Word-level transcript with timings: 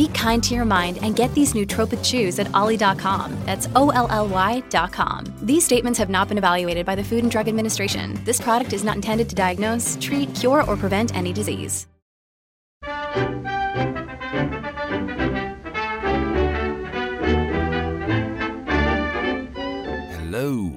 Be 0.00 0.08
kind 0.08 0.42
to 0.44 0.54
your 0.54 0.64
mind 0.64 0.98
and 1.02 1.14
get 1.14 1.28
these 1.34 1.52
nootropic 1.52 2.02
chews 2.02 2.38
at 2.38 2.48
olly.com. 2.54 3.36
That's 3.44 3.68
O 3.76 3.90
L 3.90 4.06
L 4.08 4.28
Y.com. 4.28 5.24
These 5.42 5.62
statements 5.62 5.98
have 5.98 6.08
not 6.08 6.28
been 6.28 6.38
evaluated 6.38 6.86
by 6.86 6.94
the 6.94 7.04
Food 7.04 7.22
and 7.22 7.30
Drug 7.30 7.48
Administration. 7.48 8.18
This 8.24 8.40
product 8.40 8.72
is 8.72 8.82
not 8.82 8.96
intended 8.96 9.28
to 9.28 9.34
diagnose, 9.34 9.98
treat, 10.00 10.34
cure, 10.34 10.64
or 10.64 10.78
prevent 10.78 11.14
any 11.14 11.34
disease. 11.34 11.86
Hello. 20.16 20.72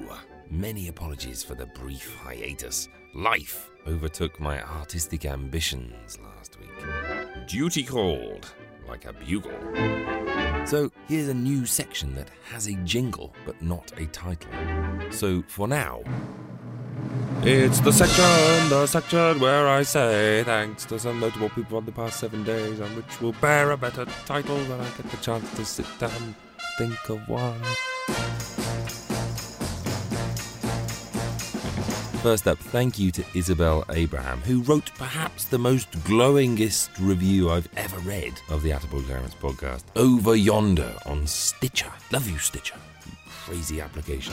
Many 0.50 0.88
apologies 0.88 1.42
for 1.42 1.54
the 1.54 1.66
brief 1.66 2.14
hiatus. 2.22 2.88
Life 3.14 3.70
overtook 3.86 4.38
my 4.38 4.62
artistic 4.62 5.24
ambitions 5.24 6.18
last 6.22 6.58
week. 6.60 6.68
Duty 7.46 7.84
called, 7.84 8.52
like 8.88 9.04
a 9.04 9.12
bugle. 9.12 9.52
So 10.66 10.90
here's 11.08 11.28
a 11.28 11.34
new 11.34 11.66
section 11.66 12.14
that 12.14 12.30
has 12.50 12.66
a 12.66 12.74
jingle, 12.84 13.34
but 13.44 13.60
not 13.60 13.92
a 13.98 14.06
title. 14.06 14.50
So 15.10 15.42
for 15.46 15.68
now, 15.68 16.02
it's 17.42 17.80
the 17.80 17.92
section, 17.92 18.70
the 18.70 18.86
section 18.86 19.40
where 19.40 19.68
I 19.68 19.82
say 19.82 20.42
thanks 20.44 20.86
to 20.86 20.98
some 20.98 21.20
notable 21.20 21.50
people 21.50 21.76
on 21.76 21.84
the 21.84 21.92
past 21.92 22.18
seven 22.18 22.44
days, 22.44 22.80
and 22.80 22.96
which 22.96 23.20
will 23.20 23.34
bear 23.34 23.70
a 23.72 23.76
better 23.76 24.06
title 24.26 24.56
when 24.56 24.80
I 24.80 24.88
get 24.96 25.10
the 25.10 25.16
chance 25.18 25.54
to 25.56 25.64
sit 25.64 25.86
down 25.98 26.10
and 26.22 26.34
think 26.78 27.10
of 27.10 27.28
one. 27.28 27.60
First 32.24 32.48
up, 32.48 32.56
thank 32.56 32.98
you 32.98 33.10
to 33.10 33.24
Isabel 33.34 33.84
Abraham, 33.90 34.40
who 34.40 34.62
wrote 34.62 34.90
perhaps 34.94 35.44
the 35.44 35.58
most 35.58 35.90
glowingest 36.04 36.88
review 36.98 37.50
I've 37.50 37.68
ever 37.76 37.98
read 37.98 38.32
of 38.48 38.62
the 38.62 38.70
Attaboy 38.70 39.04
Clarence 39.04 39.34
podcast, 39.34 39.82
Over 39.94 40.34
Yonder 40.34 40.90
on 41.04 41.26
Stitcher. 41.26 41.92
Love 42.12 42.26
you, 42.26 42.38
Stitcher. 42.38 42.76
You 43.04 43.12
crazy 43.28 43.82
application. 43.82 44.32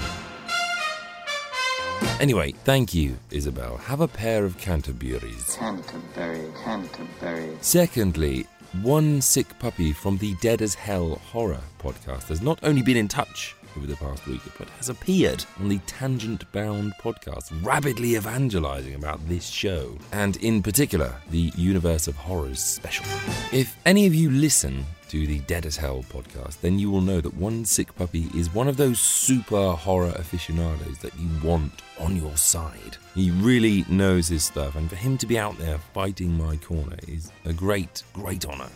Anyway, 2.21 2.53
thank 2.63 2.93
you, 2.93 3.17
Isabel. 3.29 3.75
Have 3.75 3.99
a 3.99 4.07
pair 4.07 4.45
of 4.45 4.55
Canterburys. 4.55 5.57
Canterbury, 5.57 6.47
Canterbury. 6.63 7.57
Secondly, 7.59 8.47
one 8.83 9.19
sick 9.19 9.59
puppy 9.59 9.91
from 9.91 10.17
the 10.19 10.33
Dead 10.35 10.61
as 10.61 10.75
Hell 10.75 11.15
horror 11.15 11.59
podcast 11.77 12.29
has 12.29 12.41
not 12.41 12.57
only 12.63 12.83
been 12.83 12.95
in 12.95 13.09
touch 13.09 13.53
over 13.77 13.87
the 13.87 13.95
past 13.95 14.25
week, 14.27 14.41
but 14.57 14.69
has 14.71 14.89
appeared 14.89 15.43
on 15.59 15.69
the 15.69 15.79
Tangent 15.79 16.49
Bound 16.51 16.93
podcast, 17.01 17.51
rapidly 17.63 18.15
evangelizing 18.15 18.95
about 18.95 19.27
this 19.27 19.47
show, 19.47 19.97
and 20.11 20.37
in 20.37 20.61
particular, 20.61 21.15
the 21.29 21.51
Universe 21.55 22.07
of 22.07 22.15
Horrors 22.15 22.63
special. 22.63 23.05
If 23.51 23.77
any 23.85 24.07
of 24.07 24.15
you 24.15 24.29
listen 24.29 24.85
to 25.11 25.27
the 25.27 25.39
Dead 25.39 25.65
as 25.65 25.75
Hell 25.75 26.05
podcast, 26.09 26.61
then 26.61 26.79
you 26.79 26.89
will 26.89 27.01
know 27.01 27.19
that 27.19 27.33
One 27.33 27.65
Sick 27.65 27.93
Puppy 27.97 28.29
is 28.33 28.53
one 28.53 28.69
of 28.69 28.77
those 28.77 28.97
super 28.97 29.73
horror 29.73 30.13
aficionados 30.15 30.99
that 30.99 31.13
you 31.19 31.27
want 31.43 31.81
on 31.99 32.15
your 32.15 32.37
side. 32.37 32.95
He 33.13 33.29
really 33.29 33.83
knows 33.89 34.29
his 34.29 34.45
stuff, 34.45 34.77
and 34.77 34.89
for 34.89 34.95
him 34.95 35.17
to 35.17 35.27
be 35.27 35.37
out 35.37 35.57
there 35.57 35.79
fighting 35.93 36.37
my 36.37 36.55
corner 36.55 36.95
is 37.09 37.29
a 37.43 37.51
great, 37.51 38.03
great 38.13 38.45
honor. 38.45 38.69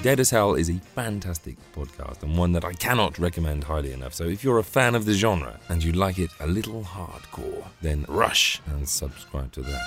Dead 0.00 0.18
as 0.18 0.30
Hell 0.30 0.54
is 0.54 0.70
a 0.70 0.78
fantastic 0.94 1.56
podcast 1.76 2.22
and 2.22 2.38
one 2.38 2.52
that 2.52 2.64
I 2.64 2.72
cannot 2.72 3.18
recommend 3.18 3.64
highly 3.64 3.92
enough. 3.92 4.14
So 4.14 4.24
if 4.24 4.42
you're 4.42 4.60
a 4.60 4.64
fan 4.64 4.94
of 4.94 5.04
the 5.04 5.12
genre 5.12 5.60
and 5.68 5.84
you 5.84 5.92
like 5.92 6.18
it 6.18 6.30
a 6.40 6.46
little 6.46 6.84
hardcore, 6.84 7.66
then 7.82 8.06
rush 8.08 8.62
and 8.64 8.88
subscribe 8.88 9.52
to 9.52 9.60
that. 9.60 9.86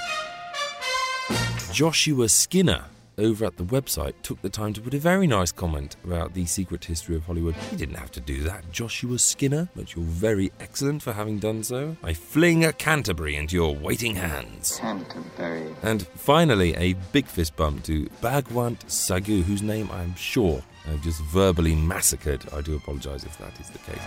Joshua 1.72 2.30
Skinner 2.30 2.86
over 3.18 3.46
at 3.46 3.58
the 3.58 3.64
website 3.64 4.14
took 4.22 4.42
the 4.42 4.50
time 4.50 4.74
to 4.74 4.82
put 4.82 4.94
a 4.94 5.00
very 5.00 5.28
nice 5.28 5.52
comment 5.52 5.96
about 6.04 6.34
the 6.34 6.46
secret 6.46 6.86
history 6.86 7.16
of 7.16 7.26
Hollywood. 7.26 7.56
You 7.72 7.78
didn't 7.78 7.96
have 7.96 8.12
to 8.12 8.20
do 8.20 8.44
that, 8.44 8.72
Joshua 8.72 9.20
Skinner, 9.20 9.70
but 9.76 9.96
you're 9.96 10.06
very 10.06 10.52
excellent 10.60 11.04
for 11.04 11.14
having 11.14 11.40
done 11.40 11.64
so. 11.64 11.98
I 12.04 12.14
fling 12.14 12.66
a 12.66 12.74
Canterbury 12.74 13.36
into 13.36 13.56
your 13.56 13.76
waiting 13.76 14.16
hands. 14.16 14.78
Canterbury. 14.80 15.74
And 15.84 16.06
finally, 16.08 16.76
a 16.76 16.94
big 17.12 17.28
fist 17.28 17.56
bump 17.56 17.84
to 17.84 18.06
Bhagwant 18.22 18.86
Sagu, 18.88 19.44
whose 19.44 19.62
name 19.62 19.90
I'm 19.92 20.16
sure 20.16 20.64
I've 20.88 21.02
just 21.02 21.22
verbally 21.24 21.76
massacred. 21.76 22.44
I 22.54 22.62
do 22.62 22.76
apologise 22.76 23.24
if 23.24 23.38
that 23.40 23.60
is 23.60 23.70
the 23.70 23.80
case. 23.80 24.02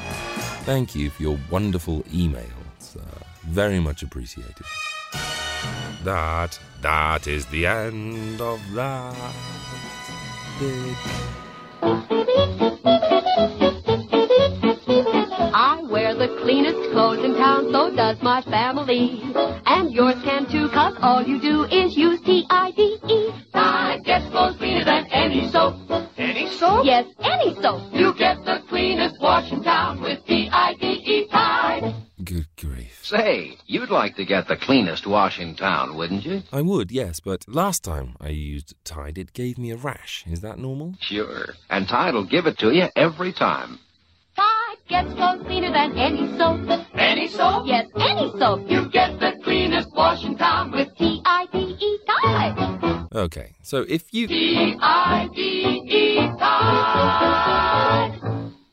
Thank 0.64 0.94
you 0.94 1.10
for 1.10 1.22
your 1.22 1.38
wonderful 1.50 2.02
emails. 2.04 2.96
Uh, 2.96 3.24
very 3.46 3.80
much 3.80 4.02
appreciated. 4.02 4.64
That, 6.04 6.58
that 6.82 7.26
is 7.26 7.46
the 7.46 7.66
end 7.66 8.40
of 8.40 8.60
that 8.74 9.34
bit. 10.58 10.96
I 15.54 15.82
wear 15.90 16.14
the 16.14 16.28
cleanest 16.40 16.90
clothes 16.92 17.24
in 17.24 17.34
town, 17.34 17.70
so 17.72 17.94
does 17.94 18.20
my 18.22 18.42
family. 18.42 19.22
And 19.66 19.92
yours 19.92 20.16
can 20.22 20.46
too, 20.50 20.68
cause 20.70 20.96
all 21.00 21.22
you 21.22 21.40
do 21.40 21.64
is 21.64 21.96
use 21.96 22.20
T-I-D-E. 22.22 23.32
Tide 23.52 24.04
gets 24.04 24.28
clothes 24.30 24.56
cleaner 24.56 24.84
than 24.84 25.06
any 25.10 25.48
soap. 25.50 25.74
Any 26.16 26.48
soap? 26.48 26.84
Yes, 26.84 27.06
any 27.20 27.54
soap. 27.60 27.92
You 27.92 28.14
get 28.14 28.44
the 28.44 28.62
cleanest 28.68 29.20
wash 29.20 29.52
in 29.52 29.62
town 29.62 30.00
with 30.00 30.24
T-I-D-E 30.26 31.28
Tide. 31.28 31.94
Good 32.24 32.46
grief. 32.56 32.97
Say, 33.08 33.56
you'd 33.64 33.88
like 33.88 34.16
to 34.16 34.26
get 34.26 34.48
the 34.48 34.56
cleanest 34.58 35.06
wash 35.06 35.38
in 35.40 35.54
town, 35.56 35.96
wouldn't 35.96 36.26
you? 36.26 36.42
I 36.52 36.60
would, 36.60 36.90
yes, 36.90 37.20
but 37.20 37.48
last 37.48 37.82
time 37.82 38.16
I 38.20 38.28
used 38.28 38.74
Tide, 38.84 39.16
it 39.16 39.32
gave 39.32 39.56
me 39.56 39.70
a 39.70 39.76
rash. 39.78 40.24
Is 40.26 40.42
that 40.42 40.58
normal? 40.58 40.92
Sure. 41.00 41.54
And 41.70 41.88
Tide'll 41.88 42.26
give 42.26 42.44
it 42.46 42.58
to 42.58 42.70
you 42.70 42.88
every 42.94 43.32
time. 43.32 43.78
Tide 44.36 44.76
gets 44.88 45.14
clothes 45.14 45.42
cleaner 45.46 45.72
than 45.72 45.96
any 45.96 46.36
soap. 46.36 46.68
Any 46.92 47.28
soap? 47.28 47.66
Yes, 47.66 47.86
any 47.96 48.30
soap. 48.38 48.70
You 48.70 48.90
get 48.90 49.18
the 49.18 49.40
cleanest 49.42 49.88
wash 49.96 50.22
in 50.26 50.36
town 50.36 50.72
with 50.72 50.94
T-I-D-E 50.98 51.98
Tide. 52.06 53.08
Okay, 53.14 53.54
so 53.62 53.86
if 53.88 54.12
you 54.12 54.26
T-I-D-E 54.28 54.76
Tide. 56.38 58.20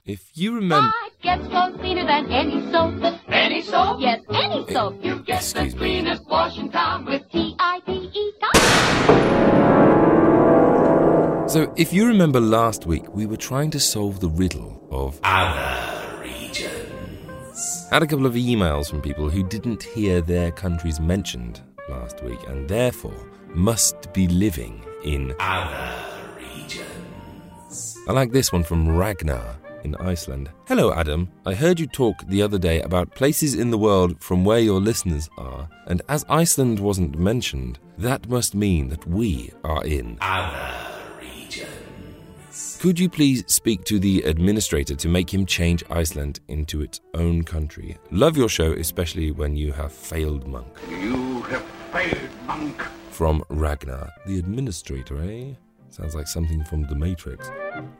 if 0.05 0.29
you 0.33 0.55
remember, 0.55 0.91
Tide 0.91 1.04
gets 1.25 1.47
clothes 1.47 1.75
cleaner 1.79 2.05
than 2.05 2.31
any 2.31 2.61
soap. 2.71 2.93
Any 3.27 3.61
soap? 3.63 3.97
Yes, 3.99 4.21
any 4.31 4.65
soap. 4.71 5.03
You 5.03 5.23
get 5.23 5.37
Excuse 5.41 5.73
the 5.73 5.79
me. 5.79 6.17
wash 6.29 6.57
in 6.59 6.71
town 6.71 7.05
with 7.05 7.23
T-I-D-E 7.31 8.31
Tide. 8.41 8.61
so 11.49 11.73
if 11.75 11.91
you 11.91 12.05
remember 12.07 12.39
last 12.39 12.85
week, 12.85 13.11
we 13.13 13.25
were 13.25 13.37
trying 13.37 13.71
to 13.71 13.79
solve 13.79 14.19
the 14.19 14.29
riddle 14.29 14.87
of 14.91 15.19
Other 15.23 16.21
regions. 16.21 17.87
had 17.89 18.03
a 18.03 18.07
couple 18.07 18.27
of 18.27 18.33
emails 18.35 18.87
from 18.89 19.01
people 19.01 19.27
who 19.29 19.41
didn't 19.43 19.81
hear 19.81 20.21
their 20.21 20.51
countries 20.51 20.99
mentioned 20.99 21.59
last 21.89 22.23
week 22.23 22.39
and 22.47 22.69
therefore 22.69 23.17
must 23.55 24.13
be 24.13 24.27
living 24.27 24.85
in. 25.03 25.33
Other 25.39 25.91
regions. 26.37 27.97
I 28.07 28.11
like 28.11 28.31
this 28.31 28.51
one 28.53 28.63
from 28.63 28.87
Ragnar 28.87 29.57
in 29.85 29.95
Iceland. 29.95 30.49
Hello, 30.67 30.91
Adam. 30.91 31.31
I 31.45 31.53
heard 31.53 31.79
you 31.79 31.87
talk 31.87 32.15
the 32.27 32.41
other 32.41 32.57
day 32.57 32.81
about 32.81 33.15
places 33.15 33.53
in 33.55 33.69
the 33.69 33.77
world 33.77 34.19
from 34.19 34.43
where 34.43 34.59
your 34.59 34.81
listeners 34.81 35.29
are, 35.37 35.69
and 35.87 36.01
as 36.09 36.25
Iceland 36.27 36.79
wasn't 36.79 37.17
mentioned, 37.17 37.79
that 37.97 38.27
must 38.27 38.55
mean 38.55 38.89
that 38.89 39.07
we 39.07 39.51
are 39.63 39.85
in. 39.85 40.17
Other 40.19 40.73
regions. 41.21 42.77
Could 42.81 42.99
you 42.99 43.09
please 43.09 43.43
speak 43.47 43.85
to 43.85 43.99
the 43.99 44.23
administrator 44.23 44.95
to 44.95 45.07
make 45.07 45.33
him 45.33 45.45
change 45.45 45.83
Iceland 45.89 46.39
into 46.47 46.81
its 46.81 46.99
own 47.13 47.43
country? 47.43 47.97
Love 48.11 48.35
your 48.35 48.49
show, 48.49 48.73
especially 48.73 49.31
when 49.31 49.55
you 49.55 49.71
have 49.71 49.93
failed 49.93 50.47
monk. 50.47 50.67
You 50.89 51.41
have 51.43 51.63
failed, 51.93 52.29
monk. 52.47 52.81
From 53.11 53.43
Ragnar. 53.49 54.11
The 54.25 54.39
administrator, 54.39 55.21
eh? 55.21 55.53
Sounds 55.95 56.13
like 56.13 56.27
something 56.27 56.61
from 56.65 56.81
The 56.87 56.95
Matrix. 56.95 57.49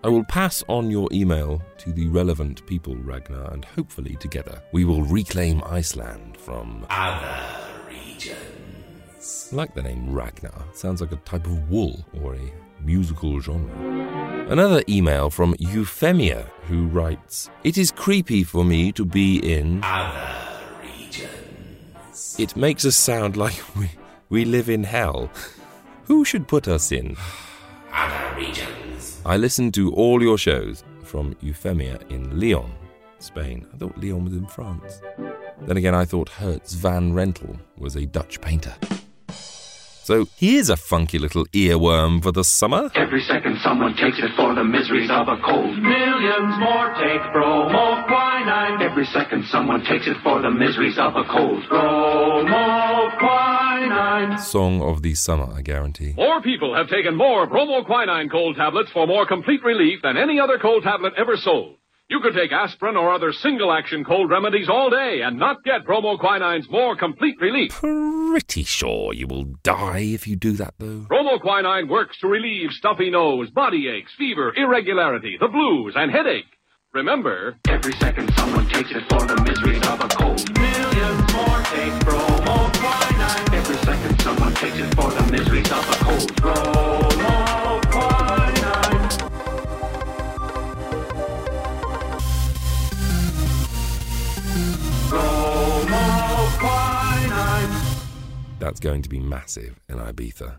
I 0.03 0.09
will 0.09 0.25
pass 0.25 0.62
on 0.68 0.92
your 0.92 1.07
email 1.13 1.62
to 1.77 1.94
the 1.94 2.09
relevant 2.09 2.65
people, 2.68 2.94
Ragnar, 2.97 3.53
and 3.53 3.63
hopefully 3.63 4.18
together 4.18 4.62
we 4.74 4.83
will 4.83 5.03
reclaim 5.03 5.63
Iceland 5.65 6.36
from. 6.36 6.86
Other 6.89 7.42
regions. 7.88 9.50
I 9.50 9.56
like 9.56 9.74
the 9.75 9.81
name 9.81 10.12
Ragnar. 10.12 10.65
Sounds 10.74 11.00
like 11.00 11.13
a 11.13 11.15
type 11.24 11.45
of 11.45 11.69
wool 11.69 12.06
or 12.21 12.36
a 12.36 12.51
musical 12.81 13.39
genre. 13.39 13.74
Another 14.50 14.83
email 14.89 15.30
from 15.30 15.56
Euphemia, 15.57 16.51
who 16.68 16.88
writes 16.88 17.50
It 17.63 17.77
is 17.77 17.92
creepy 17.92 18.44
for 18.44 18.65
me 18.65 18.92
to 18.92 19.06
be 19.06 19.38
in. 19.38 19.80
Other 19.86 20.36
regions. 20.83 22.36
It 22.38 22.57
makes 22.57 22.83
us 22.83 22.97
sound 22.97 23.38
like 23.45 23.56
we, 23.77 23.89
we 24.27 24.44
live 24.44 24.69
in 24.69 24.83
hell. 24.83 25.31
Who 26.07 26.25
should 26.25 26.50
put 26.50 26.68
us 26.68 26.92
in? 26.92 27.15
Other 27.95 28.36
regions. 28.36 29.21
I 29.25 29.38
listened 29.38 29.74
to 29.75 29.94
all 29.94 30.21
your 30.21 30.38
shows 30.38 30.83
from 31.01 31.33
Euphemia 31.39 31.97
in 32.09 32.38
Lyon, 32.38 32.71
Spain. 33.19 33.65
I 33.74 33.77
thought 33.77 33.97
Lyon 33.97 34.25
was 34.25 34.33
in 34.33 34.45
France. 34.47 35.01
Then 35.62 35.77
again, 35.77 35.95
I 35.95 36.03
thought 36.03 36.27
Hertz 36.27 36.74
van 36.74 37.13
Rentel 37.13 37.57
was 37.77 37.95
a 37.95 38.06
Dutch 38.06 38.42
painter. 38.42 38.75
So 40.06 40.28
here's 40.38 40.69
a 40.69 40.78
funky 40.78 41.18
little 41.18 41.48
earworm 41.48 42.22
for 42.22 42.31
the 42.31 42.44
summer. 42.44 42.92
Every 42.94 43.22
second 43.24 43.57
someone 43.63 43.96
takes 43.96 44.19
it 44.19 44.30
for 44.36 44.54
the 44.54 44.63
miseries 44.63 45.10
of 45.10 45.28
a 45.28 45.38
cold. 45.44 45.75
Millions 45.80 46.60
more 46.60 46.94
take 47.02 47.34
bromo 47.34 48.06
quinine. 48.06 48.84
Every 48.84 49.06
second 49.06 49.46
someone 49.50 49.84
takes 49.84 50.06
it 50.06 50.18
for 50.22 50.44
the 50.44 50.52
miseries 50.52 51.00
of 51.00 51.16
a 51.16 51.24
cold. 51.24 51.63
Bromo 51.68 53.18
quinine. 53.18 54.38
Song 54.38 54.80
of 54.84 55.02
the 55.02 55.16
summer, 55.16 55.52
I 55.52 55.63
guarantee. 55.63 56.13
More 56.16 56.40
people 56.40 56.75
have 56.75 56.88
taken 56.88 57.16
more 57.16 57.48
bromoquinine 57.48 58.30
cold 58.30 58.57
tablets 58.57 58.92
for 58.94 59.07
more 59.07 59.25
complete 59.25 59.63
relief 59.63 60.04
than 60.04 60.18
any 60.18 60.40
other 60.40 60.60
cold 60.62 60.84
tablet 60.84 61.13
ever 61.18 61.36
sold. 61.36 61.78
You 62.07 62.19
could 62.19 62.36
take 62.36 62.52
aspirin 62.52 62.98
or 62.98 63.12
other 63.12 63.34
single 63.34 63.72
action 63.72 64.04
cold 64.04 64.30
remedies 64.30 64.69
all 64.69 64.92
day 64.92 65.22
and 65.24 65.40
not 65.40 65.63
get 65.63 65.86
bromoquinine's 65.88 66.69
more 66.69 66.96
complete 66.96 67.36
relief. 67.42 67.72
Pretty 67.72 68.63
sure 68.63 69.12
you 69.12 69.25
will 69.25 69.46
die 69.63 70.02
if 70.13 70.28
you 70.28 70.36
do 70.36 70.52
that, 70.52 70.75
though. 70.78 71.07
Bromoquinine 71.10 71.90
works 71.90 72.16
to 72.19 72.28
relieve 72.28 72.69
stuffy 72.72 73.10
nose, 73.10 73.50
body 73.50 73.88
aches, 73.88 74.12
fever, 74.19 74.54
irregularity, 74.56 75.38
the 75.40 75.48
blues, 75.48 75.94
and 75.96 76.12
headache. 76.12 76.46
Remember, 76.94 77.57
Every 77.68 77.94
second 77.94 78.31
someone 78.36 78.69
takes 78.69 78.92
it 78.92 79.04
for 79.10 79.25
the 79.25 79.42
miseries 79.42 79.86
of 79.88 80.00
a 80.00 80.07
cold. 80.07 80.57
Millions 80.60 81.34
more 81.34 81.62
take 81.63 82.06
quinine. 82.06 83.54
Every 83.54 83.78
second 83.78 84.22
someone 84.22 84.54
takes 84.54 84.78
it 84.78 84.94
for 84.94 85.10
the 85.10 85.31
miseries 85.31 85.72
of 85.72 85.90
a 85.90 86.04
cold. 86.06 87.44
That's 98.65 98.79
going 98.79 99.03
to 99.03 99.09
be 99.09 99.19
massive 99.19 99.79
in 99.89 99.97
Ibiza. 99.97 100.57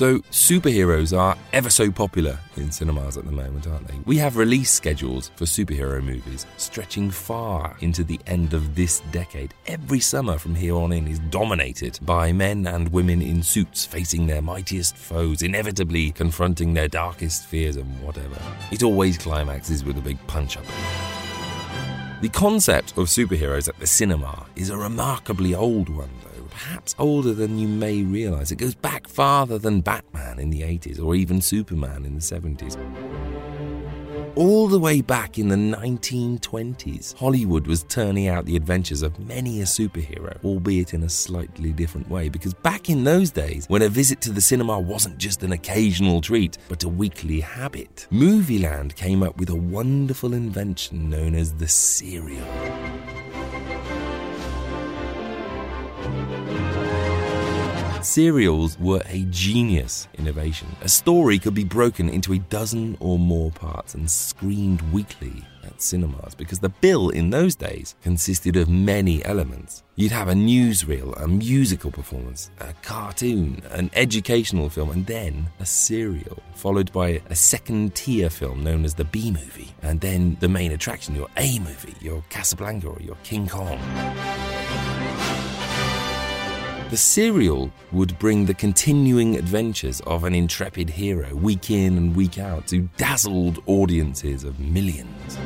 So, 0.00 0.20
superheroes 0.30 1.14
are 1.14 1.36
ever 1.52 1.68
so 1.68 1.90
popular 1.90 2.38
in 2.56 2.72
cinemas 2.72 3.18
at 3.18 3.26
the 3.26 3.32
moment, 3.32 3.66
aren't 3.66 3.86
they? 3.86 3.98
We 4.06 4.16
have 4.16 4.38
release 4.38 4.70
schedules 4.70 5.30
for 5.36 5.44
superhero 5.44 6.02
movies 6.02 6.46
stretching 6.56 7.10
far 7.10 7.76
into 7.80 8.02
the 8.02 8.18
end 8.26 8.54
of 8.54 8.74
this 8.74 9.00
decade. 9.12 9.52
Every 9.66 10.00
summer 10.00 10.38
from 10.38 10.54
here 10.54 10.74
on 10.74 10.94
in 10.94 11.06
is 11.06 11.18
dominated 11.18 11.98
by 12.00 12.32
men 12.32 12.66
and 12.66 12.90
women 12.90 13.20
in 13.20 13.42
suits 13.42 13.84
facing 13.84 14.26
their 14.26 14.40
mightiest 14.40 14.96
foes, 14.96 15.42
inevitably 15.42 16.12
confronting 16.12 16.72
their 16.72 16.88
darkest 16.88 17.44
fears 17.44 17.76
and 17.76 18.02
whatever. 18.02 18.40
It 18.72 18.82
always 18.82 19.18
climaxes 19.18 19.84
with 19.84 19.98
a 19.98 20.00
big 20.00 20.16
punch 20.26 20.56
up. 20.56 20.64
The 22.22 22.30
concept 22.30 22.92
of 22.92 23.08
superheroes 23.08 23.68
at 23.68 23.78
the 23.78 23.86
cinema 23.86 24.46
is 24.56 24.70
a 24.70 24.78
remarkably 24.78 25.54
old 25.54 25.90
one, 25.90 26.08
though, 26.22 26.39
perhaps 26.50 26.94
older 26.98 27.32
than 27.32 27.58
you 27.58 27.68
may 27.68 28.02
realise. 28.02 28.50
It 28.50 28.56
goes 28.56 28.74
back 28.74 29.08
farther 29.08 29.58
than 29.58 29.80
Batman 29.80 30.38
in 30.38 30.50
the 30.50 30.62
80s 30.62 31.02
or 31.02 31.14
even 31.14 31.40
Superman 31.40 32.04
in 32.04 32.14
the 32.14 32.20
70s. 32.20 32.76
All 34.36 34.68
the 34.68 34.78
way 34.78 35.00
back 35.00 35.38
in 35.38 35.48
the 35.48 35.56
1920s, 35.56 37.16
Hollywood 37.16 37.66
was 37.66 37.82
turning 37.84 38.28
out 38.28 38.46
the 38.46 38.54
adventures 38.54 39.02
of 39.02 39.18
many 39.18 39.60
a 39.60 39.64
superhero, 39.64 40.42
albeit 40.44 40.94
in 40.94 41.02
a 41.02 41.08
slightly 41.08 41.72
different 41.72 42.08
way. 42.08 42.28
Because 42.28 42.54
back 42.54 42.88
in 42.88 43.02
those 43.02 43.32
days, 43.32 43.66
when 43.66 43.82
a 43.82 43.88
visit 43.88 44.20
to 44.22 44.30
the 44.30 44.40
cinema 44.40 44.78
wasn't 44.78 45.18
just 45.18 45.42
an 45.42 45.52
occasional 45.52 46.20
treat, 46.20 46.58
but 46.68 46.84
a 46.84 46.88
weekly 46.88 47.40
habit, 47.40 48.06
Movieland 48.12 48.94
came 48.94 49.24
up 49.24 49.36
with 49.36 49.50
a 49.50 49.56
wonderful 49.56 50.32
invention 50.32 51.10
known 51.10 51.34
as 51.34 51.54
the 51.54 51.68
serial. 51.68 52.46
Serials 58.02 58.78
were 58.78 59.02
a 59.06 59.26
genius 59.30 60.08
innovation. 60.14 60.68
A 60.80 60.88
story 60.88 61.38
could 61.38 61.54
be 61.54 61.64
broken 61.64 62.08
into 62.08 62.32
a 62.32 62.38
dozen 62.38 62.96
or 62.98 63.18
more 63.18 63.50
parts 63.50 63.94
and 63.94 64.10
screened 64.10 64.80
weekly 64.90 65.44
at 65.64 65.82
cinemas 65.82 66.34
because 66.34 66.58
the 66.60 66.70
bill 66.70 67.10
in 67.10 67.28
those 67.28 67.54
days 67.54 67.94
consisted 68.02 68.56
of 68.56 68.70
many 68.70 69.22
elements. 69.26 69.82
You'd 69.96 70.12
have 70.12 70.28
a 70.28 70.32
newsreel, 70.32 71.14
a 71.22 71.28
musical 71.28 71.90
performance, 71.90 72.50
a 72.58 72.72
cartoon, 72.82 73.62
an 73.70 73.90
educational 73.92 74.70
film, 74.70 74.90
and 74.90 75.04
then 75.04 75.48
a 75.58 75.66
serial, 75.66 76.42
followed 76.54 76.90
by 76.92 77.20
a 77.28 77.36
second 77.36 77.94
tier 77.94 78.30
film 78.30 78.64
known 78.64 78.86
as 78.86 78.94
the 78.94 79.04
B 79.04 79.30
movie, 79.30 79.74
and 79.82 80.00
then 80.00 80.38
the 80.40 80.48
main 80.48 80.72
attraction, 80.72 81.14
your 81.14 81.28
A 81.36 81.58
movie, 81.58 81.94
your 82.00 82.24
Casablanca 82.30 82.88
or 82.88 83.00
your 83.00 83.16
King 83.24 83.46
Kong. 83.46 83.78
The 86.90 86.96
serial 86.96 87.70
would 87.92 88.18
bring 88.18 88.44
the 88.44 88.54
continuing 88.54 89.36
adventures 89.36 90.00
of 90.08 90.24
an 90.24 90.34
intrepid 90.34 90.90
hero 90.90 91.32
week 91.36 91.70
in 91.70 91.96
and 91.96 92.16
week 92.16 92.40
out 92.40 92.66
to 92.66 92.88
dazzled 92.96 93.62
audiences 93.66 94.42
of 94.42 94.58
millions. 94.58 95.38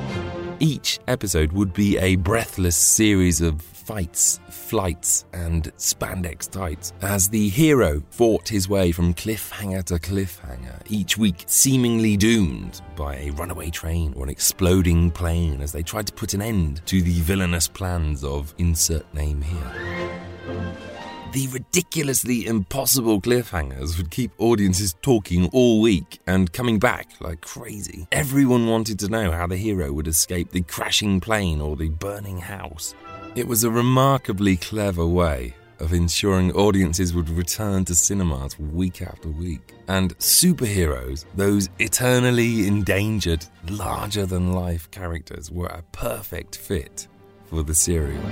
Each 0.59 0.99
episode 1.07 1.53
would 1.53 1.75
be 1.75 1.99
a 1.99 2.17
breathless 2.17 2.77
series 2.77 3.43
of 3.43 3.61
fights, 3.61 4.41
flights, 4.49 5.27
and 5.35 5.65
spandex 5.77 6.51
tights 6.51 6.95
as 7.03 7.29
the 7.29 7.51
hero 7.51 8.03
fought 8.09 8.49
his 8.49 8.67
way 8.67 8.91
from 8.91 9.13
cliffhanger 9.13 9.85
to 9.85 9.99
cliffhanger, 9.99 10.81
each 10.89 11.19
week 11.19 11.45
seemingly 11.45 12.17
doomed 12.17 12.81
by 12.97 13.17
a 13.17 13.31
runaway 13.33 13.69
train 13.69 14.15
or 14.17 14.25
an 14.25 14.31
exploding 14.31 15.11
plane 15.11 15.61
as 15.61 15.73
they 15.73 15.83
tried 15.83 16.07
to 16.07 16.15
put 16.15 16.33
an 16.33 16.41
end 16.41 16.81
to 16.87 17.03
the 17.03 17.21
villainous 17.21 17.69
plans 17.69 18.25
of 18.25 18.55
insert 18.57 19.13
name 19.13 19.43
here. 19.43 20.94
The 21.35 21.49
ridiculously 21.49 22.47
impossible 22.47 23.21
cliffhangers 23.21 23.97
would 23.97 24.13
keep 24.13 24.31
audiences 24.39 24.95
talking 25.03 25.49
all 25.49 25.81
week 25.81 26.21
and 26.29 26.53
coming 26.53 26.79
back 26.79 27.11
like 27.19 27.41
crazy. 27.41 28.07
Everyone 28.13 28.69
wanted 28.69 29.01
to 29.01 29.09
know 29.09 29.33
how 29.33 29.49
the 29.49 29.57
hero 29.57 29.93
would 29.93 30.07
escape 30.07 30.53
the 30.53 30.61
crashing 30.61 31.19
plane 31.19 31.61
or 31.61 31.75
the 31.75 31.89
burning 31.89 32.39
house. 32.39 32.95
It 33.35 33.49
was 33.49 33.65
a 33.65 33.71
remarkably 33.73 34.57
clever 34.57 35.05
way 35.05 35.57
of 35.81 35.93
ensuring 35.93 36.53
audiences 36.53 37.13
would 37.15 37.29
return 37.29 37.85
to 37.87 37.97
cinemas 37.97 38.57
week 38.57 39.03
after 39.03 39.29
week. 39.29 39.75
And 39.89 40.17
superheroes, 40.19 41.25
those 41.35 41.69
eternally 41.81 42.69
endangered, 42.69 43.45
larger 43.69 44.25
than 44.25 44.53
life 44.53 44.89
characters, 44.93 45.51
were 45.51 45.67
a 45.67 45.83
perfect 45.91 46.55
fit 46.55 47.09
for 47.47 47.65
the 47.65 47.75
serial. 47.75 48.23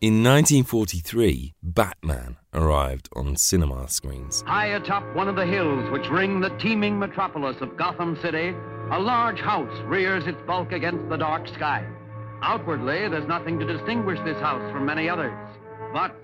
In 0.00 0.22
1943, 0.22 1.54
Batman 1.60 2.36
arrived 2.54 3.08
on 3.16 3.34
cinema 3.34 3.88
screens. 3.88 4.44
High 4.46 4.68
atop 4.76 5.02
one 5.16 5.26
of 5.26 5.34
the 5.34 5.44
hills 5.44 5.90
which 5.90 6.08
ring 6.08 6.38
the 6.38 6.56
teeming 6.60 7.00
metropolis 7.00 7.56
of 7.60 7.76
Gotham 7.76 8.16
City, 8.22 8.54
a 8.92 9.00
large 9.00 9.40
house 9.40 9.76
rears 9.86 10.24
its 10.28 10.38
bulk 10.46 10.70
against 10.70 11.08
the 11.08 11.16
dark 11.16 11.48
sky. 11.48 11.84
Outwardly, 12.42 13.08
there's 13.08 13.26
nothing 13.26 13.58
to 13.58 13.66
distinguish 13.66 14.20
this 14.24 14.40
house 14.40 14.70
from 14.70 14.86
many 14.86 15.08
others. 15.08 15.34
But 15.92 16.14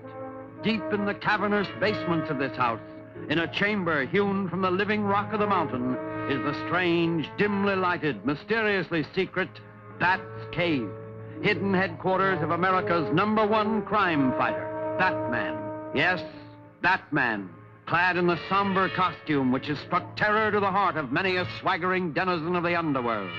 deep 0.63 0.83
in 0.93 1.03
the 1.03 1.15
cavernous 1.15 1.67
basements 1.81 2.29
of 2.29 2.39
this 2.39 2.55
house, 2.55 2.79
in 3.29 3.39
a 3.39 3.53
chamber 3.53 4.05
hewn 4.05 4.47
from 4.47 4.61
the 4.61 4.71
living 4.71 5.03
rock 5.03 5.33
of 5.33 5.41
the 5.41 5.47
mountain, 5.47 5.97
is 6.31 6.41
the 6.45 6.65
strange, 6.65 7.29
dimly 7.37 7.75
lighted, 7.75 8.25
mysteriously 8.25 9.05
secret 9.13 9.49
Bat's 9.99 10.23
Cave, 10.53 10.89
hidden 11.41 11.73
headquarters 11.73 12.41
of 12.41 12.51
America's 12.51 13.13
number 13.13 13.45
one 13.45 13.81
crime 13.83 14.31
fighter, 14.33 14.95
Batman. 14.97 15.57
Yes, 15.93 16.21
Batman, 16.81 17.49
clad 17.85 18.17
in 18.17 18.27
the 18.27 18.39
somber 18.49 18.89
costume 18.89 19.51
which 19.51 19.67
has 19.67 19.79
struck 19.79 20.15
terror 20.15 20.51
to 20.51 20.59
the 20.59 20.71
heart 20.71 20.97
of 20.97 21.11
many 21.11 21.37
a 21.37 21.47
swaggering 21.59 22.13
denizen 22.13 22.55
of 22.55 22.63
the 22.63 22.75
underworld. 22.75 23.31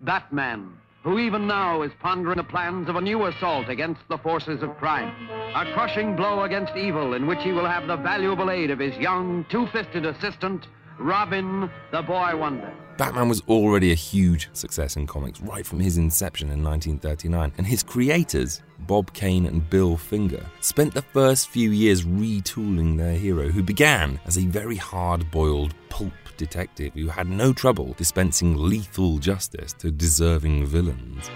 Batman, 0.00 0.72
who 1.02 1.18
even 1.18 1.46
now 1.46 1.82
is 1.82 1.92
pondering 2.00 2.36
the 2.36 2.44
plans 2.44 2.88
of 2.88 2.96
a 2.96 3.00
new 3.00 3.26
assault 3.26 3.68
against 3.68 4.00
the 4.08 4.18
forces 4.18 4.62
of 4.62 4.76
crime. 4.78 5.12
A 5.54 5.72
crushing 5.72 6.16
blow 6.16 6.42
against 6.42 6.76
evil 6.76 7.14
in 7.14 7.26
which 7.26 7.42
he 7.42 7.52
will 7.52 7.66
have 7.66 7.86
the 7.86 7.96
valuable 7.96 8.50
aid 8.50 8.70
of 8.70 8.78
his 8.78 8.96
young, 8.96 9.44
two-fisted 9.50 10.06
assistant, 10.06 10.66
Robin 10.98 11.70
the 11.90 12.02
Boy 12.02 12.36
Wonder. 12.36 12.72
Batman 12.98 13.28
was 13.28 13.40
already 13.48 13.90
a 13.90 13.96
huge 13.96 14.48
success 14.52 14.96
in 14.96 15.06
comics 15.06 15.40
right 15.40 15.66
from 15.66 15.80
his 15.80 15.96
inception 15.96 16.50
in 16.50 16.62
1939, 16.62 17.52
and 17.56 17.66
his 17.66 17.82
creators, 17.82 18.62
Bob 18.80 19.12
Kane 19.12 19.46
and 19.46 19.68
Bill 19.68 19.96
Finger, 19.96 20.44
spent 20.60 20.92
the 20.92 21.02
first 21.02 21.48
few 21.48 21.70
years 21.70 22.04
retooling 22.04 22.96
their 22.96 23.14
hero, 23.14 23.48
who 23.48 23.62
began 23.62 24.20
as 24.26 24.36
a 24.36 24.46
very 24.46 24.76
hard 24.76 25.30
boiled 25.30 25.74
pulp 25.88 26.12
detective 26.36 26.92
who 26.94 27.08
had 27.08 27.28
no 27.28 27.52
trouble 27.52 27.94
dispensing 27.96 28.56
lethal 28.56 29.18
justice 29.18 29.72
to 29.74 29.90
deserving 29.90 30.66
villains. 30.66 31.30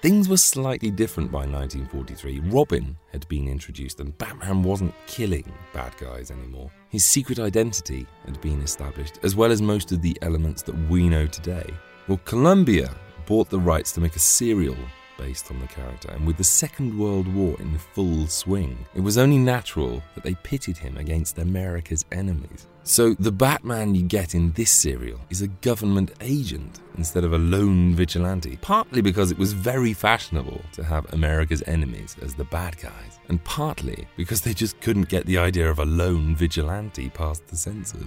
Things 0.00 0.28
were 0.28 0.36
slightly 0.36 0.92
different 0.92 1.32
by 1.32 1.38
1943. 1.38 2.38
Robin 2.50 2.96
had 3.10 3.26
been 3.26 3.48
introduced, 3.48 3.98
and 3.98 4.16
Batman 4.16 4.62
wasn't 4.62 4.94
killing 5.08 5.52
bad 5.72 5.96
guys 5.96 6.30
anymore. 6.30 6.70
His 6.88 7.04
secret 7.04 7.40
identity 7.40 8.06
had 8.24 8.40
been 8.40 8.60
established, 8.60 9.18
as 9.24 9.34
well 9.34 9.50
as 9.50 9.60
most 9.60 9.90
of 9.90 10.00
the 10.00 10.16
elements 10.22 10.62
that 10.62 10.88
we 10.88 11.08
know 11.08 11.26
today. 11.26 11.68
Well, 12.06 12.20
Columbia 12.24 12.94
bought 13.26 13.50
the 13.50 13.58
rights 13.58 13.90
to 13.92 14.00
make 14.00 14.14
a 14.14 14.20
serial 14.20 14.76
based 15.18 15.50
on 15.50 15.60
the 15.60 15.66
character, 15.66 16.10
and 16.12 16.26
with 16.26 16.38
the 16.38 16.44
Second 16.44 16.98
World 16.98 17.32
War 17.34 17.56
in 17.58 17.76
full 17.76 18.26
swing, 18.26 18.78
it 18.94 19.00
was 19.00 19.18
only 19.18 19.36
natural 19.36 20.02
that 20.14 20.24
they 20.24 20.34
pitted 20.36 20.78
him 20.78 20.96
against 20.96 21.38
America's 21.38 22.06
enemies. 22.12 22.66
So, 22.84 23.12
the 23.12 23.30
Batman 23.30 23.94
you 23.94 24.02
get 24.02 24.34
in 24.34 24.52
this 24.52 24.70
serial 24.70 25.20
is 25.28 25.42
a 25.42 25.48
government 25.48 26.12
agent 26.22 26.80
instead 26.96 27.22
of 27.22 27.34
a 27.34 27.38
lone 27.38 27.94
vigilante, 27.94 28.56
partly 28.62 29.02
because 29.02 29.30
it 29.30 29.36
was 29.36 29.52
very 29.52 29.92
fashionable 29.92 30.62
to 30.72 30.82
have 30.82 31.12
America's 31.12 31.62
enemies 31.66 32.16
as 32.22 32.34
the 32.34 32.44
bad 32.44 32.78
guys, 32.78 33.18
and 33.28 33.44
partly 33.44 34.08
because 34.16 34.40
they 34.40 34.54
just 34.54 34.80
couldn't 34.80 35.10
get 35.10 35.26
the 35.26 35.36
idea 35.36 35.68
of 35.68 35.78
a 35.78 35.84
lone 35.84 36.34
vigilante 36.34 37.10
past 37.10 37.46
the 37.48 37.56
censors. 37.56 38.02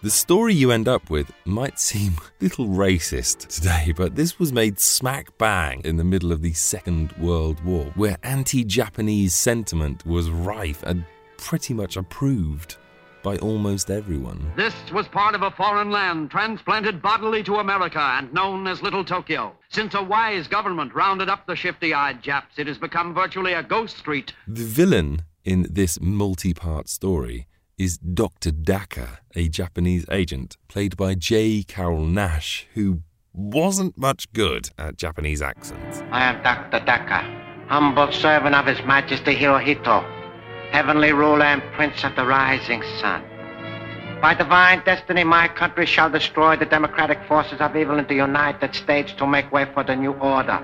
The 0.00 0.10
story 0.10 0.54
you 0.54 0.70
end 0.70 0.86
up 0.86 1.10
with 1.10 1.32
might 1.44 1.80
seem 1.80 2.12
a 2.40 2.44
little 2.44 2.68
racist 2.68 3.48
today, 3.48 3.92
but 3.96 4.14
this 4.14 4.38
was 4.38 4.52
made 4.52 4.78
smack 4.78 5.36
bang 5.38 5.80
in 5.84 5.96
the 5.96 6.04
middle 6.04 6.30
of 6.30 6.40
the 6.40 6.52
Second 6.52 7.10
World 7.18 7.64
War, 7.64 7.86
where 7.96 8.16
anti 8.22 8.62
Japanese 8.62 9.34
sentiment 9.34 10.06
was 10.06 10.30
rife 10.30 10.84
and 10.84 11.04
pretty 11.36 11.74
much 11.74 11.96
approved 11.96 12.76
by 13.24 13.38
almost 13.38 13.90
everyone. 13.90 14.52
This 14.56 14.74
was 14.92 15.08
part 15.08 15.34
of 15.34 15.42
a 15.42 15.50
foreign 15.50 15.90
land 15.90 16.30
transplanted 16.30 17.02
bodily 17.02 17.42
to 17.42 17.56
America 17.56 17.98
and 17.98 18.32
known 18.32 18.68
as 18.68 18.80
Little 18.80 19.04
Tokyo. 19.04 19.52
Since 19.68 19.94
a 19.94 20.02
wise 20.02 20.46
government 20.46 20.94
rounded 20.94 21.28
up 21.28 21.44
the 21.44 21.56
shifty 21.56 21.92
eyed 21.92 22.22
Japs, 22.22 22.56
it 22.56 22.68
has 22.68 22.78
become 22.78 23.14
virtually 23.14 23.54
a 23.54 23.64
ghost 23.64 23.98
street. 23.98 24.32
The 24.46 24.62
villain 24.62 25.22
in 25.44 25.66
this 25.68 26.00
multi 26.00 26.54
part 26.54 26.88
story 26.88 27.48
is 27.78 27.96
Dr. 27.98 28.50
Daka, 28.50 29.20
a 29.36 29.48
Japanese 29.48 30.04
agent, 30.10 30.56
played 30.66 30.96
by 30.96 31.14
J. 31.14 31.62
Carrol 31.62 32.04
Naish, 32.04 32.64
who 32.74 33.02
wasn't 33.32 33.96
much 33.96 34.30
good 34.32 34.70
at 34.76 34.96
Japanese 34.96 35.40
accents. 35.40 36.02
I 36.10 36.24
am 36.24 36.42
Dr. 36.42 36.84
Daka, 36.84 37.22
humble 37.68 38.10
servant 38.10 38.56
of 38.56 38.66
His 38.66 38.84
Majesty 38.84 39.36
Hirohito, 39.36 40.04
heavenly 40.72 41.12
ruler 41.12 41.44
and 41.44 41.62
prince 41.74 42.02
of 42.02 42.16
the 42.16 42.26
rising 42.26 42.82
sun. 43.00 43.22
By 44.20 44.34
divine 44.34 44.82
destiny, 44.84 45.22
my 45.22 45.46
country 45.46 45.86
shall 45.86 46.10
destroy 46.10 46.56
the 46.56 46.66
democratic 46.66 47.22
forces 47.28 47.60
of 47.60 47.76
evil 47.76 48.00
in 48.00 48.06
the 48.08 48.16
United 48.16 48.74
States 48.74 49.12
to 49.12 49.26
make 49.26 49.52
way 49.52 49.66
for 49.72 49.84
the 49.84 49.94
new 49.94 50.14
order. 50.14 50.58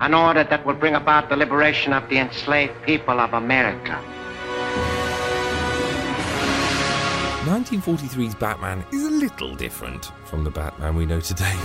An 0.00 0.14
order 0.14 0.44
that 0.44 0.64
will 0.64 0.74
bring 0.74 0.94
about 0.94 1.28
the 1.28 1.36
liberation 1.36 1.92
of 1.92 2.08
the 2.08 2.18
enslaved 2.18 2.80
people 2.84 3.18
of 3.18 3.32
America. 3.32 4.00
1943's 7.42 8.36
Batman 8.36 8.84
is 8.92 9.04
a 9.04 9.10
little 9.10 9.56
different 9.56 10.12
from 10.26 10.44
the 10.44 10.50
Batman 10.50 10.94
we 10.94 11.04
know 11.04 11.18
today. 11.18 11.56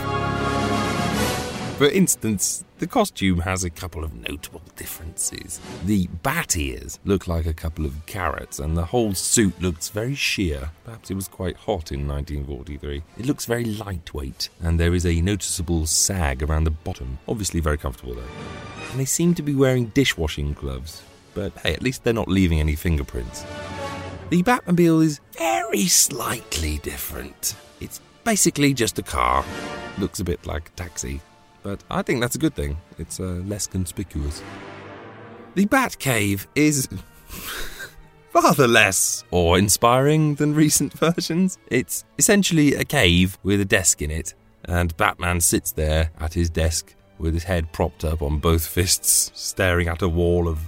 For 1.77 1.87
instance, 1.87 2.63
the 2.79 2.87
costume 2.87 3.41
has 3.41 3.63
a 3.63 3.69
couple 3.69 4.03
of 4.03 4.11
notable 4.15 4.63
differences. 4.75 5.61
The 5.85 6.07
bat 6.23 6.57
ears 6.57 6.97
look 7.05 7.27
like 7.27 7.45
a 7.45 7.53
couple 7.53 7.85
of 7.85 8.07
carrots, 8.07 8.57
and 8.57 8.75
the 8.75 8.85
whole 8.85 9.13
suit 9.13 9.61
looks 9.61 9.89
very 9.89 10.15
sheer. 10.15 10.71
Perhaps 10.83 11.11
it 11.11 11.13
was 11.13 11.27
quite 11.27 11.57
hot 11.57 11.91
in 11.91 12.07
1943. 12.07 13.03
It 13.19 13.27
looks 13.27 13.45
very 13.45 13.65
lightweight, 13.65 14.49
and 14.59 14.79
there 14.79 14.95
is 14.95 15.05
a 15.05 15.21
noticeable 15.21 15.85
sag 15.85 16.41
around 16.41 16.63
the 16.63 16.71
bottom. 16.71 17.19
Obviously, 17.27 17.59
very 17.59 17.77
comfortable 17.77 18.15
though. 18.15 18.23
And 18.89 18.99
they 18.99 19.05
seem 19.05 19.35
to 19.35 19.43
be 19.43 19.53
wearing 19.53 19.89
dishwashing 19.89 20.53
gloves, 20.53 21.03
but 21.35 21.53
hey, 21.59 21.73
at 21.73 21.83
least 21.83 22.03
they're 22.03 22.13
not 22.13 22.27
leaving 22.27 22.59
any 22.59 22.73
fingerprints. 22.73 23.45
The 24.29 24.43
Batmobile 24.43 25.05
is 25.05 25.21
very 25.37 25.87
slightly 25.87 26.79
different. 26.79 27.55
It's 27.79 28.01
basically 28.25 28.73
just 28.73 28.99
a 28.99 29.01
car. 29.01 29.45
Looks 29.99 30.19
a 30.19 30.25
bit 30.25 30.45
like 30.45 30.67
a 30.67 30.71
taxi, 30.71 31.21
but 31.63 31.81
I 31.89 32.01
think 32.01 32.19
that's 32.19 32.35
a 32.35 32.37
good 32.37 32.53
thing. 32.53 32.77
It's 32.97 33.21
uh, 33.21 33.41
less 33.45 33.67
conspicuous. 33.67 34.43
The 35.55 35.65
Batcave 35.65 36.45
is 36.55 36.89
rather 38.33 38.67
less 38.67 39.23
awe-inspiring 39.31 40.35
than 40.35 40.53
recent 40.53 40.91
versions. 40.99 41.57
It's 41.67 42.03
essentially 42.19 42.75
a 42.75 42.83
cave 42.83 43.39
with 43.43 43.61
a 43.61 43.65
desk 43.65 44.01
in 44.01 44.11
it, 44.11 44.33
and 44.65 44.95
Batman 44.97 45.39
sits 45.39 45.71
there 45.71 46.11
at 46.19 46.33
his 46.33 46.49
desk 46.49 46.93
with 47.17 47.33
his 47.33 47.45
head 47.45 47.71
propped 47.71 48.03
up 48.03 48.21
on 48.21 48.39
both 48.39 48.67
fists, 48.67 49.31
staring 49.33 49.87
at 49.87 50.01
a 50.01 50.09
wall 50.09 50.49
of 50.49 50.59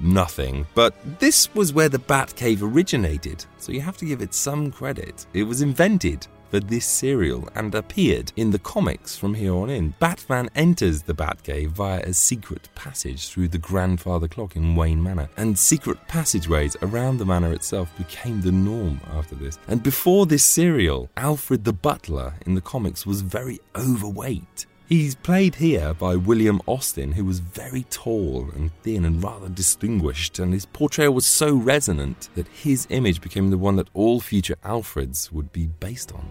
nothing. 0.00 0.66
But 0.74 0.94
this 1.18 1.54
was 1.54 1.72
where 1.72 1.88
the 1.88 1.98
Batcave 1.98 2.62
originated, 2.62 3.44
so 3.58 3.72
you 3.72 3.80
have 3.80 3.96
to 3.98 4.04
give 4.04 4.22
it 4.22 4.34
some 4.34 4.70
credit. 4.70 5.26
It 5.34 5.44
was 5.44 5.62
invented 5.62 6.26
for 6.50 6.60
this 6.60 6.86
serial 6.86 7.48
and 7.54 7.74
appeared 7.74 8.32
in 8.36 8.50
the 8.50 8.58
comics 8.58 9.16
from 9.16 9.34
here 9.34 9.54
on 9.54 9.70
in. 9.70 9.94
Batman 9.98 10.48
enters 10.54 11.02
the 11.02 11.14
Batcave 11.14 11.68
via 11.68 12.00
a 12.00 12.14
secret 12.14 12.68
passage 12.74 13.28
through 13.28 13.48
the 13.48 13.58
grandfather 13.58 14.28
clock 14.28 14.56
in 14.56 14.74
Wayne 14.74 15.02
Manor, 15.02 15.28
and 15.36 15.58
secret 15.58 15.98
passageways 16.08 16.76
around 16.82 17.18
the 17.18 17.26
manor 17.26 17.52
itself 17.52 17.94
became 17.98 18.40
the 18.40 18.52
norm 18.52 19.00
after 19.12 19.34
this. 19.34 19.58
And 19.68 19.82
before 19.82 20.26
this 20.26 20.44
serial, 20.44 21.10
Alfred 21.16 21.64
the 21.64 21.72
Butler 21.72 22.34
in 22.46 22.54
the 22.54 22.60
comics 22.60 23.06
was 23.06 23.20
very 23.20 23.60
overweight. 23.76 24.66
He's 24.88 25.16
played 25.16 25.56
here 25.56 25.92
by 25.92 26.16
William 26.16 26.62
Austin, 26.64 27.12
who 27.12 27.26
was 27.26 27.40
very 27.40 27.82
tall 27.90 28.48
and 28.54 28.70
thin 28.82 29.04
and 29.04 29.22
rather 29.22 29.50
distinguished, 29.50 30.38
and 30.38 30.54
his 30.54 30.64
portrayal 30.64 31.12
was 31.12 31.26
so 31.26 31.54
resonant 31.54 32.30
that 32.36 32.48
his 32.48 32.86
image 32.88 33.20
became 33.20 33.50
the 33.50 33.58
one 33.58 33.76
that 33.76 33.90
all 33.92 34.18
future 34.18 34.56
Alfreds 34.64 35.30
would 35.30 35.52
be 35.52 35.66
based 35.66 36.10
on. 36.12 36.30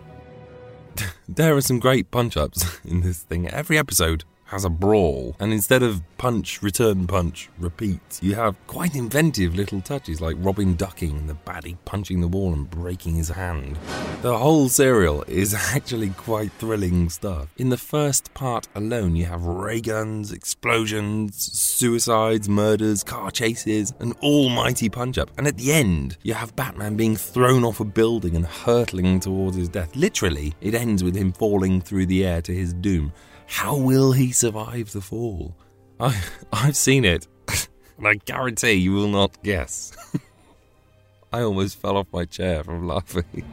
there 1.30 1.56
are 1.56 1.62
some 1.62 1.78
great 1.78 2.10
punch 2.10 2.36
ups 2.36 2.80
in 2.84 3.02
this 3.02 3.20
thing. 3.20 3.48
Every 3.48 3.78
episode 3.78 4.24
has 4.48 4.64
a 4.64 4.70
brawl, 4.70 5.36
and 5.40 5.52
instead 5.54 5.84
of 5.84 6.02
punch, 6.18 6.62
return 6.62 7.06
punch, 7.06 7.50
repeat, 7.60 8.20
you 8.22 8.34
have 8.34 8.56
quite 8.66 8.96
inventive 8.96 9.56
little 9.56 9.82
touches 9.82 10.22
like 10.22 10.36
Robin 10.40 10.76
ducking 10.76 11.18
and 11.18 11.30
the 11.30 11.38
baddie 11.46 11.78
punching 11.86 12.22
the 12.22 12.28
wall 12.28 12.54
and 12.54 12.70
breaking 12.70 13.16
his 13.16 13.30
hand. 13.30 13.78
The 14.22 14.38
whole 14.38 14.70
serial 14.70 15.24
is 15.28 15.54
actually 15.76 16.10
quite 16.12 16.52
thrilling 16.54 17.10
stuff. 17.10 17.50
In 17.58 17.70
the 17.70 17.78
first 17.78 18.34
part 18.34 18.68
alone, 18.74 19.16
you 19.16 19.26
have 19.26 19.44
ray 19.44 19.82
guns, 19.82 20.32
explosions, 20.32 21.36
suicides, 21.36 22.48
murders, 22.48 23.04
car 23.04 23.32
chases, 23.32 23.94
an 24.00 24.14
almighty 24.24 24.90
punch 24.90 25.18
up, 25.18 25.30
and 25.38 25.46
at 25.46 25.58
the 25.58 25.74
end, 25.74 26.18
you 26.24 26.34
have 26.34 26.56
Batman 26.56 26.96
being 26.96 27.18
thrown 27.18 27.66
off 27.66 27.82
a 27.82 27.86
building 27.86 28.36
and 28.36 28.46
hurtling 28.46 29.20
towards 29.20 29.58
his 29.58 29.70
death. 29.70 29.94
Literally, 29.96 30.54
it 30.62 30.74
ends 30.74 31.04
with 31.04 31.16
him 31.16 31.34
falling 31.34 31.82
through 31.82 32.06
the 32.06 32.26
air 32.26 32.42
to 32.42 32.54
his 32.54 32.74
doom. 32.74 33.12
How 33.48 33.76
will 33.78 34.12
he 34.12 34.32
survive 34.32 34.92
the 34.92 35.02
fall? 35.02 35.56
I, 36.00 36.22
I've 36.54 36.76
seen 36.76 37.06
it, 37.06 37.28
and 37.98 38.08
I 38.08 38.16
guarantee 38.16 38.74
you 38.74 38.94
will 38.94 39.08
not 39.08 39.42
guess. 39.44 39.96
I 41.34 41.42
almost 41.42 41.82
fell 41.82 41.98
off 41.98 42.08
my 42.14 42.26
chair 42.26 42.64
from 42.64 42.88
laughing. 42.88 43.44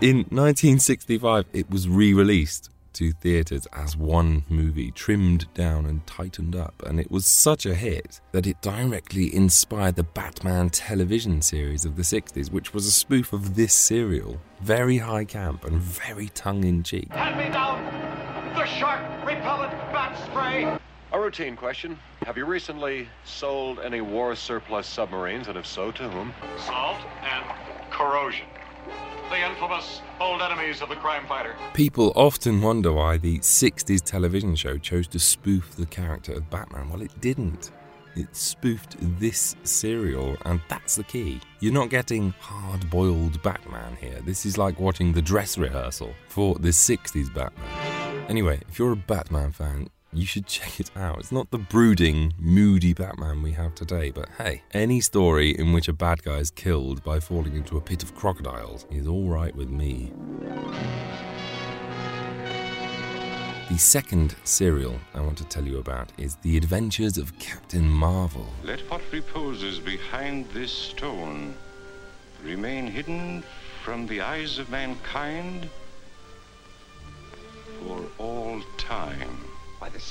In 0.00 0.16
1965, 0.30 1.46
it 1.52 1.70
was 1.70 1.88
re 1.88 2.12
released 2.12 2.70
to 2.94 3.12
theatres 3.12 3.66
as 3.72 3.96
one 3.96 4.44
movie, 4.48 4.90
trimmed 4.90 5.52
down 5.54 5.86
and 5.86 6.06
tightened 6.06 6.54
up, 6.54 6.82
and 6.86 7.00
it 7.00 7.10
was 7.10 7.26
such 7.26 7.66
a 7.66 7.74
hit 7.74 8.20
that 8.32 8.46
it 8.46 8.60
directly 8.62 9.34
inspired 9.34 9.96
the 9.96 10.02
Batman 10.02 10.70
television 10.70 11.42
series 11.42 11.84
of 11.84 11.96
the 11.96 12.02
60s, 12.02 12.50
which 12.50 12.74
was 12.74 12.86
a 12.86 12.92
spoof 12.92 13.32
of 13.32 13.54
this 13.54 13.74
serial. 13.74 14.40
Very 14.60 14.98
high 14.98 15.24
camp 15.24 15.64
and 15.64 15.78
very 15.80 16.28
tongue 16.28 16.64
in 16.64 16.82
cheek. 16.82 17.10
Hand 17.12 17.38
me 17.38 17.48
down 17.52 17.84
the 18.54 18.66
shark 18.66 19.00
repellent 19.26 19.72
bat 19.92 20.16
spray. 20.26 20.78
A 21.12 21.20
routine 21.20 21.56
question. 21.56 21.98
Have 22.22 22.36
you 22.36 22.46
recently 22.46 23.08
sold 23.24 23.80
any 23.80 24.00
war 24.00 24.34
surplus 24.34 24.86
submarines, 24.86 25.48
and 25.48 25.58
if 25.58 25.66
so, 25.66 25.90
to 25.92 26.08
whom? 26.08 26.32
Salt 26.58 26.98
and 27.22 27.44
corrosion. 27.90 28.46
The 29.32 29.48
infamous 29.48 30.02
old 30.20 30.42
enemies 30.42 30.82
of 30.82 30.90
the 30.90 30.96
crime 30.96 31.26
fighter. 31.26 31.56
People 31.72 32.12
often 32.14 32.60
wonder 32.60 32.92
why 32.92 33.16
the 33.16 33.38
60s 33.38 34.02
television 34.02 34.54
show 34.54 34.76
chose 34.76 35.08
to 35.08 35.18
spoof 35.18 35.74
the 35.74 35.86
character 35.86 36.34
of 36.34 36.50
Batman. 36.50 36.90
Well, 36.90 37.00
it 37.00 37.18
didn't. 37.22 37.70
It 38.14 38.36
spoofed 38.36 38.96
this 39.18 39.56
serial, 39.62 40.36
and 40.44 40.60
that's 40.68 40.96
the 40.96 41.04
key. 41.04 41.40
You're 41.60 41.72
not 41.72 41.88
getting 41.88 42.34
hard 42.40 42.90
boiled 42.90 43.42
Batman 43.42 43.96
here. 43.98 44.20
This 44.20 44.44
is 44.44 44.58
like 44.58 44.78
watching 44.78 45.14
the 45.14 45.22
dress 45.22 45.56
rehearsal 45.56 46.12
for 46.28 46.56
the 46.56 46.68
60s 46.68 47.32
Batman. 47.32 48.26
Anyway, 48.28 48.60
if 48.68 48.78
you're 48.78 48.92
a 48.92 48.96
Batman 48.96 49.50
fan, 49.50 49.88
you 50.12 50.26
should 50.26 50.46
check 50.46 50.78
it 50.78 50.90
out. 50.94 51.18
It's 51.18 51.32
not 51.32 51.50
the 51.50 51.58
brooding, 51.58 52.34
moody 52.38 52.92
Batman 52.92 53.42
we 53.42 53.52
have 53.52 53.74
today, 53.74 54.10
but 54.10 54.28
hey, 54.38 54.62
any 54.72 55.00
story 55.00 55.50
in 55.58 55.72
which 55.72 55.88
a 55.88 55.92
bad 55.92 56.22
guy 56.22 56.36
is 56.36 56.50
killed 56.50 57.02
by 57.02 57.18
falling 57.18 57.56
into 57.56 57.78
a 57.78 57.80
pit 57.80 58.02
of 58.02 58.14
crocodiles 58.14 58.86
is 58.90 59.06
alright 59.06 59.56
with 59.56 59.70
me. 59.70 60.12
The 63.70 63.78
second 63.78 64.36
serial 64.44 65.00
I 65.14 65.22
want 65.22 65.38
to 65.38 65.44
tell 65.44 65.64
you 65.64 65.78
about 65.78 66.12
is 66.18 66.36
The 66.36 66.58
Adventures 66.58 67.16
of 67.16 67.38
Captain 67.38 67.88
Marvel. 67.88 68.46
Let 68.64 68.80
what 68.90 69.00
reposes 69.10 69.78
behind 69.78 70.46
this 70.50 70.70
stone 70.70 71.54
remain 72.44 72.86
hidden 72.86 73.42
from 73.82 74.06
the 74.06 74.20
eyes 74.20 74.58
of 74.58 74.68
mankind 74.68 75.70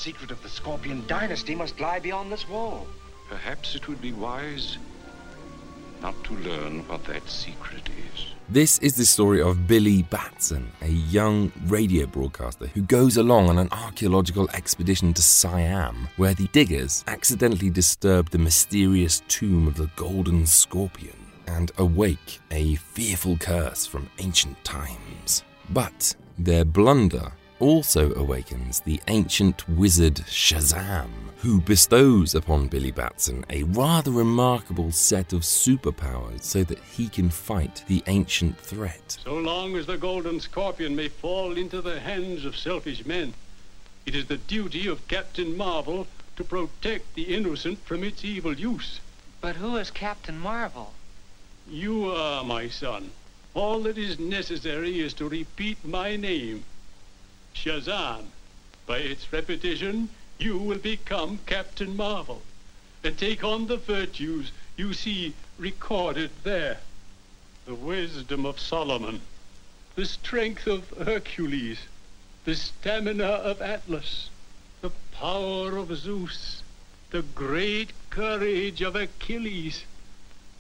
secret 0.02 0.32
of 0.32 0.42
the 0.42 0.50
Scorpion 0.50 1.06
dynasty 1.06 1.54
must 1.54 1.80
lie 1.80 2.00
beyond 2.00 2.32
this 2.32 2.50
wall. 2.50 2.88
Perhaps 3.30 3.76
it 3.76 3.88
would 3.88 4.02
be 4.02 4.12
wise 4.12 4.80
not 6.02 6.16
to 6.24 6.34
learn 6.38 6.80
what 6.88 7.04
that 7.04 7.30
secret 7.30 7.88
is. 7.88 8.26
This 8.50 8.80
is 8.80 8.96
the 8.96 9.06
story 9.06 9.44
of 9.44 9.68
Billy 9.68 10.02
Batson, 10.02 10.72
a 10.82 10.88
young 10.88 11.52
radio 11.68 12.08
broadcaster 12.08 12.66
who 12.66 12.82
goes 12.82 13.18
along 13.18 13.50
on 13.50 13.60
an 13.60 13.70
archaeological 13.72 14.50
expedition 14.56 15.14
to 15.14 15.22
Siam, 15.22 16.08
where 16.18 16.34
the 16.34 16.48
diggers 16.48 17.04
accidentally 17.06 17.70
disturb 17.70 18.32
the 18.32 18.40
mysterious 18.40 19.22
tomb 19.28 19.68
of 19.68 19.76
the 19.76 19.92
Golden 19.96 20.48
Scorpion 20.48 21.28
and 21.46 21.72
awake 21.78 22.40
a 22.50 22.74
fearful 22.74 23.38
curse 23.38 23.86
from 23.86 24.10
ancient 24.18 24.64
times. 24.64 25.44
But 25.70 26.16
their 26.40 26.66
blunder 26.66 27.34
also 27.62 28.14
awakens 28.16 28.80
the 28.80 29.00
ancient 29.08 29.70
wizard 29.70 30.16
Shazam, 30.16 31.10
who 31.38 31.62
bestows 31.62 32.34
upon 32.34 32.68
Billy 32.68 32.92
Batson 32.92 33.46
a 33.50 33.64
rather 33.64 34.12
remarkable 34.12 34.92
set 34.92 35.32
of 35.32 35.42
superpowers 35.42 36.44
so 36.44 36.64
that 36.64 36.80
he 36.80 37.08
can 37.08 37.30
fight 37.30 37.84
the 37.88 38.04
ancient 38.08 38.58
threat. 38.58 39.18
So 39.24 39.36
long 39.36 39.78
as 39.78 39.86
the 39.86 39.98
golden 39.98 40.40
scorpion 40.40 40.96
may 40.96 41.08
fall 41.08 41.56
into 41.56 41.82
the 41.82 42.00
hands 42.00 42.46
of 42.46 42.58
selfish 42.58 43.06
men, 43.06 43.34
it 44.06 44.16
is 44.16 44.26
the 44.26 44.38
duty 44.38 44.88
of 44.88 45.08
Captain 45.08 45.56
Marvel 45.56 46.08
to 46.38 46.44
protect 46.44 47.14
the 47.14 47.36
innocent 47.36 47.80
from 47.86 48.04
its 48.04 48.26
evil 48.26 48.54
use. 48.54 49.00
But 49.40 49.58
who 49.58 49.78
is 49.78 49.92
Captain 49.92 50.40
Marvel? 50.40 50.94
You 51.70 52.12
are, 52.12 52.44
my 52.44 52.68
son. 52.70 53.12
All 53.54 53.82
that 53.82 53.98
is 53.98 54.20
necessary 54.20 55.00
is 55.00 55.14
to 55.16 55.30
repeat 55.30 55.84
my 55.86 56.16
name. 56.16 56.64
Shazam. 57.56 58.26
By 58.86 59.00
its 59.00 59.32
repetition, 59.32 60.10
you 60.40 60.58
will 60.58 60.78
become 60.78 61.40
Captain 61.46 61.96
Marvel. 61.96 62.42
And 63.04 63.18
take 63.18 63.44
on 63.44 63.68
the 63.68 63.78
virtues 63.78 64.52
you 64.78 64.94
see 64.94 65.34
recorded 65.58 66.32
there. 66.44 66.80
The 67.66 67.76
wisdom 67.76 68.46
of 68.46 68.60
Solomon, 68.60 69.22
the 69.96 70.06
strength 70.06 70.68
of 70.68 70.90
Hercules, 70.90 71.80
the 72.46 72.56
stamina 72.56 73.26
of 73.26 73.62
Atlas, 73.62 74.30
the 74.82 74.92
power 75.12 75.78
of 75.78 75.96
Zeus, 75.96 76.64
the 77.12 77.22
great 77.22 77.92
courage 78.10 78.82
of 78.82 78.96
Achilles, 78.96 79.84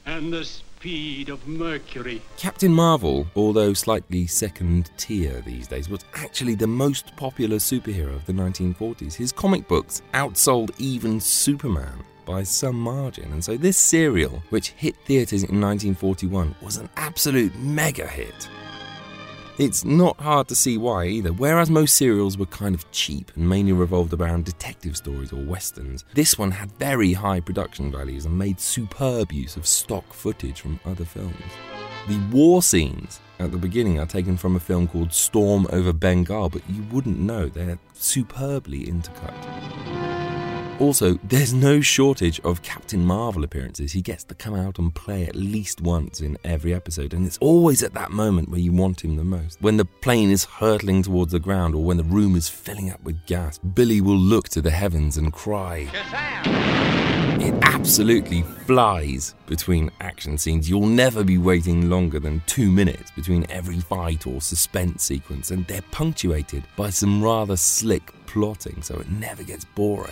and 0.05 0.31
the 0.31 0.45
speed 0.81 1.29
of 1.29 1.47
Mercury. 1.47 2.23
Captain 2.37 2.73
Marvel, 2.73 3.27
although 3.35 3.71
slightly 3.71 4.25
second 4.25 4.89
tier 4.97 5.39
these 5.41 5.67
days, 5.67 5.87
was 5.87 6.03
actually 6.15 6.55
the 6.55 6.65
most 6.65 7.15
popular 7.15 7.57
superhero 7.57 8.15
of 8.15 8.25
the 8.25 8.33
1940s. 8.33 9.13
His 9.13 9.31
comic 9.31 9.67
books 9.67 10.01
outsold 10.15 10.71
even 10.79 11.19
Superman 11.19 12.03
by 12.25 12.41
some 12.41 12.79
margin, 12.79 13.31
and 13.31 13.45
so 13.45 13.57
this 13.57 13.77
serial, 13.77 14.41
which 14.49 14.69
hit 14.69 14.95
theatres 15.05 15.43
in 15.43 15.61
1941, 15.61 16.55
was 16.63 16.77
an 16.77 16.89
absolute 16.97 17.55
mega 17.59 18.07
hit. 18.07 18.49
It's 19.57 19.83
not 19.83 20.19
hard 20.19 20.47
to 20.47 20.55
see 20.55 20.77
why 20.77 21.07
either. 21.07 21.33
Whereas 21.33 21.69
most 21.69 21.95
serials 21.95 22.37
were 22.37 22.45
kind 22.45 22.73
of 22.73 22.89
cheap 22.91 23.31
and 23.35 23.47
mainly 23.47 23.73
revolved 23.73 24.13
around 24.13 24.45
detective 24.45 24.95
stories 24.95 25.33
or 25.33 25.43
westerns, 25.43 26.05
this 26.13 26.37
one 26.37 26.51
had 26.51 26.71
very 26.73 27.13
high 27.13 27.41
production 27.41 27.91
values 27.91 28.25
and 28.25 28.37
made 28.37 28.59
superb 28.59 29.31
use 29.31 29.57
of 29.57 29.67
stock 29.67 30.13
footage 30.13 30.61
from 30.61 30.79
other 30.85 31.05
films. 31.05 31.35
The 32.07 32.19
war 32.31 32.63
scenes 32.63 33.19
at 33.39 33.51
the 33.51 33.57
beginning 33.57 33.99
are 33.99 34.05
taken 34.05 34.37
from 34.37 34.55
a 34.55 34.59
film 34.59 34.87
called 34.87 35.13
Storm 35.13 35.67
over 35.71 35.93
Bengal, 35.93 36.49
but 36.49 36.67
you 36.69 36.83
wouldn't 36.91 37.19
know, 37.19 37.47
they're 37.47 37.77
superbly 37.93 38.85
intercut. 38.85 39.80
Also, 40.81 41.13
there's 41.25 41.53
no 41.53 41.79
shortage 41.79 42.39
of 42.39 42.63
Captain 42.63 43.05
Marvel 43.05 43.43
appearances. 43.43 43.91
He 43.91 44.01
gets 44.01 44.23
to 44.23 44.33
come 44.33 44.55
out 44.55 44.79
and 44.79 44.91
play 44.91 45.27
at 45.27 45.35
least 45.35 45.79
once 45.79 46.21
in 46.21 46.39
every 46.43 46.73
episode, 46.73 47.13
and 47.13 47.27
it's 47.27 47.37
always 47.37 47.83
at 47.83 47.93
that 47.93 48.09
moment 48.09 48.49
where 48.49 48.59
you 48.59 48.71
want 48.71 49.03
him 49.03 49.15
the 49.15 49.23
most. 49.23 49.61
When 49.61 49.77
the 49.77 49.85
plane 49.85 50.31
is 50.31 50.45
hurtling 50.45 51.03
towards 51.03 51.33
the 51.33 51.39
ground 51.39 51.75
or 51.75 51.83
when 51.83 51.97
the 51.97 52.03
room 52.03 52.35
is 52.35 52.49
filling 52.49 52.89
up 52.89 53.03
with 53.03 53.23
gas, 53.27 53.59
Billy 53.59 54.01
will 54.01 54.17
look 54.17 54.49
to 54.49 54.61
the 54.61 54.71
heavens 54.71 55.17
and 55.17 55.31
cry. 55.31 55.87
It 57.39 57.53
absolutely 57.61 58.41
flies 58.65 59.35
between 59.45 59.91
action 59.99 60.39
scenes. 60.39 60.67
You'll 60.67 60.87
never 60.87 61.23
be 61.23 61.37
waiting 61.37 61.91
longer 61.91 62.19
than 62.19 62.41
two 62.47 62.71
minutes 62.71 63.11
between 63.11 63.45
every 63.51 63.81
fight 63.81 64.25
or 64.25 64.41
suspense 64.41 65.03
sequence, 65.03 65.51
and 65.51 65.67
they're 65.67 65.83
punctuated 65.91 66.63
by 66.75 66.89
some 66.89 67.23
rather 67.23 67.55
slick 67.55 68.11
plotting, 68.25 68.81
so 68.81 68.95
it 68.95 69.11
never 69.11 69.43
gets 69.43 69.63
boring. 69.63 70.11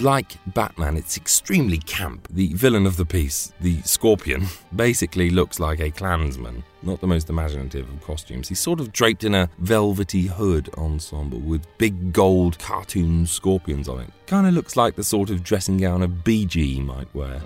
Like 0.00 0.36
Batman, 0.52 0.98
it's 0.98 1.16
extremely 1.16 1.78
camp. 1.78 2.28
The 2.30 2.52
villain 2.52 2.84
of 2.84 2.98
the 2.98 3.06
piece, 3.06 3.54
the 3.62 3.80
Scorpion, 3.80 4.46
basically 4.76 5.30
looks 5.30 5.58
like 5.58 5.80
a 5.80 5.90
Klansman. 5.90 6.62
Not 6.82 7.00
the 7.00 7.06
most 7.06 7.30
imaginative 7.30 7.88
of 7.88 8.02
costumes. 8.02 8.48
He's 8.48 8.60
sort 8.60 8.78
of 8.78 8.92
draped 8.92 9.24
in 9.24 9.34
a 9.34 9.48
velvety 9.58 10.26
hood 10.26 10.68
ensemble 10.76 11.38
with 11.38 11.66
big 11.78 12.12
gold 12.12 12.58
cartoon 12.58 13.26
scorpions 13.26 13.88
on 13.88 14.00
it. 14.00 14.10
Kinda 14.26 14.50
looks 14.50 14.76
like 14.76 14.96
the 14.96 15.04
sort 15.04 15.30
of 15.30 15.42
dressing 15.42 15.78
gown 15.78 16.02
a 16.02 16.08
BG 16.08 16.84
might 16.84 17.12
wear. 17.14 17.40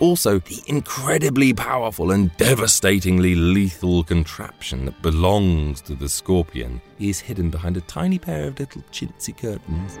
Also, 0.00 0.40
the 0.40 0.60
incredibly 0.66 1.54
powerful 1.54 2.10
and 2.10 2.36
devastatingly 2.36 3.36
lethal 3.36 4.02
contraption 4.02 4.86
that 4.86 5.00
belongs 5.00 5.80
to 5.82 5.94
the 5.94 6.08
Scorpion 6.08 6.80
is 6.98 7.20
hidden 7.20 7.50
behind 7.50 7.76
a 7.76 7.80
tiny 7.82 8.18
pair 8.18 8.48
of 8.48 8.58
little 8.58 8.82
chintzy 8.90 9.36
curtains. 9.36 10.00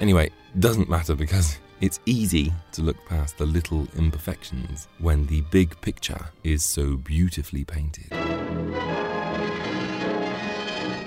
Anyway, 0.00 0.30
doesn't 0.60 0.88
matter 0.88 1.16
because 1.16 1.58
it's 1.80 1.98
easy 2.06 2.52
to 2.72 2.82
look 2.82 2.96
past 3.06 3.38
the 3.38 3.46
little 3.46 3.88
imperfections 3.96 4.86
when 4.98 5.26
the 5.26 5.40
big 5.50 5.80
picture 5.80 6.30
is 6.44 6.64
so 6.64 6.96
beautifully 6.96 7.64
painted. 7.64 8.12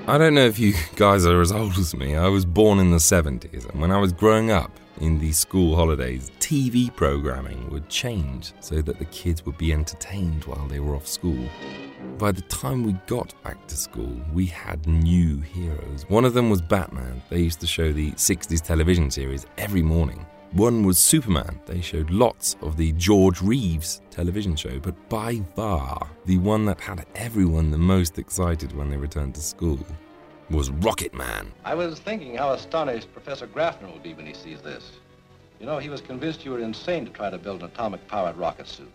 I 0.07 0.17
don't 0.17 0.33
know 0.33 0.45
if 0.45 0.59
you 0.59 0.73
guys 0.97 1.25
are 1.25 1.39
as 1.39 1.53
old 1.53 1.77
as 1.77 1.95
me. 1.95 2.17
I 2.17 2.27
was 2.27 2.43
born 2.43 2.79
in 2.79 2.91
the 2.91 2.97
70s, 2.97 3.69
and 3.69 3.79
when 3.79 3.91
I 3.91 3.97
was 3.97 4.11
growing 4.11 4.51
up 4.51 4.71
in 4.99 5.19
the 5.19 5.31
school 5.31 5.75
holidays, 5.75 6.29
TV 6.39 6.93
programming 6.93 7.69
would 7.69 7.87
change 7.87 8.51
so 8.59 8.81
that 8.81 8.99
the 8.99 9.05
kids 9.05 9.45
would 9.45 9.57
be 9.57 9.71
entertained 9.71 10.43
while 10.43 10.67
they 10.67 10.81
were 10.81 10.95
off 10.95 11.07
school. 11.07 11.47
By 12.21 12.31
the 12.31 12.41
time 12.41 12.83
we 12.83 12.93
got 13.07 13.33
back 13.41 13.65
to 13.65 13.75
school, 13.75 14.15
we 14.31 14.45
had 14.45 14.85
new 14.85 15.39
heroes. 15.39 16.05
One 16.07 16.23
of 16.23 16.35
them 16.35 16.51
was 16.51 16.61
Batman. 16.61 17.19
They 17.31 17.39
used 17.39 17.59
to 17.61 17.65
show 17.65 17.91
the 17.91 18.11
60s 18.11 18.61
television 18.61 19.09
series 19.09 19.47
every 19.57 19.81
morning. 19.81 20.23
One 20.51 20.85
was 20.85 20.99
Superman. 20.99 21.59
They 21.65 21.81
showed 21.81 22.11
lots 22.11 22.57
of 22.61 22.77
the 22.77 22.91
George 22.91 23.41
Reeves 23.41 24.03
television 24.11 24.55
show, 24.55 24.77
but 24.77 25.09
by 25.09 25.41
far, 25.55 26.07
the 26.25 26.37
one 26.37 26.63
that 26.65 26.79
had 26.79 27.07
everyone 27.15 27.71
the 27.71 27.79
most 27.79 28.19
excited 28.19 28.71
when 28.77 28.91
they 28.91 28.97
returned 28.97 29.33
to 29.33 29.41
school 29.41 29.79
was 30.51 30.69
Rocket 30.69 31.15
Man. 31.15 31.51
I 31.65 31.73
was 31.73 31.99
thinking 31.99 32.37
how 32.37 32.51
astonished 32.51 33.11
Professor 33.13 33.47
Graffner 33.47 33.91
will 33.91 33.97
be 33.97 34.13
when 34.13 34.27
he 34.27 34.35
sees 34.35 34.61
this. 34.61 34.91
You 35.59 35.65
know, 35.65 35.79
he 35.79 35.89
was 35.89 36.01
convinced 36.01 36.45
you 36.45 36.51
were 36.51 36.59
insane 36.59 37.03
to 37.05 37.11
try 37.11 37.31
to 37.31 37.39
build 37.39 37.63
an 37.63 37.69
atomic-powered 37.69 38.37
rocket 38.37 38.67
suit. 38.67 38.91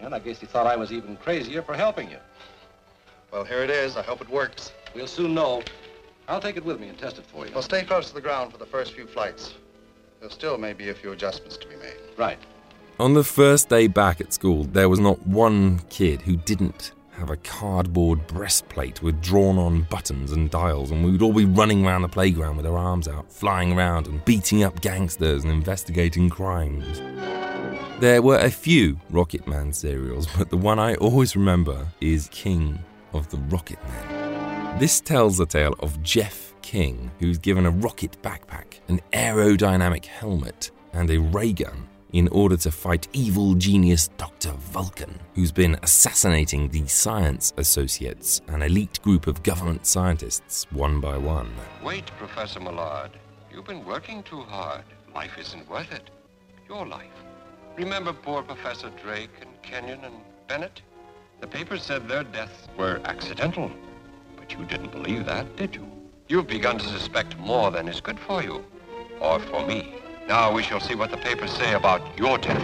And 0.00 0.14
I 0.14 0.18
guess 0.18 0.40
he 0.40 0.46
thought 0.46 0.66
I 0.66 0.76
was 0.76 0.92
even 0.92 1.18
crazier 1.18 1.60
for 1.60 1.74
helping 1.74 2.10
you. 2.10 2.18
Well, 3.34 3.42
here 3.42 3.64
it 3.64 3.70
is. 3.70 3.96
I 3.96 4.02
hope 4.02 4.20
it 4.20 4.28
works. 4.28 4.70
We'll 4.94 5.08
soon 5.08 5.34
know. 5.34 5.64
I'll 6.28 6.40
take 6.40 6.56
it 6.56 6.64
with 6.64 6.78
me 6.78 6.86
and 6.86 6.96
test 6.96 7.18
it 7.18 7.26
for 7.26 7.44
you. 7.44 7.52
Well, 7.52 7.64
stay 7.64 7.82
close 7.82 8.06
to 8.06 8.14
the 8.14 8.20
ground 8.20 8.52
for 8.52 8.58
the 8.58 8.64
first 8.64 8.92
few 8.92 9.08
flights. 9.08 9.54
There 10.20 10.30
still 10.30 10.56
may 10.56 10.72
be 10.72 10.90
a 10.90 10.94
few 10.94 11.10
adjustments 11.10 11.56
to 11.56 11.66
be 11.66 11.74
made. 11.74 11.96
Right. 12.16 12.38
On 13.00 13.12
the 13.12 13.24
first 13.24 13.68
day 13.68 13.88
back 13.88 14.20
at 14.20 14.32
school, 14.32 14.62
there 14.62 14.88
was 14.88 15.00
not 15.00 15.26
one 15.26 15.80
kid 15.90 16.22
who 16.22 16.36
didn't 16.36 16.92
have 17.18 17.28
a 17.28 17.36
cardboard 17.38 18.24
breastplate 18.28 19.02
with 19.02 19.20
drawn 19.20 19.58
on 19.58 19.82
buttons 19.90 20.30
and 20.30 20.48
dials, 20.48 20.92
and 20.92 21.04
we 21.04 21.10
would 21.10 21.22
all 21.22 21.32
be 21.32 21.44
running 21.44 21.84
around 21.84 22.02
the 22.02 22.08
playground 22.08 22.56
with 22.56 22.66
our 22.66 22.78
arms 22.78 23.08
out, 23.08 23.32
flying 23.32 23.72
around 23.72 24.06
and 24.06 24.24
beating 24.24 24.62
up 24.62 24.80
gangsters 24.80 25.42
and 25.42 25.52
investigating 25.52 26.30
crimes. 26.30 27.00
There 27.98 28.22
were 28.22 28.38
a 28.38 28.50
few 28.50 29.00
Rocket 29.10 29.48
Man 29.48 29.72
serials, 29.72 30.28
but 30.38 30.50
the 30.50 30.56
one 30.56 30.78
I 30.78 30.94
always 30.94 31.34
remember 31.34 31.88
is 32.00 32.28
King 32.28 32.78
of 33.14 33.28
the 33.30 33.38
Rocket 33.38 33.78
Men. 33.88 34.78
This 34.78 35.00
tells 35.00 35.38
the 35.38 35.46
tale 35.46 35.74
of 35.78 36.02
Jeff 36.02 36.52
King, 36.60 37.10
who's 37.20 37.38
given 37.38 37.66
a 37.66 37.70
rocket 37.70 38.16
backpack, 38.22 38.80
an 38.88 39.00
aerodynamic 39.12 40.04
helmet, 40.04 40.70
and 40.92 41.10
a 41.10 41.18
ray 41.18 41.52
gun 41.52 41.88
in 42.12 42.28
order 42.28 42.56
to 42.56 42.70
fight 42.70 43.08
evil 43.12 43.54
genius 43.54 44.08
Dr. 44.16 44.52
Vulcan, 44.52 45.18
who's 45.34 45.50
been 45.50 45.76
assassinating 45.82 46.68
the 46.68 46.86
Science 46.86 47.52
Associates, 47.56 48.40
an 48.46 48.62
elite 48.62 49.00
group 49.02 49.26
of 49.26 49.42
government 49.42 49.84
scientists, 49.84 50.66
one 50.70 51.00
by 51.00 51.16
one. 51.16 51.52
Wait, 51.82 52.06
Professor 52.18 52.60
Millard. 52.60 53.10
You've 53.52 53.66
been 53.66 53.84
working 53.84 54.22
too 54.22 54.42
hard. 54.42 54.84
Life 55.12 55.38
isn't 55.38 55.68
worth 55.68 55.92
it. 55.92 56.10
Your 56.68 56.86
life. 56.86 57.10
Remember 57.76 58.12
poor 58.12 58.42
Professor 58.42 58.90
Drake 59.02 59.30
and 59.40 59.50
Kenyon 59.62 60.04
and 60.04 60.14
Bennett? 60.46 60.82
The 61.44 61.50
papers 61.50 61.82
said 61.82 62.08
their 62.08 62.24
deaths 62.24 62.68
were 62.74 63.02
accidental. 63.04 63.70
But 64.34 64.52
you 64.52 64.64
didn't 64.64 64.92
believe 64.92 65.26
that, 65.26 65.56
did 65.56 65.74
you? 65.74 65.86
You've 66.26 66.46
begun 66.46 66.78
to 66.78 66.86
suspect 66.86 67.36
more 67.36 67.70
than 67.70 67.86
is 67.86 68.00
good 68.00 68.18
for 68.18 68.42
you. 68.42 68.64
Or 69.20 69.38
for 69.38 69.66
me. 69.66 69.96
Now 70.26 70.50
we 70.54 70.62
shall 70.62 70.80
see 70.80 70.94
what 70.94 71.10
the 71.10 71.18
papers 71.18 71.50
say 71.50 71.74
about 71.74 72.00
your 72.18 72.38
death. 72.38 72.62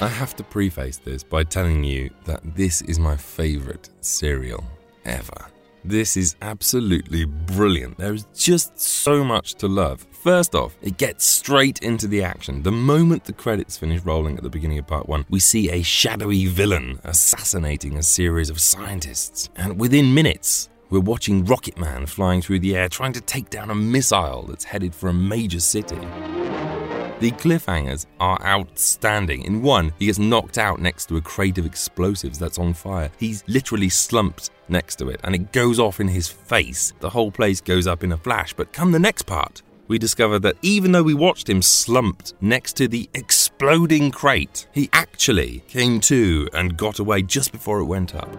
I 0.00 0.08
have 0.08 0.34
to 0.36 0.44
preface 0.44 0.96
this 0.96 1.22
by 1.22 1.44
telling 1.44 1.84
you 1.84 2.08
that 2.24 2.56
this 2.56 2.80
is 2.80 2.98
my 2.98 3.18
favourite 3.18 3.90
serial 4.00 4.64
ever. 5.04 5.50
This 5.84 6.16
is 6.16 6.36
absolutely 6.40 7.26
brilliant. 7.26 7.98
There 7.98 8.14
is 8.14 8.26
just 8.34 8.80
so 8.80 9.24
much 9.24 9.56
to 9.56 9.68
love. 9.68 10.06
First 10.24 10.54
off, 10.54 10.74
it 10.80 10.96
gets 10.96 11.22
straight 11.22 11.80
into 11.80 12.08
the 12.08 12.22
action. 12.22 12.62
The 12.62 12.72
moment 12.72 13.24
the 13.24 13.34
credits 13.34 13.76
finish 13.76 14.00
rolling 14.06 14.38
at 14.38 14.42
the 14.42 14.48
beginning 14.48 14.78
of 14.78 14.86
part 14.86 15.06
one, 15.06 15.26
we 15.28 15.38
see 15.38 15.70
a 15.70 15.82
shadowy 15.82 16.46
villain 16.46 16.98
assassinating 17.04 17.98
a 17.98 18.02
series 18.02 18.48
of 18.48 18.58
scientists. 18.58 19.50
And 19.54 19.78
within 19.78 20.14
minutes, 20.14 20.70
we're 20.88 21.00
watching 21.00 21.44
Rocket 21.44 21.76
Man 21.76 22.06
flying 22.06 22.40
through 22.40 22.60
the 22.60 22.74
air 22.74 22.88
trying 22.88 23.12
to 23.12 23.20
take 23.20 23.50
down 23.50 23.68
a 23.68 23.74
missile 23.74 24.46
that's 24.48 24.64
headed 24.64 24.94
for 24.94 25.10
a 25.10 25.12
major 25.12 25.60
city. 25.60 26.00
The 27.20 27.32
cliffhangers 27.32 28.06
are 28.18 28.42
outstanding. 28.46 29.42
In 29.42 29.60
one, 29.60 29.92
he 29.98 30.06
gets 30.06 30.18
knocked 30.18 30.56
out 30.56 30.80
next 30.80 31.04
to 31.10 31.18
a 31.18 31.20
crate 31.20 31.58
of 31.58 31.66
explosives 31.66 32.38
that's 32.38 32.58
on 32.58 32.72
fire. 32.72 33.10
He's 33.18 33.44
literally 33.46 33.90
slumped 33.90 34.48
next 34.70 34.96
to 35.00 35.10
it 35.10 35.20
and 35.22 35.34
it 35.34 35.52
goes 35.52 35.78
off 35.78 36.00
in 36.00 36.08
his 36.08 36.28
face. 36.28 36.94
The 37.00 37.10
whole 37.10 37.30
place 37.30 37.60
goes 37.60 37.86
up 37.86 38.02
in 38.02 38.12
a 38.12 38.16
flash. 38.16 38.54
But 38.54 38.72
come 38.72 38.90
the 38.90 38.98
next 38.98 39.24
part, 39.24 39.60
we 39.88 39.98
discover 39.98 40.38
that 40.40 40.56
even 40.62 40.92
though 40.92 41.02
we 41.02 41.14
watched 41.14 41.48
him 41.48 41.62
slumped 41.62 42.34
next 42.40 42.74
to 42.76 42.88
the 42.88 43.08
exploding 43.14 44.10
crate, 44.10 44.66
he 44.72 44.88
actually 44.92 45.62
came 45.68 46.00
to 46.00 46.48
and 46.52 46.76
got 46.76 46.98
away 46.98 47.22
just 47.22 47.52
before 47.52 47.80
it 47.80 47.84
went 47.84 48.14
up. 48.14 48.30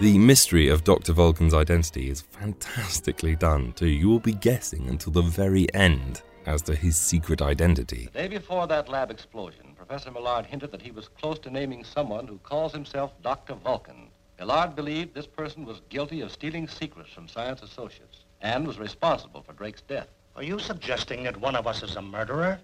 The 0.00 0.16
mystery 0.18 0.68
of 0.68 0.84
Dr. 0.84 1.12
Vulcan's 1.12 1.54
identity 1.54 2.08
is 2.08 2.20
fantastically 2.20 3.34
done 3.34 3.72
too. 3.72 3.88
You 3.88 4.08
will 4.08 4.20
be 4.20 4.32
guessing 4.32 4.88
until 4.88 5.12
the 5.12 5.22
very 5.22 5.72
end 5.74 6.22
as 6.46 6.62
to 6.62 6.74
his 6.74 6.96
secret 6.96 7.42
identity. 7.42 8.08
The 8.12 8.22
day 8.22 8.28
before 8.28 8.66
that 8.68 8.88
lab 8.88 9.10
explosion, 9.10 9.74
Professor 9.76 10.10
Millard 10.10 10.46
hinted 10.46 10.70
that 10.72 10.82
he 10.82 10.90
was 10.90 11.08
close 11.08 11.38
to 11.40 11.50
naming 11.50 11.82
someone 11.84 12.26
who 12.26 12.38
calls 12.38 12.72
himself 12.72 13.12
Dr. 13.22 13.54
Vulcan. 13.54 14.08
Millard 14.38 14.76
believed 14.76 15.14
this 15.14 15.26
person 15.26 15.64
was 15.64 15.80
guilty 15.88 16.20
of 16.20 16.30
stealing 16.30 16.68
secrets 16.68 17.10
from 17.10 17.26
Science 17.26 17.62
Associates 17.62 18.24
and 18.40 18.66
was 18.66 18.78
responsible 18.78 19.42
for 19.42 19.52
Drake's 19.52 19.82
death. 19.82 20.08
Are 20.38 20.44
you 20.44 20.60
suggesting 20.60 21.24
that 21.24 21.36
one 21.40 21.56
of 21.56 21.66
us 21.66 21.82
is 21.82 21.96
a 21.96 22.00
murderer? 22.00 22.60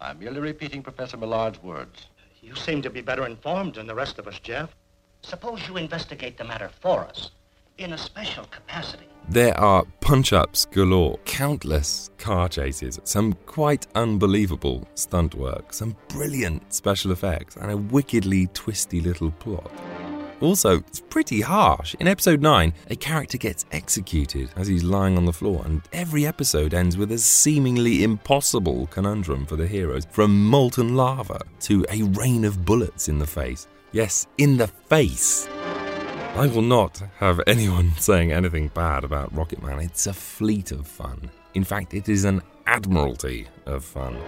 I'm 0.00 0.20
merely 0.20 0.38
repeating 0.38 0.80
Professor 0.80 1.16
Millard's 1.16 1.60
words. 1.60 2.06
You 2.40 2.54
seem 2.54 2.82
to 2.82 2.88
be 2.88 3.00
better 3.00 3.26
informed 3.26 3.74
than 3.74 3.88
the 3.88 3.96
rest 3.96 4.20
of 4.20 4.28
us, 4.28 4.38
Jeff. 4.38 4.76
Suppose 5.22 5.66
you 5.66 5.76
investigate 5.76 6.38
the 6.38 6.44
matter 6.44 6.70
for 6.80 7.00
us 7.00 7.32
in 7.78 7.94
a 7.94 7.98
special 7.98 8.44
capacity. 8.44 9.08
There 9.28 9.58
are 9.58 9.82
punch 10.00 10.32
ups 10.32 10.66
galore, 10.66 11.18
countless 11.24 12.10
car 12.16 12.48
chases, 12.48 13.00
some 13.02 13.32
quite 13.46 13.88
unbelievable 13.96 14.86
stunt 14.94 15.34
work, 15.34 15.72
some 15.72 15.96
brilliant 16.06 16.72
special 16.72 17.10
effects, 17.10 17.56
and 17.56 17.72
a 17.72 17.76
wickedly 17.76 18.46
twisty 18.54 19.00
little 19.00 19.32
plot. 19.32 19.68
Also, 20.40 20.78
it's 20.78 21.00
pretty 21.00 21.40
harsh. 21.40 21.94
In 21.98 22.06
episode 22.06 22.42
9, 22.42 22.72
a 22.90 22.96
character 22.96 23.38
gets 23.38 23.64
executed 23.72 24.50
as 24.56 24.68
he's 24.68 24.84
lying 24.84 25.16
on 25.16 25.24
the 25.24 25.32
floor, 25.32 25.62
and 25.64 25.82
every 25.92 26.26
episode 26.26 26.74
ends 26.74 26.96
with 26.96 27.12
a 27.12 27.18
seemingly 27.18 28.04
impossible 28.04 28.86
conundrum 28.88 29.46
for 29.46 29.56
the 29.56 29.66
heroes 29.66 30.06
from 30.10 30.44
molten 30.44 30.94
lava 30.94 31.40
to 31.60 31.86
a 31.90 32.02
rain 32.02 32.44
of 32.44 32.64
bullets 32.64 33.08
in 33.08 33.18
the 33.18 33.26
face. 33.26 33.66
Yes, 33.92 34.26
in 34.36 34.58
the 34.58 34.66
face. 34.66 35.48
I 36.36 36.46
will 36.48 36.62
not 36.62 37.02
have 37.16 37.40
anyone 37.46 37.92
saying 37.98 38.30
anything 38.30 38.68
bad 38.68 39.04
about 39.04 39.34
Rocket 39.34 39.62
Man. 39.62 39.78
It's 39.78 40.06
a 40.06 40.12
fleet 40.12 40.70
of 40.70 40.86
fun. 40.86 41.30
In 41.54 41.64
fact, 41.64 41.94
it 41.94 42.10
is 42.10 42.24
an 42.26 42.42
admiralty 42.66 43.48
of 43.64 43.84
fun. 43.86 44.18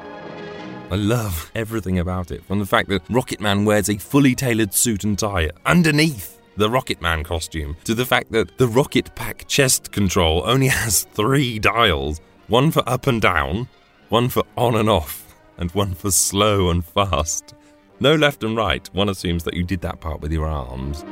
I 0.90 0.96
love 0.96 1.51
everything 1.55 1.98
about 1.98 2.31
it, 2.31 2.42
from 2.46 2.61
the 2.61 2.64
fact 2.64 2.88
that 2.88 3.03
Rocket 3.11 3.42
Man 3.42 3.66
wears 3.66 3.90
a 3.90 3.98
fully 3.98 4.35
tailored 4.35 4.72
suit 4.72 5.05
and 5.05 5.18
tie 5.18 5.51
underneath 5.66 6.40
the 6.57 6.70
Rocket 6.70 7.03
Man 7.03 7.24
costume, 7.24 7.77
to 7.85 7.94
the 7.94 8.07
fact 8.07 8.33
that 8.33 8.57
the 8.57 8.68
Rocket 8.68 9.14
Pack 9.14 9.46
chest 9.46 9.92
control 9.92 10.44
only 10.46 10.68
has 10.68 11.03
three 11.12 11.59
dials 11.59 12.22
one 12.46 12.70
for 12.70 12.83
up 12.88 13.07
and 13.07 13.20
down, 13.20 13.68
one 14.09 14.31
for 14.31 14.44
on 14.57 14.77
and 14.77 14.88
off, 14.88 15.37
and 15.59 15.70
one 15.72 15.92
for 15.92 16.11
slow 16.11 16.70
and 16.70 16.83
fast. 16.83 17.55
No 18.01 18.14
left 18.14 18.42
and 18.42 18.57
right, 18.57 18.88
one 18.94 19.11
assumes 19.11 19.44
that 19.44 19.53
you 19.53 19.64
did 19.64 19.83
that 19.83 20.01
part 20.01 20.22
with 20.22 20.33
your 20.33 20.46
arms. 20.46 21.05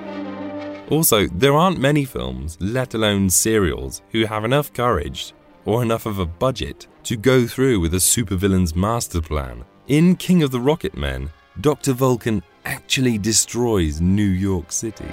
Also, 0.88 1.26
there 1.26 1.52
aren't 1.52 1.78
many 1.78 2.06
films, 2.06 2.56
let 2.60 2.94
alone 2.94 3.28
serials, 3.28 4.00
who 4.12 4.24
have 4.24 4.46
enough 4.46 4.72
courage 4.72 5.34
or 5.66 5.82
enough 5.82 6.06
of 6.06 6.18
a 6.18 6.24
budget 6.24 6.86
to 7.02 7.16
go 7.16 7.46
through 7.46 7.80
with 7.80 7.92
a 7.92 7.98
supervillain's 7.98 8.74
master 8.74 9.20
plan. 9.20 9.64
In 9.88 10.16
King 10.16 10.42
of 10.42 10.50
the 10.50 10.60
Rocket 10.60 10.96
Men, 10.96 11.30
Dr. 11.60 11.92
Vulcan 11.92 12.42
actually 12.64 13.18
destroys 13.18 14.00
New 14.00 14.22
York 14.22 14.72
City. 14.72 15.10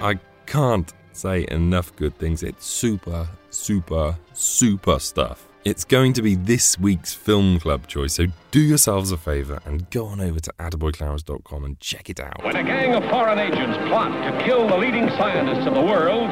I 0.00 0.18
can't 0.46 0.92
say 1.12 1.46
enough 1.50 1.94
good 1.96 2.16
things. 2.18 2.42
It's 2.42 2.64
super, 2.64 3.28
super, 3.50 4.16
super 4.32 4.98
stuff. 4.98 5.48
It's 5.64 5.86
going 5.86 6.12
to 6.12 6.20
be 6.20 6.34
this 6.34 6.78
week's 6.78 7.14
film 7.14 7.58
club 7.58 7.86
choice, 7.86 8.12
so 8.12 8.26
do 8.50 8.60
yourselves 8.60 9.12
a 9.12 9.16
favour 9.16 9.62
and 9.64 9.88
go 9.88 10.04
on 10.04 10.20
over 10.20 10.38
to 10.38 10.52
attaboyclarence.com 10.58 11.64
and 11.64 11.80
check 11.80 12.10
it 12.10 12.20
out. 12.20 12.44
When 12.44 12.54
a 12.54 12.62
gang 12.62 12.94
of 12.94 13.02
foreign 13.08 13.38
agents 13.38 13.78
plot 13.88 14.12
to 14.30 14.44
kill 14.44 14.68
the 14.68 14.76
leading 14.76 15.08
scientists 15.16 15.66
of 15.66 15.72
the 15.72 15.80
world, 15.80 16.28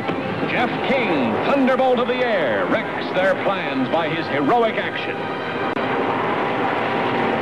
Jeff 0.50 0.68
King, 0.86 1.32
thunderbolt 1.46 1.98
of 1.98 2.08
the 2.08 2.16
air, 2.16 2.66
wrecks 2.66 3.06
their 3.16 3.32
plans 3.42 3.88
by 3.88 4.10
his 4.10 4.26
heroic 4.26 4.74
action. 4.74 5.16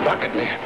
Rocket 0.07 0.33
Man. 0.37 0.61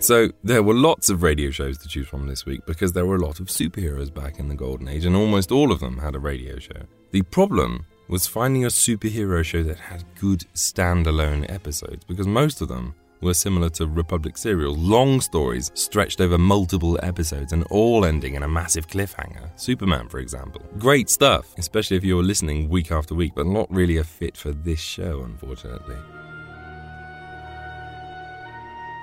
So, 0.00 0.32
there 0.44 0.62
were 0.62 0.74
lots 0.74 1.08
of 1.08 1.22
radio 1.22 1.50
shows 1.50 1.78
to 1.78 1.88
choose 1.88 2.08
from 2.08 2.26
this 2.26 2.44
week 2.44 2.66
because 2.66 2.92
there 2.92 3.06
were 3.06 3.16
a 3.16 3.24
lot 3.24 3.40
of 3.40 3.46
superheroes 3.46 4.12
back 4.12 4.38
in 4.38 4.48
the 4.48 4.54
Golden 4.54 4.86
Age, 4.86 5.06
and 5.06 5.16
almost 5.16 5.50
all 5.50 5.72
of 5.72 5.80
them 5.80 5.96
had 5.96 6.14
a 6.14 6.18
radio 6.18 6.58
show. 6.58 6.82
The 7.12 7.22
problem 7.22 7.86
was 8.10 8.26
finding 8.26 8.64
a 8.64 8.68
superhero 8.68 9.44
show 9.44 9.62
that 9.62 9.78
had 9.78 10.04
good 10.18 10.40
standalone 10.54 11.48
episodes 11.48 12.04
because 12.04 12.26
most 12.26 12.60
of 12.60 12.66
them 12.66 12.92
were 13.20 13.34
similar 13.34 13.68
to 13.68 13.86
Republic 13.86 14.36
serials, 14.36 14.76
long 14.78 15.20
stories 15.20 15.70
stretched 15.74 16.20
over 16.20 16.36
multiple 16.36 16.98
episodes 17.04 17.52
and 17.52 17.62
all 17.70 18.04
ending 18.04 18.34
in 18.34 18.42
a 18.42 18.48
massive 18.48 18.88
cliffhanger. 18.88 19.48
Superman, 19.54 20.08
for 20.08 20.18
example. 20.18 20.60
Great 20.78 21.08
stuff, 21.08 21.54
especially 21.56 21.96
if 21.96 22.04
you're 22.04 22.24
listening 22.24 22.68
week 22.68 22.90
after 22.90 23.14
week, 23.14 23.32
but 23.36 23.46
not 23.46 23.70
really 23.70 23.98
a 23.98 24.04
fit 24.04 24.36
for 24.36 24.50
this 24.50 24.80
show, 24.80 25.22
unfortunately. 25.22 25.96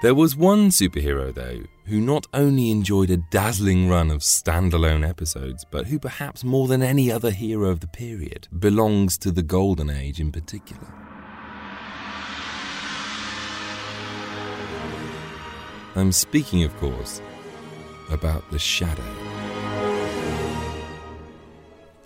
There 0.04 0.14
was 0.14 0.36
one 0.36 0.70
superhero, 0.70 1.34
though, 1.34 1.64
who 1.86 2.00
not 2.00 2.28
only 2.32 2.70
enjoyed 2.70 3.10
a 3.10 3.18
dazzling 3.18 3.90
run 3.90 4.12
of 4.12 4.22
standalone 4.22 5.08
episodes, 5.08 5.66
but 5.72 5.88
who 5.88 5.98
perhaps 5.98 6.44
more 6.44 6.68
than 6.68 6.84
any 6.84 7.12
other 7.12 7.32
hero 7.32 7.72
of 7.72 7.80
the 7.80 7.88
period 7.88 8.48
belongs 8.60 9.18
to 9.18 9.32
the 9.32 9.42
Golden 9.42 9.90
Age 9.90 10.20
in 10.20 10.32
particular. 10.32 10.94
I'm 15.96 16.12
speaking, 16.12 16.64
of 16.64 16.78
course, 16.78 17.20
about 18.12 18.48
the 18.52 18.60
Shadow. 18.60 19.27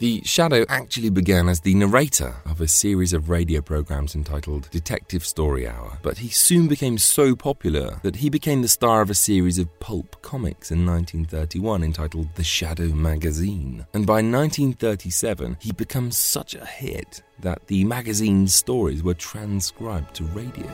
The 0.01 0.23
Shadow 0.23 0.65
actually 0.67 1.11
began 1.11 1.47
as 1.47 1.59
the 1.59 1.75
narrator 1.75 2.37
of 2.47 2.59
a 2.59 2.67
series 2.67 3.13
of 3.13 3.29
radio 3.29 3.61
programs 3.61 4.15
entitled 4.15 4.67
Detective 4.71 5.23
Story 5.23 5.67
Hour, 5.67 5.99
but 6.01 6.17
he 6.17 6.29
soon 6.29 6.67
became 6.67 6.97
so 6.97 7.35
popular 7.35 7.99
that 8.01 8.15
he 8.15 8.31
became 8.31 8.63
the 8.63 8.67
star 8.67 9.01
of 9.03 9.11
a 9.11 9.13
series 9.13 9.59
of 9.59 9.79
pulp 9.79 10.19
comics 10.23 10.71
in 10.71 10.87
1931 10.87 11.83
entitled 11.83 12.33
The 12.33 12.43
Shadow 12.43 12.87
Magazine. 12.87 13.85
And 13.93 14.07
by 14.07 14.23
1937, 14.23 15.57
he 15.59 15.71
becomes 15.71 16.17
such 16.17 16.55
a 16.55 16.65
hit 16.65 17.21
that 17.39 17.67
the 17.67 17.83
magazine's 17.83 18.55
stories 18.55 19.03
were 19.03 19.13
transcribed 19.13 20.15
to 20.15 20.23
radio. 20.23 20.65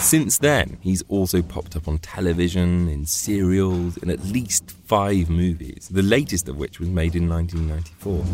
Since 0.00 0.38
then, 0.38 0.78
he's 0.80 1.02
also 1.08 1.42
popped 1.42 1.76
up 1.76 1.86
on 1.86 1.98
television, 1.98 2.88
in 2.88 3.04
serials, 3.04 3.98
in 3.98 4.10
at 4.10 4.24
least 4.24 4.70
five 4.86 5.28
movies, 5.28 5.88
the 5.90 6.02
latest 6.02 6.48
of 6.48 6.56
which 6.56 6.80
was 6.80 6.88
made 6.88 7.14
in 7.14 7.28
1994. 7.28 8.24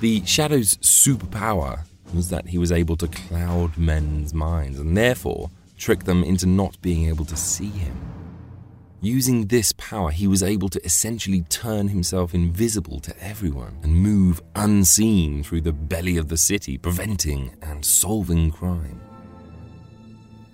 The 0.00 0.24
Shadow's 0.24 0.78
superpower 0.78 1.84
was 2.14 2.30
that 2.30 2.48
he 2.48 2.58
was 2.58 2.72
able 2.72 2.96
to 2.96 3.06
cloud 3.06 3.76
men's 3.76 4.34
minds 4.34 4.80
and 4.80 4.96
therefore 4.96 5.50
trick 5.76 6.04
them 6.04 6.24
into 6.24 6.46
not 6.46 6.80
being 6.82 7.08
able 7.08 7.26
to 7.26 7.36
see 7.36 7.68
him. 7.68 8.21
Using 9.04 9.48
this 9.48 9.72
power, 9.72 10.12
he 10.12 10.28
was 10.28 10.44
able 10.44 10.68
to 10.68 10.84
essentially 10.84 11.40
turn 11.48 11.88
himself 11.88 12.34
invisible 12.34 13.00
to 13.00 13.12
everyone 13.20 13.80
and 13.82 13.96
move 13.96 14.40
unseen 14.54 15.42
through 15.42 15.62
the 15.62 15.72
belly 15.72 16.16
of 16.18 16.28
the 16.28 16.36
city, 16.36 16.78
preventing 16.78 17.50
and 17.62 17.84
solving 17.84 18.52
crime. 18.52 19.00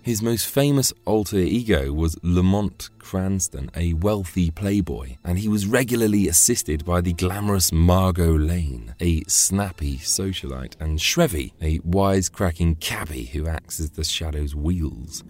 His 0.00 0.22
most 0.22 0.46
famous 0.46 0.94
alter 1.04 1.36
ego 1.36 1.92
was 1.92 2.16
Lamont 2.22 2.88
Cranston, 2.98 3.70
a 3.76 3.92
wealthy 3.92 4.50
playboy, 4.50 5.16
and 5.22 5.38
he 5.38 5.48
was 5.48 5.66
regularly 5.66 6.26
assisted 6.26 6.86
by 6.86 7.02
the 7.02 7.12
glamorous 7.12 7.70
Margot 7.70 8.38
Lane, 8.38 8.94
a 8.98 9.22
snappy 9.24 9.98
socialite, 9.98 10.80
and 10.80 10.98
Shrevey, 10.98 11.52
a 11.60 11.80
wisecracking 11.80 12.80
cabbie 12.80 13.26
who 13.26 13.46
acts 13.46 13.78
as 13.78 13.90
the 13.90 14.04
Shadow's 14.04 14.54
wheels. 14.54 15.22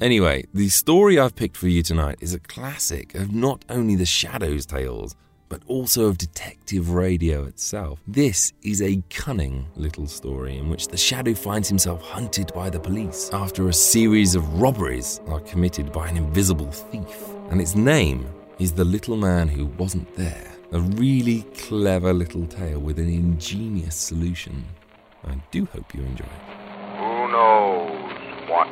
Anyway, 0.00 0.44
the 0.54 0.68
story 0.68 1.18
I've 1.18 1.34
picked 1.34 1.56
for 1.56 1.66
you 1.66 1.82
tonight 1.82 2.18
is 2.20 2.32
a 2.32 2.38
classic 2.38 3.16
of 3.16 3.34
not 3.34 3.64
only 3.68 3.96
the 3.96 4.06
Shadow's 4.06 4.64
tales, 4.64 5.16
but 5.48 5.60
also 5.66 6.06
of 6.06 6.16
detective 6.16 6.90
radio 6.90 7.44
itself. 7.46 7.98
This 8.06 8.52
is 8.62 8.80
a 8.80 9.02
cunning 9.10 9.66
little 9.74 10.06
story 10.06 10.56
in 10.56 10.68
which 10.68 10.86
the 10.86 10.96
Shadow 10.96 11.34
finds 11.34 11.68
himself 11.68 12.00
hunted 12.00 12.52
by 12.54 12.70
the 12.70 12.78
police 12.78 13.28
after 13.32 13.66
a 13.66 13.72
series 13.72 14.36
of 14.36 14.60
robberies 14.60 15.20
are 15.26 15.40
committed 15.40 15.90
by 15.90 16.06
an 16.06 16.16
invisible 16.16 16.70
thief. 16.70 17.28
And 17.50 17.60
its 17.60 17.74
name 17.74 18.24
is 18.60 18.72
The 18.72 18.84
Little 18.84 19.16
Man 19.16 19.48
Who 19.48 19.66
Wasn't 19.66 20.14
There. 20.14 20.52
A 20.70 20.80
really 20.80 21.42
clever 21.56 22.12
little 22.12 22.46
tale 22.46 22.78
with 22.78 23.00
an 23.00 23.08
ingenious 23.08 23.96
solution. 23.96 24.64
I 25.24 25.34
do 25.50 25.64
hope 25.64 25.92
you 25.92 26.02
enjoy 26.02 26.24
it. 26.24 26.98
Who 26.98 27.32
knows 27.32 28.48
what 28.48 28.68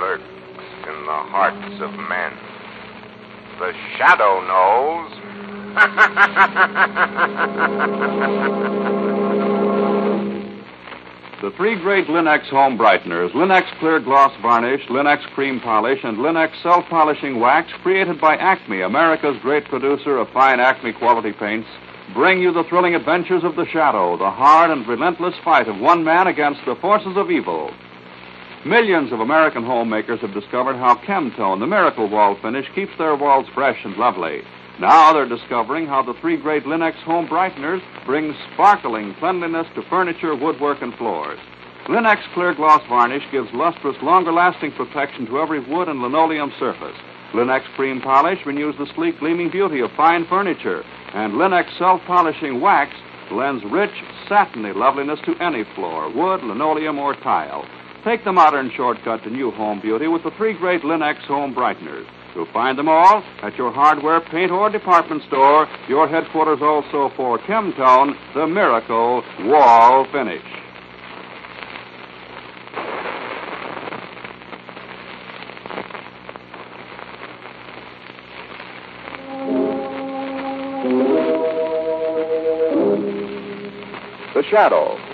lurks 0.00 0.22
in 0.22 1.06
the 1.06 1.22
hearts 1.30 1.80
of 1.80 1.92
men? 2.08 2.32
The 3.58 3.72
shadow 3.96 4.40
knows. 4.46 5.12
The 11.42 11.50
three 11.50 11.76
great 11.78 12.08
Lin-X 12.08 12.48
home 12.48 12.76
brighteners, 12.76 13.34
Lin-X 13.34 13.68
Clear 13.78 14.00
Gloss 14.00 14.32
Varnish, 14.40 14.80
Lin-X 14.88 15.22
Cream 15.34 15.60
Polish, 15.60 16.00
and 16.02 16.18
Lin-X 16.18 16.56
Self 16.62 16.86
Polishing 16.86 17.38
Wax, 17.38 17.70
created 17.82 18.18
by 18.18 18.36
Acme, 18.36 18.80
America's 18.80 19.36
great 19.42 19.66
producer 19.66 20.16
of 20.16 20.28
fine 20.30 20.60
Acme 20.60 20.94
quality 20.94 21.32
paints, 21.32 21.68
bring 22.14 22.40
you 22.40 22.52
the 22.52 22.64
thrilling 22.64 22.94
adventures 22.94 23.44
of 23.44 23.54
the 23.54 23.66
Shadow, 23.66 24.16
the 24.16 24.30
hard 24.30 24.70
and 24.70 24.88
relentless 24.88 25.34
fight 25.44 25.68
of 25.68 25.78
one 25.78 26.02
man 26.02 26.26
against 26.26 26.62
the 26.64 26.74
forces 26.76 27.16
of 27.16 27.30
evil. 27.30 27.70
Millions 28.66 29.12
of 29.12 29.20
American 29.20 29.62
homemakers 29.62 30.18
have 30.22 30.34
discovered 30.34 30.74
how 30.74 30.96
Chemtone, 30.96 31.60
the 31.60 31.68
miracle 31.68 32.08
wall 32.08 32.36
finish, 32.42 32.66
keeps 32.74 32.90
their 32.98 33.14
walls 33.14 33.46
fresh 33.54 33.78
and 33.84 33.96
lovely. 33.96 34.42
Now 34.80 35.12
they're 35.12 35.28
discovering 35.28 35.86
how 35.86 36.02
the 36.02 36.14
three 36.20 36.36
great 36.36 36.66
Lin-X 36.66 36.96
home 37.04 37.28
brighteners 37.28 37.80
bring 38.04 38.34
sparkling 38.52 39.14
cleanliness 39.20 39.68
to 39.76 39.82
furniture, 39.88 40.34
woodwork, 40.34 40.82
and 40.82 40.92
floors. 40.96 41.38
Lin-X 41.88 42.20
Clear 42.34 42.56
Gloss 42.56 42.82
Varnish 42.88 43.22
gives 43.30 43.46
lustrous, 43.54 43.96
longer 44.02 44.32
lasting 44.32 44.72
protection 44.72 45.26
to 45.26 45.38
every 45.38 45.60
wood 45.60 45.86
and 45.86 46.02
linoleum 46.02 46.52
surface. 46.58 46.96
Lin-X 47.34 47.64
Cream 47.76 48.00
Polish 48.00 48.44
renews 48.44 48.74
the 48.78 48.92
sleek, 48.96 49.20
gleaming 49.20 49.48
beauty 49.48 49.78
of 49.78 49.92
fine 49.92 50.26
furniture. 50.26 50.82
And 51.14 51.38
Lin-X 51.38 51.70
Self 51.78 52.00
Polishing 52.04 52.60
Wax 52.60 52.90
lends 53.30 53.64
rich, 53.66 53.94
satiny 54.28 54.72
loveliness 54.72 55.20
to 55.24 55.36
any 55.36 55.62
floor, 55.76 56.10
wood, 56.12 56.42
linoleum, 56.42 56.98
or 56.98 57.14
tile. 57.14 57.64
Take 58.06 58.22
the 58.22 58.32
modern 58.32 58.70
shortcut 58.76 59.24
to 59.24 59.30
new 59.30 59.50
home 59.50 59.80
beauty 59.80 60.06
with 60.06 60.22
the 60.22 60.30
three 60.36 60.56
great 60.56 60.84
Lin-X 60.84 61.24
home 61.24 61.52
brighteners. 61.52 62.06
You'll 62.36 62.46
find 62.52 62.78
them 62.78 62.88
all 62.88 63.24
at 63.42 63.58
your 63.58 63.72
hardware, 63.72 64.20
paint, 64.20 64.52
or 64.52 64.70
department 64.70 65.24
store, 65.26 65.66
your 65.88 66.06
headquarters 66.06 66.60
also 66.62 67.12
for 67.16 67.36
Chemtone, 67.40 68.14
the 68.32 68.46
miracle 68.46 69.24
wall 69.40 70.06
finish. 70.12 70.40
The 84.32 84.44
Shadow, 84.48 84.95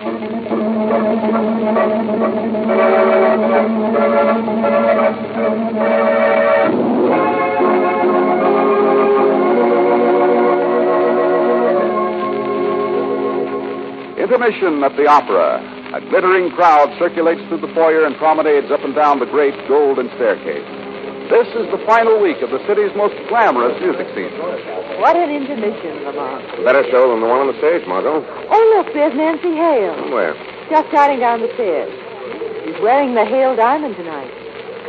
Intermission 0.00 0.16
at 14.82 14.96
the 14.96 15.06
opera. 15.06 15.60
A 15.92 16.00
glittering 16.08 16.50
crowd 16.52 16.96
circulates 16.98 17.42
through 17.48 17.60
the 17.60 17.68
foyer 17.74 18.06
and 18.06 18.16
promenades 18.16 18.70
up 18.70 18.80
and 18.80 18.94
down 18.94 19.18
the 19.18 19.26
great 19.26 19.52
golden 19.68 20.08
staircase. 20.16 20.79
This 21.30 21.46
is 21.54 21.70
the 21.70 21.78
final 21.86 22.18
week 22.18 22.42
of 22.42 22.50
the 22.50 22.58
city's 22.66 22.90
most 22.98 23.14
glamorous 23.30 23.78
music 23.78 24.10
scene. 24.18 24.34
What 24.98 25.14
an 25.14 25.30
intermission, 25.30 26.02
Lamont. 26.02 26.42
Better 26.66 26.82
show 26.90 27.14
than 27.14 27.22
the 27.22 27.28
one 27.30 27.46
on 27.46 27.48
the 27.54 27.58
stage, 27.62 27.86
Margot. 27.86 28.18
Oh, 28.50 28.62
look, 28.74 28.90
there's 28.92 29.14
Nancy 29.14 29.54
Hale. 29.54 30.10
Where? 30.10 30.34
Just 30.68 30.90
starting 30.90 31.22
down 31.22 31.38
the 31.40 31.50
stairs. 31.54 31.86
She's 32.66 32.78
wearing 32.82 33.14
the 33.14 33.22
Hale 33.24 33.54
diamond 33.54 33.94
tonight. 33.94 34.26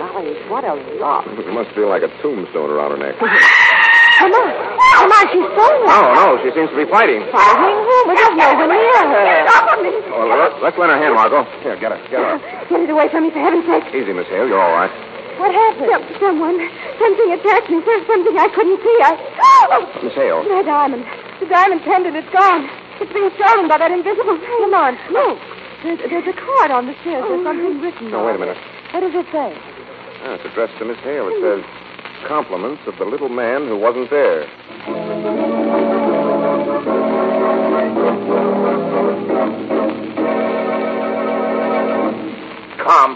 Golly, 0.02 0.34
what 0.50 0.66
a 0.66 0.74
lot. 0.98 1.30
It 1.38 1.54
must 1.54 1.70
feel 1.78 1.90
like 1.94 2.02
a 2.02 2.10
tombstone 2.26 2.74
around 2.74 2.98
her 2.98 3.02
neck. 3.06 3.16
Come 3.22 4.34
on. 4.34 4.50
Come 4.98 5.12
on, 5.14 5.26
she's 5.30 5.50
throwing 5.54 5.82
Oh, 5.94 6.06
no, 6.18 6.26
she 6.42 6.50
seems 6.58 6.70
to 6.74 6.78
be 6.78 6.90
fighting. 6.90 7.22
Fighting 7.30 7.78
who? 7.86 7.96
But 8.10 8.16
there's 8.18 8.38
no 8.38 8.50
one 8.58 8.70
near 8.70 9.02
her. 9.14 9.46
Well, 10.12 10.28
let, 10.28 10.62
let's 10.62 10.78
lend 10.78 10.92
her 10.92 10.98
hand, 11.02 11.16
Margot. 11.16 11.46
Here, 11.62 11.78
get 11.80 11.94
her. 11.94 12.02
Get 12.10 12.20
her. 12.22 12.38
Get 12.70 12.82
it 12.82 12.90
away 12.90 13.10
from 13.10 13.24
me, 13.26 13.32
for 13.32 13.40
heaven's 13.40 13.66
sake. 13.66 13.94
Easy, 13.96 14.14
Miss 14.14 14.28
Hale. 14.28 14.46
You're 14.48 14.62
all 14.62 14.74
right. 14.74 14.92
What 15.38 15.52
happened? 15.54 16.18
someone. 16.20 16.58
Something 17.00 17.30
attacked 17.34 17.70
me. 17.70 17.82
There's 17.84 18.08
something 18.08 18.36
I 18.38 18.50
couldn't 18.54 18.80
see. 18.80 18.98
I. 19.04 19.12
Oh! 19.16 20.04
Miss 20.04 20.14
Hale. 20.14 20.44
My 20.48 20.64
diamond. 20.64 21.04
The 21.40 21.48
diamond 21.48 21.82
pendant 21.82 22.16
is 22.16 22.28
gone. 22.32 22.70
It's 23.02 23.12
been 23.12 23.32
stolen 23.36 23.68
by 23.68 23.78
that 23.82 23.92
invisible 23.92 24.38
Lamont. 24.62 25.00
Look. 25.10 25.40
There's, 25.82 25.98
there's 25.98 26.30
a 26.30 26.38
card 26.38 26.70
on 26.70 26.86
the 26.86 26.94
stairs. 27.02 27.26
There's 27.26 27.44
something 27.44 27.82
written 27.82 28.12
No, 28.12 28.22
on 28.22 28.26
wait 28.30 28.36
a 28.36 28.40
minute. 28.40 28.58
What 28.94 29.02
does 29.02 29.16
it 29.18 29.26
say? 29.34 29.50
Ah, 30.22 30.38
it's 30.38 30.46
addressed 30.46 30.78
to 30.78 30.86
Miss 30.86 30.98
Hale. 31.02 31.26
It 31.34 31.42
says, 31.42 31.66
compliments 32.28 32.84
of 32.86 32.94
the 33.00 33.06
little 33.06 33.30
man 33.30 33.66
who 33.66 33.78
wasn't 33.78 34.10
there. 34.12 34.46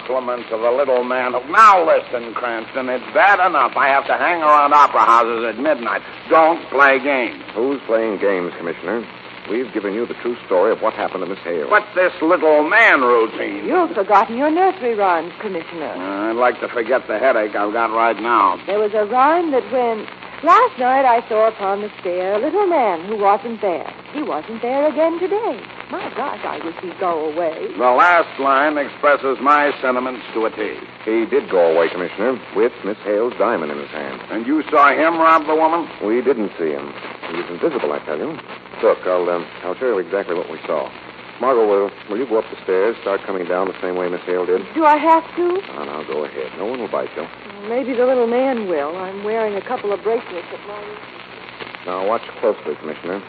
Compliments 0.05 0.49
of 0.51 0.61
the 0.61 0.71
little 0.71 1.03
man 1.03 1.33
who. 1.33 1.41
Now 1.51 1.85
listen, 1.85 2.33
Cranston, 2.33 2.89
it's 2.89 3.05
bad 3.13 3.45
enough 3.45 3.73
I 3.75 3.89
have 3.89 4.05
to 4.07 4.17
hang 4.17 4.41
around 4.41 4.73
opera 4.73 5.01
houses 5.01 5.45
at 5.49 5.57
midnight. 5.61 6.01
Don't 6.29 6.61
play 6.69 6.99
games. 6.99 7.43
Who's 7.53 7.81
playing 7.87 8.19
games, 8.19 8.53
Commissioner? 8.57 9.05
We've 9.49 9.71
given 9.73 9.93
you 9.93 10.07
the 10.07 10.15
true 10.15 10.35
story 10.45 10.71
of 10.71 10.81
what 10.81 10.93
happened 10.93 11.21
to 11.21 11.29
Miss 11.29 11.39
Hale. 11.39 11.69
What's 11.69 11.93
this 11.93 12.13
little 12.21 12.67
man 12.67 13.01
routine? 13.01 13.65
You've 13.65 13.93
forgotten 13.93 14.37
your 14.37 14.49
nursery 14.49 14.95
rhymes, 14.95 15.33
Commissioner. 15.39 15.93
Uh, 15.93 16.31
I'd 16.33 16.35
like 16.35 16.59
to 16.61 16.67
forget 16.67 17.05
the 17.07 17.19
headache 17.19 17.55
I've 17.55 17.73
got 17.73 17.93
right 17.93 18.19
now. 18.19 18.57
There 18.65 18.79
was 18.79 18.93
a 18.95 19.05
rhyme 19.05 19.51
that 19.51 19.65
went, 19.71 20.09
Last 20.43 20.77
night 20.77 21.05
I 21.05 21.27
saw 21.29 21.47
upon 21.47 21.81
the 21.81 21.89
stair 22.01 22.35
a 22.35 22.39
little 22.39 22.67
man 22.67 23.05
who 23.05 23.17
wasn't 23.17 23.61
there. 23.61 23.91
He 24.13 24.21
wasn't 24.21 24.61
there 24.61 24.87
again 24.87 25.19
today. 25.19 25.61
My 25.91 26.09
gosh, 26.17 26.41
I 26.43 26.65
wish 26.65 26.75
he'd 26.81 26.99
go 26.99 27.29
away. 27.29 27.67
The 27.77 27.93
last 27.93 28.39
line 28.39 28.77
expresses 28.77 29.37
my 29.39 29.71
sentiments 29.81 30.25
to 30.33 30.45
a 30.45 30.51
T. 30.51 30.79
He 31.05 31.25
did 31.29 31.49
go 31.49 31.61
away, 31.75 31.89
Commissioner, 31.89 32.41
with 32.55 32.73
Miss 32.83 32.97
Hale's 33.05 33.33
diamond 33.37 33.71
in 33.71 33.77
his 33.77 33.89
hand. 33.91 34.19
And 34.31 34.47
you 34.47 34.63
saw 34.71 34.89
him 34.89 35.19
rob 35.21 35.45
the 35.45 35.53
woman? 35.55 35.85
We 36.03 36.21
didn't 36.21 36.51
see 36.57 36.71
him. 36.73 36.89
He 37.29 37.37
was 37.37 37.45
invisible, 37.49 37.93
I 37.93 37.99
tell 38.05 38.17
you. 38.17 38.33
Look, 38.81 39.05
I'll, 39.05 39.29
um, 39.29 39.45
I'll 39.63 39.75
show 39.75 39.93
you 39.93 39.99
exactly 39.99 40.33
what 40.33 40.49
we 40.49 40.57
saw. 40.65 40.89
Margot, 41.39 41.67
will, 41.67 41.91
will 42.09 42.17
you 42.17 42.25
go 42.25 42.39
up 42.39 42.45
the 42.49 42.61
stairs, 42.63 42.95
start 43.01 43.21
coming 43.23 43.45
down 43.45 43.67
the 43.67 43.79
same 43.81 43.95
way 43.95 44.09
Miss 44.09 44.21
Hale 44.25 44.45
did? 44.45 44.61
Do 44.73 44.85
I 44.85 44.97
have 44.97 45.23
to? 45.35 45.61
Oh, 45.75 45.83
now 45.83 46.03
go 46.07 46.25
ahead. 46.25 46.51
No 46.57 46.65
one 46.65 46.79
will 46.79 46.87
bite 46.87 47.09
you. 47.15 47.27
Maybe 47.69 47.93
the 47.93 48.05
little 48.05 48.27
man 48.27 48.67
will. 48.67 48.95
I'm 48.95 49.23
wearing 49.23 49.55
a 49.55 49.61
couple 49.61 49.93
of 49.93 50.01
bracelets 50.01 50.47
at 50.51 50.67
my. 50.67 51.14
Now 51.85 52.07
watch 52.07 52.25
closely, 52.41 52.75
Commissioner. 52.81 53.21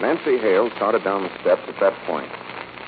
Nancy 0.00 0.38
Hale 0.38 0.70
started 0.76 1.04
down 1.04 1.24
the 1.24 1.32
steps 1.40 1.62
at 1.68 1.78
that 1.80 1.92
point. 2.06 2.32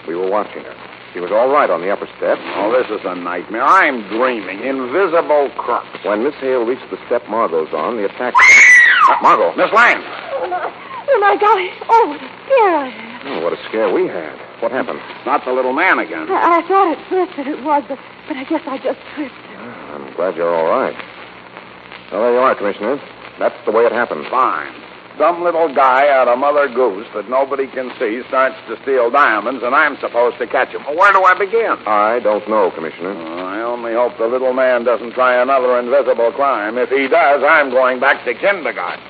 We 0.08 0.16
were 0.16 0.30
watching 0.30 0.64
her. 0.64 0.76
She 1.12 1.20
was 1.20 1.30
all 1.30 1.50
right 1.52 1.68
on 1.68 1.82
the 1.82 1.90
upper 1.90 2.08
step. 2.16 2.38
Oh, 2.56 2.70
this 2.72 2.88
is 2.88 3.04
a 3.04 3.14
nightmare. 3.18 3.66
I'm 3.66 4.06
dreaming. 4.08 4.62
Invisible 4.62 5.50
crooks. 5.58 5.98
When 6.06 6.22
Miss 6.22 6.34
Hale 6.40 6.64
reached 6.64 6.88
the 6.90 6.96
step 7.06 7.26
Margot's 7.28 7.74
on, 7.74 7.96
the 7.98 8.06
attack. 8.06 8.32
Uh, 8.32 9.16
Margot. 9.20 9.50
Miss 9.58 9.68
Lane. 9.74 10.00
Oh, 10.40 10.46
my, 10.48 10.70
oh, 10.70 11.18
my 11.20 11.36
golly. 11.36 11.68
Oh, 11.90 12.06
what 12.08 12.22
a 12.22 12.30
scare 12.46 12.76
I 12.78 12.88
had. 12.88 13.26
Oh, 13.26 13.44
what 13.44 13.52
a 13.52 13.60
scare 13.68 13.92
we 13.92 14.06
had. 14.06 14.38
What 14.62 14.72
happened? 14.72 15.00
Not 15.26 15.44
the 15.44 15.52
little 15.52 15.74
man 15.74 15.98
again. 15.98 16.30
I, 16.30 16.62
I 16.62 16.68
thought 16.68 16.96
at 16.96 17.02
first 17.10 17.36
that 17.36 17.46
it 17.46 17.60
was, 17.62 17.82
but, 17.88 17.98
but 18.28 18.36
I 18.36 18.44
guess 18.44 18.62
I 18.64 18.78
just 18.78 19.00
tripped. 19.14 19.34
I'm 19.92 20.14
glad 20.14 20.36
you're 20.36 20.54
all 20.54 20.70
right. 20.70 20.96
Well, 22.12 22.22
there 22.22 22.32
you 22.32 22.38
are, 22.38 22.54
Commissioner. 22.54 23.02
That's 23.38 23.56
the 23.66 23.72
way 23.72 23.84
it 23.84 23.92
happened. 23.92 24.26
Fine. 24.30 24.79
Some 25.20 25.44
little 25.44 25.68
guy 25.74 26.08
out 26.08 26.28
of 26.28 26.38
Mother 26.38 26.66
Goose 26.72 27.06
that 27.14 27.28
nobody 27.28 27.66
can 27.66 27.92
see 28.00 28.22
starts 28.28 28.56
to 28.68 28.80
steal 28.80 29.10
diamonds, 29.10 29.62
and 29.62 29.74
I'm 29.74 29.98
supposed 30.00 30.38
to 30.38 30.46
catch 30.46 30.70
him. 30.70 30.82
Well, 30.86 30.96
where 30.96 31.12
do 31.12 31.22
I 31.22 31.34
begin? 31.38 31.76
I 31.86 32.20
don't 32.20 32.48
know, 32.48 32.70
Commissioner. 32.70 33.12
Uh, 33.12 33.44
I 33.44 33.60
only 33.60 33.92
hope 33.92 34.16
the 34.16 34.24
little 34.26 34.54
man 34.54 34.82
doesn't 34.84 35.12
try 35.12 35.42
another 35.42 35.78
invisible 35.78 36.32
crime. 36.32 36.78
If 36.78 36.88
he 36.88 37.06
does, 37.06 37.44
I'm 37.46 37.68
going 37.68 38.00
back 38.00 38.24
to 38.24 38.32
kindergarten. 38.32 39.04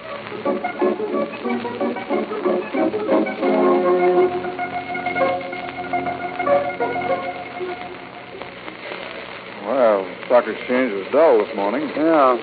Well, 9.63 10.11
stock 10.27 10.49
exchange 10.49 10.91
was 10.91 11.07
dull 11.13 11.39
this 11.39 11.55
morning. 11.55 11.89
Yeah. 11.95 12.35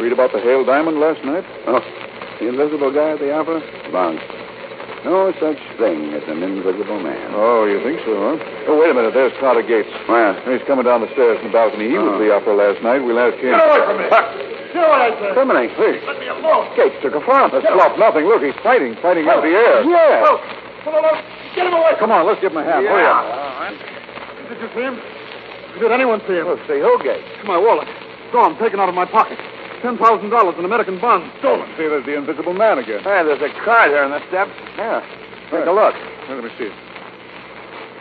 Read 0.00 0.12
about 0.12 0.32
the 0.32 0.38
Hale 0.38 0.64
Diamond 0.64 1.00
last 1.00 1.24
night? 1.24 1.44
Oh, 1.66 1.82
the 2.40 2.48
invisible 2.48 2.90
guy 2.92 3.12
at 3.14 3.20
the 3.20 3.32
opera? 3.32 3.60
Bunk. 3.90 4.20
No 5.06 5.30
such 5.38 5.58
thing 5.78 6.10
as 6.10 6.26
an 6.26 6.42
invisible 6.42 6.98
man. 6.98 7.30
Oh, 7.30 7.64
you 7.70 7.78
think 7.86 8.02
so, 8.02 8.18
huh? 8.18 8.36
Oh, 8.66 8.74
wait 8.82 8.90
a 8.90 8.94
minute. 8.94 9.14
There's 9.14 9.32
Carter 9.38 9.62
Gates. 9.62 9.88
Where? 10.10 10.34
He's 10.50 10.62
coming 10.66 10.84
down 10.84 11.06
the 11.06 11.10
stairs 11.14 11.38
in 11.38 11.48
the 11.48 11.54
balcony. 11.54 11.86
He 11.86 11.94
was 11.96 12.10
Oh. 12.10 12.14
at 12.18 12.22
the 12.22 12.30
oh. 12.34 12.36
opera 12.42 12.54
last 12.58 12.82
night. 12.82 12.98
We 13.06 13.14
last 13.14 13.38
came. 13.38 13.54
Get 13.54 13.62
away 13.62 13.82
from 13.86 13.96
me! 14.02 14.06
Get 14.74 14.82
away, 14.84 15.08
sir. 15.22 15.30
Criminy, 15.38 15.70
Hey, 15.78 16.02
Let 16.04 16.18
me 16.18 16.26
alone! 16.28 16.74
Gates 16.74 16.98
took 17.00 17.14
a 17.14 17.22
front. 17.22 17.54
That's 17.54 17.64
fluff 17.70 17.94
nothing. 17.96 18.26
Look, 18.26 18.42
he's 18.42 18.58
fighting, 18.60 18.98
fighting 19.00 19.30
out 19.30 19.40
the 19.46 19.54
air. 19.54 19.86
Yeah. 19.86 20.26
Oh, 20.26 20.36
Come 20.84 20.94
on, 20.98 21.14
get 21.54 21.66
him 21.66 21.74
away! 21.74 21.94
come 21.98 22.10
on, 22.10 22.26
let's 22.26 22.40
give 22.42 22.50
him 22.52 22.58
a 22.58 22.64
hand. 22.66 22.82
Yeah. 22.84 22.90
Hurry 22.90 23.06
up. 23.06 23.24
all 23.24 23.60
right. 23.64 23.78
Did 24.50 24.58
you 24.60 24.68
see 24.74 24.82
him? 24.82 24.96
Did 25.78 25.92
anyone 25.94 26.20
see 26.26 26.36
him? 26.42 26.46
Well, 26.46 26.58
see 26.66 26.80
who, 26.82 26.98
Gates? 27.06 27.22
My 27.46 27.56
wallet. 27.56 27.86
Gone, 28.32 28.58
taken 28.58 28.80
out 28.80 28.88
of 28.88 28.94
my 28.94 29.06
pocket. 29.06 29.38
Ten 29.82 29.96
thousand 29.96 30.30
dollars 30.30 30.56
in 30.58 30.64
American 30.64 31.00
bonds 31.00 31.32
stolen. 31.38 31.68
See, 31.76 31.86
there's 31.86 32.04
the 32.04 32.16
invisible 32.16 32.52
man 32.52 32.78
again. 32.78 32.98
Hey, 33.04 33.22
there's 33.22 33.40
a 33.40 33.48
card 33.64 33.90
here 33.90 34.02
on 34.02 34.10
the 34.10 34.18
steps. 34.28 34.50
Yeah. 34.76 35.00
Take 35.50 35.66
a 35.66 35.70
look. 35.70 35.94
Let 36.28 36.42
me 36.42 36.50
see 36.58 36.64
it. 36.64 36.76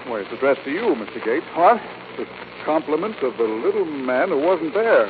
Why, 0.09 0.21
it's 0.21 0.33
addressed 0.33 0.63
to 0.65 0.71
you, 0.71 0.95
Mr. 0.97 1.23
Gates. 1.23 1.45
What? 1.55 1.79
The 2.17 2.25
compliments 2.65 3.19
of 3.21 3.37
the 3.37 3.43
little 3.43 3.85
man 3.85 4.29
who 4.29 4.39
wasn't 4.39 4.73
there. 4.73 5.07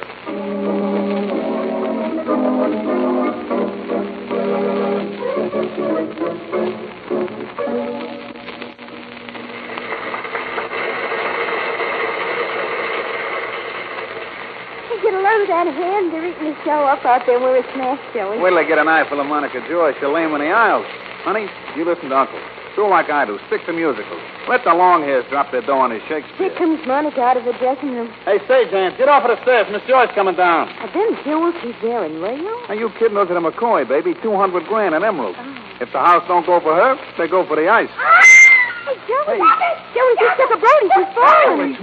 Hey, 15.17 15.23
get 15.23 15.41
of 15.41 15.47
that 15.49 15.67
hand. 15.73 16.13
They're 16.13 16.29
eating 16.29 16.53
the 16.53 16.57
show 16.61 16.85
up 16.85 17.01
out 17.01 17.25
there 17.25 17.39
where 17.39 17.57
it's 17.57 17.67
smash 17.73 17.97
showing. 18.13 18.37
Wait 18.37 18.53
till 18.53 18.59
I 18.59 18.63
get 18.69 18.77
an 18.77 18.87
eye 18.87 19.01
full 19.09 19.19
of 19.19 19.25
Monica 19.25 19.65
Joy. 19.65 19.97
She'll 19.97 20.13
lame 20.13 20.29
in 20.37 20.41
the 20.45 20.53
aisles. 20.53 20.85
Honey, 21.25 21.49
you 21.73 21.85
listen 21.85 22.13
to 22.13 22.17
Uncle. 22.17 22.37
Do 22.77 22.85
like 22.85 23.09
I 23.09 23.25
do. 23.25 23.41
Stick 23.49 23.65
to 23.65 23.73
musicals. 23.73 24.21
Let 24.45 24.61
the 24.61 24.77
long 24.77 25.01
hairs 25.01 25.25
drop 25.33 25.49
their 25.49 25.65
dough 25.65 25.81
on 25.81 25.89
his 25.89 26.05
Shakespeare. 26.05 26.53
Here 26.53 26.53
comes 26.53 26.77
Monica 26.85 27.17
out 27.17 27.33
of 27.33 27.49
the 27.49 27.57
dressing 27.57 27.97
room. 27.97 28.13
Hey, 28.29 28.37
stagehand, 28.45 29.01
get 29.01 29.09
off 29.09 29.25
of 29.25 29.33
the 29.33 29.41
stairs. 29.41 29.65
Miss 29.73 29.81
Joy's 29.89 30.13
coming 30.13 30.37
down. 30.37 30.69
Are 30.85 30.91
them 30.93 31.17
jewels 31.25 31.57
she's 31.65 31.73
wearing 31.81 32.21
you? 32.21 32.53
Are 32.69 32.77
you 32.77 32.93
kidding? 33.01 33.17
Those 33.17 33.33
are 33.33 33.33
the 33.33 33.41
McCoy, 33.41 33.89
baby. 33.89 34.13
200 34.21 34.69
grand 34.69 34.93
in 34.93 35.01
emeralds. 35.01 35.41
Oh. 35.41 35.81
If 35.81 35.89
the 35.89 35.97
house 35.97 36.21
don't 36.29 36.45
go 36.45 36.61
for 36.61 36.77
her, 36.77 36.93
they 37.17 37.25
go 37.25 37.41
for 37.49 37.57
the 37.57 37.65
ice. 37.65 37.89
Ah! 37.97 38.21
Hey, 38.85 38.97
Joey. 39.09 39.41
Joey 39.97 40.13
just 40.21 40.37
took 40.37 40.53
a 40.53 40.59
Brody. 40.61 40.89
She's 40.93 41.09
Holy 41.17 41.73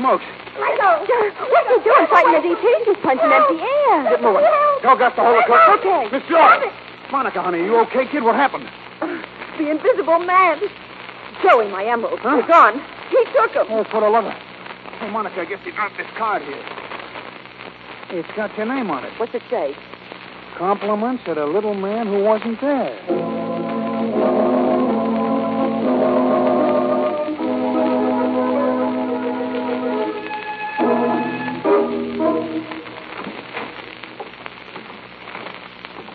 smokes. 0.55 1.11
What's 1.51 1.69
he 1.69 1.79
doing 1.83 2.07
fighting 2.11 2.35
the 2.39 2.43
DP? 2.55 2.65
She's 2.87 3.01
punching 3.03 3.31
empty 3.31 3.59
air. 3.61 4.15
Get 4.15 4.23
moving. 4.23 4.47
Go, 4.83 4.97
Gus, 4.97 5.15
to 5.15 5.23
hold 5.23 5.37
the 5.39 5.45
cook. 5.47 5.83
Okay. 5.83 6.09
Miss 6.15 6.25
Joy. 6.31 6.71
Monica, 7.11 7.43
honey, 7.43 7.63
you 7.63 7.77
okay, 7.87 8.07
kid? 8.11 8.23
What 8.23 8.35
happened? 8.35 8.69
The 9.59 9.71
invisible 9.71 10.19
man. 10.21 10.61
Joey, 11.43 11.71
my 11.71 11.85
emeralds. 11.85 12.23
Huh? 12.23 12.37
They're 12.37 12.49
gone. 12.49 12.81
He 13.11 13.21
took 13.35 13.53
them. 13.55 13.67
Oh, 13.71 13.85
for 13.91 14.01
the 14.01 14.09
love 14.09 14.25
of... 14.25 14.33
Hey, 14.33 15.11
Monica, 15.11 15.41
I 15.41 15.45
guess 15.45 15.61
you 15.67 15.73
dropped 15.73 15.97
this 15.97 16.07
card 16.17 16.43
here. 16.43 16.63
Hey, 18.09 18.19
it's 18.19 18.31
got 18.37 18.57
your 18.57 18.67
name 18.67 18.91
on 18.91 19.05
it. 19.05 19.13
What's 19.19 19.35
it 19.35 19.43
say? 19.51 19.77
Compliments 20.57 21.23
at 21.27 21.37
a 21.37 21.45
little 21.47 21.75
man 21.75 22.07
who 22.07 22.23
wasn't 22.23 22.61
there. 22.61 23.44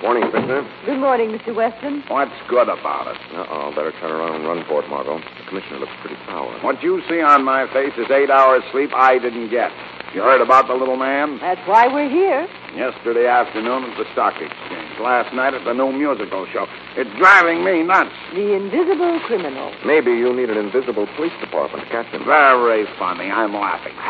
Good 0.09 0.25
morning, 0.25 0.31
Commissioner. 0.33 0.85
Good 0.89 0.97
morning, 0.97 1.29
Mr. 1.37 1.53
Weston. 1.53 2.01
What's 2.09 2.33
good 2.49 2.65
about 2.65 3.13
it? 3.13 3.21
Uh-oh, 3.29 3.69
better 3.77 3.93
turn 4.01 4.09
around 4.09 4.41
and 4.41 4.43
run 4.43 4.65
for 4.65 4.81
it, 4.81 4.89
Margot. 4.89 5.21
The 5.21 5.45
commissioner 5.45 5.85
looks 5.85 5.93
pretty 6.01 6.17
sour. 6.25 6.49
What 6.65 6.81
you 6.81 6.97
see 7.07 7.21
on 7.21 7.45
my 7.45 7.69
face 7.69 7.93
is 7.93 8.09
eight 8.09 8.33
hours 8.33 8.63
sleep 8.73 8.89
I 8.89 9.19
didn't 9.19 9.53
get. 9.53 9.69
You 10.17 10.25
heard 10.25 10.41
about 10.41 10.65
the 10.65 10.73
little 10.73 10.97
man? 10.97 11.37
That's 11.37 11.61
why 11.69 11.85
we're 11.85 12.09
here. 12.09 12.49
Yesterday 12.73 13.29
afternoon 13.29 13.85
at 13.85 13.93
the 14.01 14.09
stock 14.17 14.33
exchange. 14.41 14.97
Last 14.97 15.29
night 15.37 15.53
at 15.53 15.61
the 15.61 15.77
new 15.77 15.93
musical 15.93 16.49
show. 16.49 16.65
It's 16.97 17.13
driving 17.21 17.61
me 17.63 17.85
nuts. 17.85 18.09
The 18.33 18.57
invisible 18.57 19.21
criminal. 19.29 19.69
Maybe 19.85 20.09
you 20.09 20.33
need 20.33 20.49
an 20.49 20.57
invisible 20.57 21.05
police 21.21 21.37
department 21.37 21.85
to 21.85 21.89
catch 21.93 22.09
him. 22.09 22.25
Very 22.25 22.89
funny. 22.97 23.29
I'm 23.29 23.53
laughing. 23.53 23.93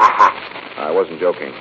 I 0.79 0.95
wasn't 0.95 1.19
joking. 1.19 1.51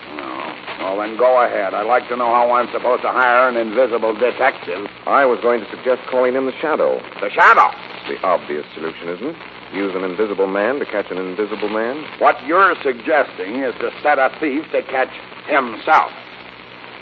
No. 0.79 0.85
Well, 0.85 0.99
then 0.99 1.17
go 1.17 1.45
ahead. 1.45 1.75
I'd 1.75 1.87
like 1.87 2.09
to 2.09 2.17
know 2.17 2.31
how 2.33 2.51
I'm 2.53 2.71
supposed 2.73 3.03
to 3.03 3.11
hire 3.11 3.49
an 3.49 3.57
invisible 3.57 4.15
detective. 4.15 4.87
I 5.07 5.27
was 5.27 5.41
going 5.41 5.61
to 5.61 5.71
suggest 5.71 6.03
calling 6.11 6.35
in 6.35 6.47
the 6.47 6.55
shadow. 6.61 7.03
The 7.21 7.31
shadow. 7.31 7.75
It's 8.07 8.21
the 8.21 8.27
obvious 8.27 8.65
solution, 8.75 9.09
isn't 9.09 9.27
it? 9.27 9.37
Use 9.75 9.95
an 9.95 10.05
invisible 10.05 10.47
man 10.47 10.79
to 10.79 10.87
catch 10.87 11.11
an 11.11 11.19
invisible 11.19 11.69
man. 11.69 12.05
What 12.21 12.43
you're 12.47 12.75
suggesting 12.83 13.63
is 13.63 13.75
to 13.81 13.91
set 14.03 14.19
a 14.19 14.31
thief 14.41 14.65
to 14.73 14.83
catch 14.83 15.13
himself. 15.47 16.11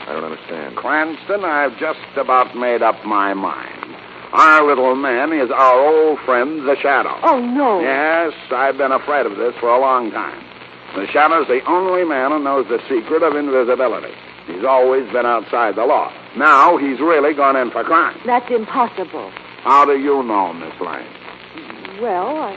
I 0.07 0.12
don't 0.12 0.25
understand. 0.25 0.77
Cranston, 0.77 1.45
I've 1.45 1.79
just 1.79 2.01
about 2.17 2.57
made 2.57 2.83
up 2.83 3.05
my 3.05 3.35
mind. 3.35 3.87
Our 4.33 4.67
little 4.67 4.95
man 4.95 5.33
is 5.33 5.51
our 5.51 5.79
old 5.79 6.19
friend, 6.21 6.67
the 6.67 6.77
Shadow. 6.81 7.18
Oh, 7.22 7.41
no. 7.41 7.81
Yes, 7.81 8.33
I've 8.51 8.77
been 8.77 8.93
afraid 8.93 9.27
of 9.27 9.37
this 9.37 9.55
for 9.61 9.68
a 9.68 9.81
long 9.81 10.11
time. 10.11 10.45
The 10.97 11.07
Shadow's 11.12 11.47
the 11.47 11.61
only 11.68 12.05
man 12.05 12.32
who 12.32 12.38
knows 12.42 12.66
the 12.68 12.80
secret 12.88 13.22
of 13.22 13.36
invisibility. 13.36 14.14
He's 14.47 14.64
always 14.64 15.05
been 15.12 15.26
outside 15.26 15.76
the 15.76 15.84
law. 15.84 16.11
Now 16.36 16.78
he's 16.78 16.99
really 17.01 17.34
gone 17.34 17.55
in 17.55 17.70
for 17.70 17.84
crime. 17.84 18.18
That's 18.24 18.51
impossible. 18.51 19.30
How 19.61 19.84
do 19.84 19.99
you 19.99 20.22
know, 20.22 20.55
Miss 20.55 20.72
Lane? 20.80 22.01
Well, 22.01 22.36
I, 22.36 22.57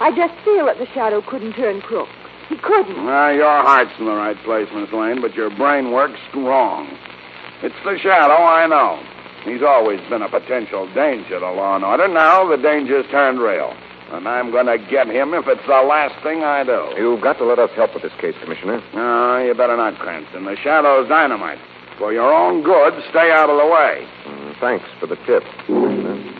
I 0.00 0.10
just 0.10 0.34
feel 0.44 0.66
that 0.66 0.78
the 0.78 0.86
shadow 0.92 1.22
couldn't 1.22 1.52
turn 1.52 1.80
crook. 1.80 2.08
He 2.48 2.56
couldn't. 2.56 3.04
Well, 3.04 3.34
your 3.34 3.62
heart's 3.62 3.92
in 3.98 4.06
the 4.06 4.12
right 4.12 4.36
place, 4.42 4.66
Miss 4.74 4.90
Lane, 4.92 5.20
but 5.20 5.34
your 5.34 5.50
brain 5.54 5.92
works 5.92 6.18
wrong. 6.34 6.88
It's 7.62 7.78
the 7.84 7.98
shadow, 7.98 8.42
I 8.42 8.66
know. 8.66 8.98
He's 9.44 9.62
always 9.62 10.00
been 10.08 10.22
a 10.22 10.28
potential 10.28 10.92
danger 10.94 11.38
to 11.38 11.50
law 11.52 11.76
and 11.76 11.84
order. 11.84 12.08
Now 12.08 12.48
the 12.48 12.56
danger's 12.56 13.06
turned 13.10 13.38
real. 13.38 13.76
And 14.10 14.26
I'm 14.26 14.50
going 14.50 14.66
to 14.66 14.78
get 14.90 15.06
him 15.06 15.34
if 15.34 15.46
it's 15.46 15.66
the 15.66 15.82
last 15.82 16.22
thing 16.22 16.42
I 16.42 16.64
do. 16.64 16.94
You've 16.96 17.20
got 17.20 17.36
to 17.38 17.44
let 17.44 17.58
us 17.58 17.70
help 17.76 17.92
with 17.92 18.02
this 18.02 18.12
case, 18.20 18.34
Commissioner. 18.42 18.82
No, 18.94 19.38
you 19.44 19.54
better 19.54 19.76
not, 19.76 19.98
Cranston. 19.98 20.44
The 20.44 20.56
shadow's 20.56 21.08
dynamite. 21.08 21.58
For 21.98 22.12
your 22.12 22.32
own 22.32 22.62
good, 22.62 22.94
stay 23.10 23.30
out 23.30 23.50
of 23.50 23.58
the 23.58 23.66
way. 23.66 24.06
Mm, 24.24 24.60
thanks 24.60 24.84
for 24.98 25.06
the 25.06 25.16
tip, 25.26 25.42
Commissioner. 25.66 26.38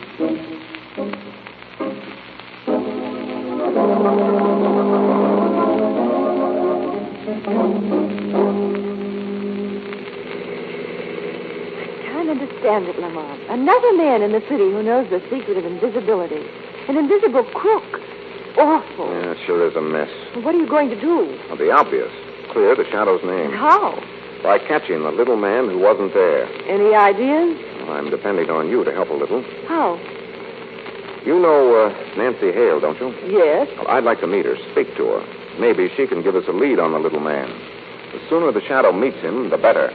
Can't 12.01 12.29
understand 12.29 12.87
it, 12.87 12.97
Lamont. 12.97 13.41
Another 13.49 13.93
man 13.97 14.23
in 14.23 14.31
the 14.31 14.41
city 14.49 14.71
who 14.71 14.81
knows 14.81 15.09
the 15.09 15.19
secret 15.29 15.57
of 15.57 15.65
invisibility. 15.65 16.47
An 16.89 16.97
invisible 16.97 17.43
crook. 17.53 18.01
Awful. 18.57 19.13
Yeah, 19.13 19.37
it 19.37 19.37
sure 19.45 19.61
is 19.69 19.75
a 19.75 19.81
mess. 19.81 20.09
What 20.43 20.55
are 20.55 20.57
you 20.57 20.67
going 20.67 20.89
to 20.89 20.99
do? 20.99 21.37
Well, 21.47 21.55
the 21.55 21.69
obvious. 21.69 22.09
Clear 22.51 22.75
the 22.75 22.83
Shadow's 22.89 23.21
name. 23.21 23.51
How? 23.53 23.93
By 24.41 24.57
catching 24.57 25.03
the 25.03 25.11
little 25.11 25.37
man 25.37 25.69
who 25.69 25.77
wasn't 25.77 26.15
there. 26.15 26.49
Any 26.65 26.95
ideas? 26.95 27.61
Well, 27.85 27.93
I'm 27.93 28.09
depending 28.09 28.49
on 28.49 28.69
you 28.73 28.83
to 28.83 28.91
help 28.91 29.09
a 29.09 29.13
little. 29.13 29.45
How? 29.69 30.01
You 31.29 31.37
know 31.37 31.77
uh, 31.77 31.93
Nancy 32.17 32.51
Hale, 32.51 32.79
don't 32.79 32.97
you? 32.99 33.13
Yes. 33.37 33.69
Well, 33.77 33.87
I'd 33.87 34.03
like 34.03 34.19
to 34.21 34.27
meet 34.27 34.45
her, 34.45 34.57
speak 34.71 34.89
to 34.97 35.05
her. 35.13 35.59
Maybe 35.59 35.93
she 35.95 36.07
can 36.07 36.23
give 36.23 36.35
us 36.35 36.45
a 36.47 36.53
lead 36.53 36.79
on 36.79 36.93
the 36.93 36.99
little 36.99 37.19
man. 37.19 37.53
The 38.13 38.19
sooner 38.29 38.51
the 38.51 38.65
Shadow 38.65 38.91
meets 38.91 39.21
him, 39.21 39.51
the 39.51 39.57
better. 39.57 39.93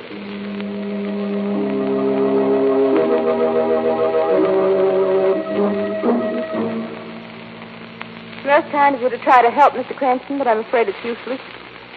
Kind 8.84 8.96
of 8.96 9.00
you 9.00 9.08
to 9.08 9.24
try 9.24 9.40
to 9.40 9.50
help 9.50 9.72
Mr. 9.72 9.96
Cranston, 9.96 10.36
but 10.36 10.46
I'm 10.46 10.58
afraid 10.58 10.88
it's 10.88 10.98
useless. 11.02 11.40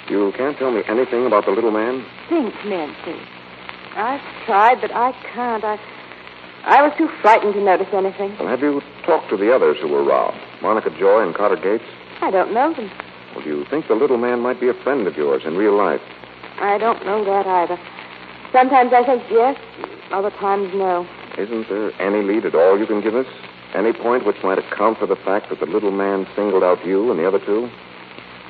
You 0.09 0.31
can't 0.37 0.57
tell 0.57 0.71
me 0.71 0.83
anything 0.87 1.25
about 1.25 1.43
the 1.43 1.51
little 1.51 1.71
man? 1.71 2.05
Think, 2.29 2.53
Nancy. 2.63 3.19
I've 3.97 4.23
tried, 4.45 4.79
but 4.79 4.95
I 4.95 5.11
can't. 5.33 5.65
I, 5.65 5.77
I 6.63 6.81
was 6.87 6.93
too 6.97 7.09
frightened 7.21 7.55
to 7.55 7.61
notice 7.61 7.89
anything. 7.91 8.37
Well, 8.39 8.47
have 8.47 8.61
you 8.61 8.81
talked 9.03 9.29
to 9.31 9.35
the 9.35 9.53
others 9.53 9.75
who 9.81 9.89
were 9.89 10.01
robbed? 10.01 10.37
Monica 10.61 10.89
Joy 10.97 11.27
and 11.27 11.35
Carter 11.35 11.57
Gates? 11.57 11.83
I 12.21 12.31
don't 12.31 12.53
know 12.53 12.73
them. 12.73 12.89
Well, 13.35 13.43
do 13.43 13.49
you 13.49 13.65
think 13.65 13.89
the 13.89 13.95
little 13.95 14.17
man 14.17 14.39
might 14.39 14.61
be 14.61 14.69
a 14.69 14.83
friend 14.85 15.05
of 15.07 15.17
yours 15.17 15.43
in 15.43 15.57
real 15.57 15.75
life? 15.75 16.01
I 16.61 16.77
don't 16.77 17.05
know 17.05 17.25
that 17.25 17.45
either. 17.45 17.77
Sometimes 18.53 18.93
I 18.93 19.03
think 19.03 19.23
yes, 19.29 19.59
other 20.11 20.31
times 20.31 20.71
no. 20.73 21.05
Isn't 21.37 21.69
there 21.69 21.91
any 22.01 22.23
lead 22.23 22.45
at 22.45 22.55
all 22.55 22.79
you 22.79 22.87
can 22.87 23.01
give 23.01 23.15
us? 23.15 23.27
Any 23.75 23.93
point 23.93 24.25
which 24.25 24.37
might 24.43 24.57
account 24.57 24.97
for 24.97 25.05
the 25.05 25.15
fact 25.15 25.49
that 25.49 25.59
the 25.59 25.67
little 25.67 25.91
man 25.91 26.25
singled 26.35 26.63
out 26.63 26.83
you 26.83 27.11
and 27.11 27.19
the 27.19 27.27
other 27.27 27.39
two? 27.39 27.69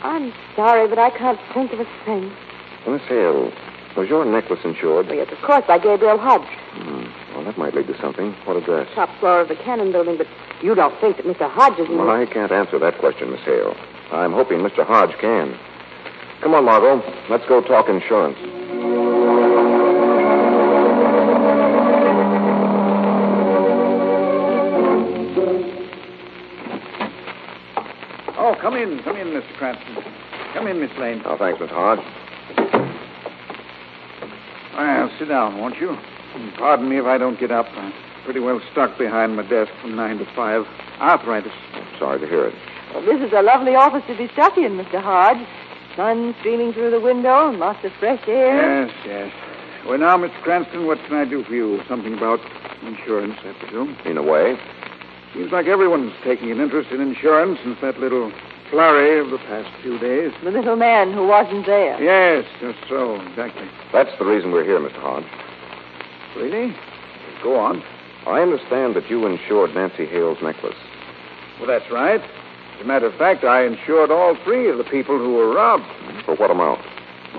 I'm 0.03 0.31
sorry, 0.55 0.87
but 0.87 0.97
I 0.97 1.09
can't 1.09 1.39
think 1.53 1.73
of 1.73 1.81
a 1.81 1.87
thing. 2.05 2.31
Miss 2.87 3.01
Hale, 3.09 3.51
was 3.97 4.07
your 4.07 4.23
necklace 4.23 4.61
insured? 4.63 5.07
Yes, 5.07 5.27
of 5.31 5.41
course, 5.41 5.65
by 5.67 5.79
Gabriel 5.79 6.17
Hodge. 6.17 6.47
Hmm. 6.79 7.35
Well, 7.35 7.43
that 7.43 7.57
might 7.57 7.75
lead 7.75 7.87
to 7.87 7.99
something. 7.99 8.31
What 8.45 8.55
address? 8.55 8.87
Top 8.95 9.09
floor 9.19 9.41
of 9.41 9.49
the 9.49 9.55
Cannon 9.55 9.91
building, 9.91 10.17
but 10.17 10.27
you 10.61 10.73
don't 10.73 10.97
think 11.01 11.17
that 11.17 11.25
Mr. 11.25 11.49
Hodge 11.49 11.79
is 11.79 11.89
Well, 11.89 12.09
I 12.09 12.25
can't 12.25 12.51
answer 12.51 12.79
that 12.79 12.99
question, 12.99 13.31
Miss 13.31 13.41
Hale. 13.41 13.75
I'm 14.11 14.31
hoping 14.31 14.59
Mr. 14.59 14.85
Hodge 14.85 15.17
can. 15.19 15.57
Come 16.41 16.53
on, 16.53 16.65
Margot. 16.65 17.03
Let's 17.29 17.45
go 17.47 17.61
talk 17.61 17.89
insurance. 17.89 18.37
In. 28.77 29.03
Come 29.03 29.17
in, 29.17 29.27
Mr. 29.27 29.53
Cranston. 29.57 29.97
Come 30.53 30.67
in, 30.67 30.79
Miss 30.79 30.91
Lane. 30.97 31.21
Oh, 31.25 31.37
thanks, 31.37 31.59
Miss 31.59 31.69
Hodge. 31.69 31.99
Well, 34.75 35.11
sit 35.17 35.29
down, 35.29 35.57
won't 35.57 35.77
you? 35.79 35.89
And 36.35 36.53
Pardon 36.55 36.87
me 36.89 36.97
if 36.97 37.05
I 37.05 37.17
don't 37.17 37.39
get 37.39 37.51
up. 37.51 37.65
I'm 37.75 37.93
pretty 38.23 38.39
well 38.39 38.61
stuck 38.71 38.97
behind 38.97 39.35
my 39.35 39.43
desk 39.43 39.71
from 39.81 39.95
nine 39.95 40.19
to 40.19 40.25
five. 40.35 40.65
Arthritis. 40.99 41.51
Sorry 41.97 42.19
to 42.19 42.27
hear 42.27 42.45
it. 42.47 42.55
Well, 42.93 43.03
this 43.03 43.27
is 43.27 43.33
a 43.33 43.41
lovely 43.41 43.75
office 43.75 44.03
to 44.07 44.17
be 44.17 44.31
stuck 44.33 44.57
in, 44.57 44.77
Mr. 44.77 45.01
Hodge. 45.01 45.45
Sun 45.95 46.35
streaming 46.39 46.73
through 46.73 46.91
the 46.91 46.99
window 46.99 47.49
and 47.49 47.57
lots 47.57 47.83
of 47.83 47.91
fresh 47.99 48.21
air. 48.27 48.85
Yes, 48.85 48.95
yes. 49.05 49.33
Well, 49.87 49.97
now, 49.97 50.17
Mr. 50.17 50.39
Cranston, 50.43 50.85
what 50.85 50.99
can 51.05 51.15
I 51.15 51.25
do 51.25 51.43
for 51.43 51.53
you? 51.53 51.81
Something 51.87 52.13
about 52.13 52.39
insurance, 52.83 53.35
I 53.39 53.53
presume. 53.53 53.97
In 54.05 54.17
a 54.17 54.23
way. 54.23 54.57
Seems 55.33 55.51
like 55.51 55.65
everyone's 55.65 56.13
taking 56.23 56.51
an 56.51 56.59
interest 56.59 56.91
in 56.91 57.01
insurance 57.01 57.59
since 57.63 57.79
that 57.81 57.99
little 57.99 58.31
flurry 58.69 59.19
of 59.19 59.31
the 59.31 59.37
past 59.37 59.69
few 59.81 59.97
days. 59.99 60.31
The 60.43 60.51
little 60.51 60.75
man 60.75 61.13
who 61.13 61.27
wasn't 61.27 61.65
there. 61.65 62.01
Yes, 62.01 62.45
just 62.59 62.79
so, 62.89 63.19
exactly. 63.21 63.67
That's 63.93 64.11
the 64.19 64.25
reason 64.25 64.51
we're 64.51 64.63
here, 64.63 64.79
Mr. 64.79 64.99
Hodge. 64.99 65.25
Really? 66.35 66.75
Go 67.43 67.59
on. 67.59 67.83
I 68.25 68.41
understand 68.41 68.95
that 68.95 69.09
you 69.09 69.25
insured 69.25 69.73
Nancy 69.73 70.05
Hale's 70.05 70.37
necklace. 70.41 70.75
Well, 71.59 71.67
that's 71.67 71.89
right. 71.91 72.21
As 72.21 72.81
a 72.81 72.85
matter 72.85 73.07
of 73.07 73.15
fact, 73.15 73.43
I 73.43 73.65
insured 73.65 74.11
all 74.11 74.37
three 74.43 74.69
of 74.69 74.77
the 74.77 74.83
people 74.83 75.17
who 75.17 75.33
were 75.33 75.53
robbed. 75.53 75.85
For 76.25 76.35
what 76.35 76.51
amount? 76.51 76.81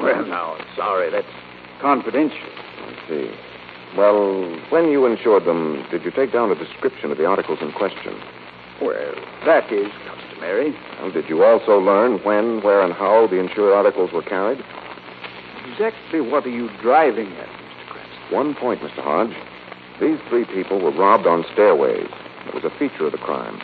Well, 0.00 0.24
now, 0.26 0.56
sorry, 0.76 1.10
that's 1.10 1.26
confidential. 1.80 2.38
I 2.38 3.08
see. 3.08 3.30
Well, 3.96 4.58
when 4.70 4.90
you 4.90 5.06
insured 5.06 5.44
them, 5.44 5.86
did 5.90 6.04
you 6.04 6.10
take 6.10 6.32
down 6.32 6.50
a 6.50 6.54
description 6.54 7.10
of 7.10 7.18
the 7.18 7.26
articles 7.26 7.58
in 7.60 7.72
question? 7.72 8.14
Well, 8.80 9.14
that 9.46 9.72
is 9.72 9.88
customary. 10.38 10.74
Well, 11.00 11.10
did 11.10 11.28
you 11.28 11.44
also 11.44 11.78
learn 11.78 12.18
when, 12.24 12.62
where, 12.62 12.82
and 12.82 12.92
how 12.92 13.26
the 13.26 13.38
insured 13.38 13.72
articles 13.72 14.12
were 14.12 14.22
carried? 14.22 14.62
Exactly 15.72 16.20
what 16.20 16.46
are 16.46 16.50
you 16.50 16.70
driving 16.80 17.32
at, 17.32 17.48
Mr. 17.48 17.88
Cranston? 17.88 18.34
One 18.34 18.54
point, 18.54 18.80
Mr. 18.80 19.02
Hodge. 19.02 19.34
These 20.00 20.18
three 20.28 20.44
people 20.44 20.80
were 20.80 20.92
robbed 20.92 21.26
on 21.26 21.44
stairways. 21.52 22.08
It 22.46 22.54
was 22.54 22.64
a 22.64 22.70
feature 22.78 23.06
of 23.06 23.12
the 23.12 23.18
crime. 23.18 23.58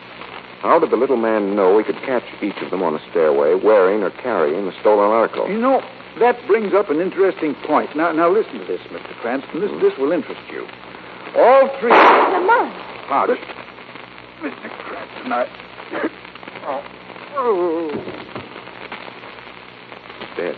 How 0.60 0.78
did 0.78 0.90
the 0.90 0.96
little 0.96 1.16
man 1.16 1.54
know 1.54 1.78
he 1.78 1.84
could 1.84 2.00
catch 2.02 2.24
each 2.42 2.56
of 2.62 2.70
them 2.70 2.82
on 2.82 2.94
a 2.94 3.10
stairway 3.10 3.54
wearing 3.54 4.02
or 4.02 4.10
carrying 4.10 4.66
a 4.66 4.80
stolen 4.80 5.10
article? 5.10 5.48
You 5.48 5.58
know, 5.58 5.82
that 6.18 6.36
brings 6.46 6.72
up 6.74 6.90
an 6.90 7.00
interesting 7.00 7.54
point. 7.66 7.94
Now, 7.94 8.12
now 8.12 8.30
listen 8.30 8.58
to 8.58 8.64
this, 8.64 8.80
Mr. 8.90 9.14
Cranston. 9.20 9.60
This, 9.60 9.70
hmm? 9.70 9.80
this 9.80 9.92
will 9.98 10.12
interest 10.12 10.40
you. 10.50 10.66
All 11.36 11.68
three. 11.80 11.90
Lamont. 11.90 12.72
Hodge. 13.06 13.38
Mr. 14.40 14.70
Cranston, 14.70 15.32
I. 15.32 16.20
Oh. 16.66 17.90
He's 20.20 20.36
dead. 20.36 20.56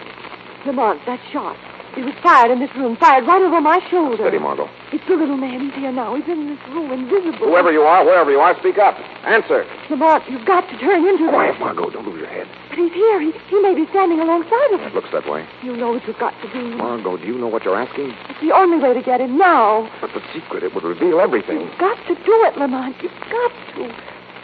Lamont, 0.66 1.00
that 1.06 1.20
shot. 1.32 1.56
It 1.96 2.04
was 2.04 2.12
fired 2.22 2.52
in 2.52 2.60
this 2.60 2.68
room, 2.76 2.96
fired 3.00 3.24
right 3.24 3.40
over 3.40 3.56
my 3.58 3.80
shoulder. 3.88 4.20
Steady, 4.20 4.36
Margot. 4.38 4.68
It's 4.92 5.02
the 5.08 5.16
little 5.16 5.40
man. 5.40 5.64
He's 5.64 5.72
here 5.80 5.90
now. 5.90 6.12
He's 6.12 6.28
in 6.28 6.44
this 6.52 6.60
room, 6.68 6.92
invisible. 6.92 7.48
Whoever 7.48 7.72
you 7.72 7.88
are, 7.88 8.04
wherever 8.04 8.28
you 8.30 8.36
are, 8.36 8.52
speak 8.60 8.76
up. 8.76 9.00
Answer. 9.24 9.64
Lamont, 9.88 10.28
you've 10.28 10.44
got 10.44 10.68
to 10.68 10.76
turn 10.76 11.08
into 11.08 11.24
Quiet, 11.32 11.56
that. 11.56 11.60
Margot. 11.60 11.88
Don't 11.88 12.04
lose 12.04 12.20
your 12.20 12.28
head. 12.28 12.44
But 12.68 12.76
he's 12.84 12.92
here. 12.92 13.16
He, 13.24 13.32
he 13.48 13.56
may 13.64 13.72
be 13.74 13.88
standing 13.88 14.20
alongside 14.20 14.76
of 14.76 14.84
us. 14.84 14.92
It 14.92 14.94
looks 14.94 15.08
that 15.16 15.24
way. 15.24 15.48
You 15.64 15.72
know 15.74 15.96
what 15.96 16.04
you've 16.06 16.20
got 16.20 16.36
to 16.44 16.52
do. 16.52 16.76
Margot, 16.76 17.16
do 17.16 17.24
you 17.24 17.38
know 17.38 17.48
what 17.48 17.64
you're 17.64 17.80
asking? 17.80 18.12
It's 18.28 18.40
the 18.44 18.52
only 18.52 18.76
way 18.76 18.92
to 18.92 19.00
get 19.00 19.22
him 19.24 19.38
now. 19.38 19.88
But 20.04 20.12
the 20.12 20.20
secret, 20.36 20.62
it 20.68 20.74
would 20.76 20.84
reveal 20.84 21.18
everything. 21.18 21.64
You've 21.64 21.80
got 21.80 21.96
to 22.12 22.14
do 22.14 22.36
it, 22.44 22.58
Lamont. 22.60 22.94
You've 23.00 23.16
got 23.32 23.52
to. 23.80 23.88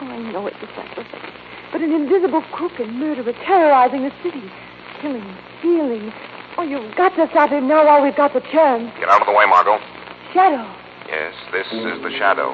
Oh, 0.01 0.09
I 0.09 0.33
know 0.33 0.47
it's 0.49 0.57
a 0.57 0.67
sacrifice. 0.73 1.41
But 1.73 1.81
an 1.81 1.93
invisible 1.93 2.43
crook 2.53 2.79
and 2.79 3.01
murderer 3.01 3.33
terrorizing 3.45 4.03
the 4.03 4.12
city. 4.23 4.45
Killing, 5.01 5.25
stealing. 5.59 6.12
Oh, 6.59 6.62
you've 6.62 6.95
got 6.95 7.16
to 7.16 7.27
stop 7.31 7.51
him 7.51 7.66
now 7.66 7.87
while 7.87 8.03
we've 8.03 8.14
got 8.14 8.35
the 8.35 8.45
chance. 8.53 8.93
Get 9.01 9.09
out 9.09 9.23
of 9.23 9.27
the 9.27 9.33
way, 9.33 9.47
Margot. 9.49 9.81
Shadow. 10.33 10.68
Yes, 11.09 11.35
this 11.51 11.66
is 11.73 12.03
the 12.05 12.12
Shadow, 12.18 12.53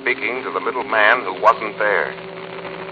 speaking 0.00 0.42
to 0.44 0.50
the 0.50 0.60
little 0.60 0.84
man 0.84 1.24
who 1.24 1.40
wasn't 1.40 1.78
there. 1.78 2.12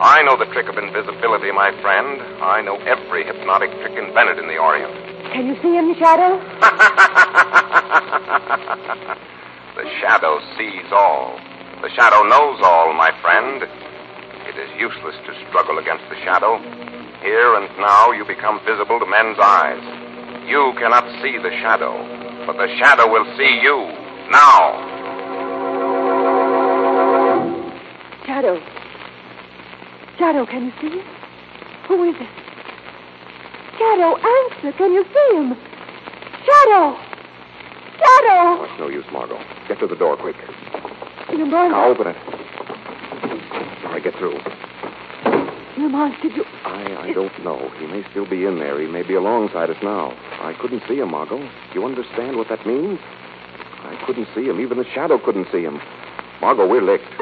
I 0.00 0.22
know 0.22 0.36
the 0.36 0.46
trick 0.52 0.68
of 0.68 0.76
invisibility, 0.76 1.50
my 1.52 1.72
friend. 1.80 2.20
I 2.42 2.60
know 2.60 2.76
every 2.84 3.24
hypnotic 3.24 3.70
trick 3.80 3.96
invented 3.96 4.38
in 4.38 4.48
the 4.48 4.58
Orient. 4.58 4.92
Can 5.32 5.46
you 5.48 5.56
see 5.62 5.74
him, 5.74 5.94
Shadow? 5.96 6.38
The 9.74 9.88
Shadow 10.00 10.38
sees 10.58 10.92
all. 10.92 11.40
The 11.80 11.88
Shadow 11.96 12.22
knows 12.28 12.60
all, 12.62 12.92
my 12.92 13.10
friend. 13.22 13.64
It 14.52 14.68
is 14.68 14.80
useless 14.80 15.16
to 15.24 15.32
struggle 15.48 15.78
against 15.78 16.04
the 16.10 16.16
Shadow. 16.24 16.60
Here 17.24 17.54
and 17.56 17.68
now 17.80 18.12
you 18.12 18.24
become 18.26 18.60
visible 18.66 19.00
to 19.00 19.06
men's 19.06 19.38
eyes. 19.40 19.80
You 20.46 20.74
cannot 20.76 21.08
see 21.22 21.38
the 21.38 21.48
Shadow, 21.64 21.96
but 22.44 22.60
the 22.60 22.68
Shadow 22.76 23.08
will 23.08 23.24
see 23.38 23.60
you 23.62 23.88
now. 24.28 24.76
Shadow. 28.26 28.60
Shadow, 30.18 30.44
can 30.44 30.66
you 30.66 30.72
see 30.82 30.98
him? 30.98 31.06
Who 31.88 32.04
is 32.04 32.16
it? 32.20 32.28
Shadow, 33.78 34.16
answer. 34.20 34.76
Can 34.76 34.92
you 34.92 35.04
see 35.04 35.36
him? 35.36 35.56
Shadow! 36.44 36.98
Shadow! 37.96 38.60
Oh, 38.60 38.68
it's 38.68 38.78
no 38.78 38.88
use, 38.88 39.06
Margot. 39.12 39.40
Get 39.68 39.80
to 39.80 39.86
the 39.86 39.96
door 39.96 40.16
quick. 40.16 40.36
Now 41.30 41.88
open 41.88 42.08
it. 42.08 42.41
Get 44.02 44.16
through. 44.16 44.38
Lamont, 45.78 46.20
did 46.22 46.34
you... 46.34 46.44
I, 46.64 47.08
I 47.08 47.12
don't 47.12 47.44
know. 47.44 47.70
He 47.78 47.86
may 47.86 48.04
still 48.10 48.28
be 48.28 48.44
in 48.44 48.58
there. 48.58 48.80
He 48.80 48.88
may 48.88 49.02
be 49.02 49.14
alongside 49.14 49.70
us 49.70 49.76
now. 49.80 50.10
I 50.40 50.54
couldn't 50.60 50.82
see 50.88 50.98
him, 50.98 51.12
Margot. 51.12 51.48
You 51.72 51.84
understand 51.84 52.36
what 52.36 52.48
that 52.48 52.66
means? 52.66 52.98
I 53.00 54.02
couldn't 54.04 54.26
see 54.34 54.44
him. 54.44 54.60
Even 54.60 54.78
the 54.78 54.86
shadow 54.92 55.18
couldn't 55.18 55.46
see 55.52 55.62
him. 55.62 55.80
Margot, 56.40 56.66
we're 56.66 56.82
licked. 56.82 57.12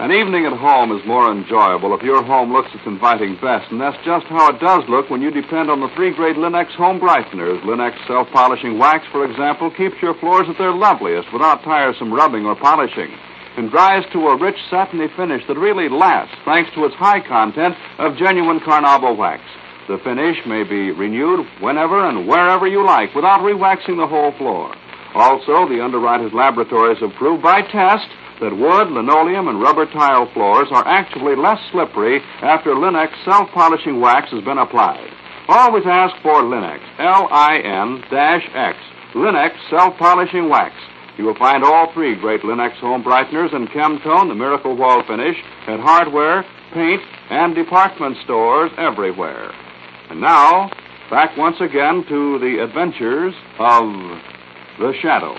An 0.00 0.12
evening 0.12 0.46
at 0.46 0.56
home 0.56 0.96
is 0.96 1.04
more 1.04 1.30
enjoyable 1.30 1.92
if 1.92 2.00
your 2.00 2.24
home 2.24 2.54
looks 2.54 2.72
its 2.72 2.86
inviting 2.86 3.36
best, 3.36 3.70
and 3.70 3.78
that's 3.78 4.00
just 4.02 4.24
how 4.32 4.48
it 4.48 4.58
does 4.58 4.80
look 4.88 5.10
when 5.10 5.20
you 5.20 5.30
depend 5.30 5.68
on 5.68 5.80
the 5.84 5.92
three 5.94 6.08
great 6.08 6.38
Lin-X 6.38 6.72
home 6.72 6.98
brighteners. 6.98 7.62
Lin-X 7.66 7.98
self-polishing 8.08 8.78
wax, 8.78 9.04
for 9.12 9.28
example, 9.28 9.70
keeps 9.70 10.00
your 10.00 10.14
floors 10.14 10.48
at 10.48 10.56
their 10.56 10.72
loveliest 10.72 11.30
without 11.34 11.62
tiresome 11.64 12.14
rubbing 12.14 12.46
or 12.46 12.56
polishing, 12.56 13.12
and 13.58 13.70
dries 13.70 14.02
to 14.14 14.28
a 14.28 14.40
rich 14.40 14.56
satiny 14.70 15.08
finish 15.18 15.44
that 15.46 15.58
really 15.58 15.90
lasts 15.90 16.34
thanks 16.46 16.72
to 16.72 16.86
its 16.86 16.94
high 16.94 17.20
content 17.20 17.76
of 17.98 18.16
genuine 18.16 18.60
Carnauba 18.60 19.14
wax. 19.14 19.42
The 19.86 19.98
finish 19.98 20.38
may 20.46 20.62
be 20.62 20.92
renewed 20.92 21.44
whenever 21.60 22.08
and 22.08 22.26
wherever 22.26 22.66
you 22.66 22.86
like 22.86 23.14
without 23.14 23.42
rewaxing 23.42 24.00
the 24.00 24.08
whole 24.08 24.32
floor. 24.38 24.74
Also, 25.14 25.68
the 25.68 25.84
underwriters' 25.84 26.32
laboratories 26.32 27.00
have 27.00 27.12
proved 27.18 27.42
by 27.42 27.60
test 27.60 28.08
that 28.40 28.56
wood, 28.56 28.88
linoleum, 28.90 29.48
and 29.48 29.60
rubber 29.60 29.86
tile 29.86 30.30
floors 30.32 30.68
are 30.72 30.86
actually 30.86 31.36
less 31.36 31.58
slippery 31.72 32.20
after 32.42 32.74
Lin-X 32.74 33.12
self-polishing 33.24 34.00
wax 34.00 34.30
has 34.30 34.42
been 34.44 34.58
applied. 34.58 35.10
Always 35.48 35.84
ask 35.86 36.14
for 36.22 36.42
Lin-X, 36.42 36.82
L-I-N-X, 36.98 38.76
Lin-X 39.14 39.54
self-polishing 39.68 40.48
wax. 40.48 40.74
You 41.18 41.24
will 41.24 41.36
find 41.36 41.64
all 41.64 41.92
three 41.92 42.14
great 42.14 42.44
Lin-X 42.44 42.78
home 42.78 43.04
brighteners 43.04 43.54
and 43.54 43.68
Chemtone, 43.68 44.28
the 44.28 44.34
Miracle 44.34 44.76
Wall 44.76 45.02
finish, 45.06 45.36
at 45.66 45.80
hardware, 45.80 46.44
paint, 46.72 47.02
and 47.30 47.54
department 47.54 48.16
stores 48.24 48.70
everywhere. 48.78 49.52
And 50.08 50.20
now, 50.20 50.70
back 51.10 51.36
once 51.36 51.56
again 51.60 52.04
to 52.08 52.38
the 52.38 52.62
adventures 52.62 53.34
of 53.58 53.84
the 54.78 54.94
Shadow. 55.02 55.36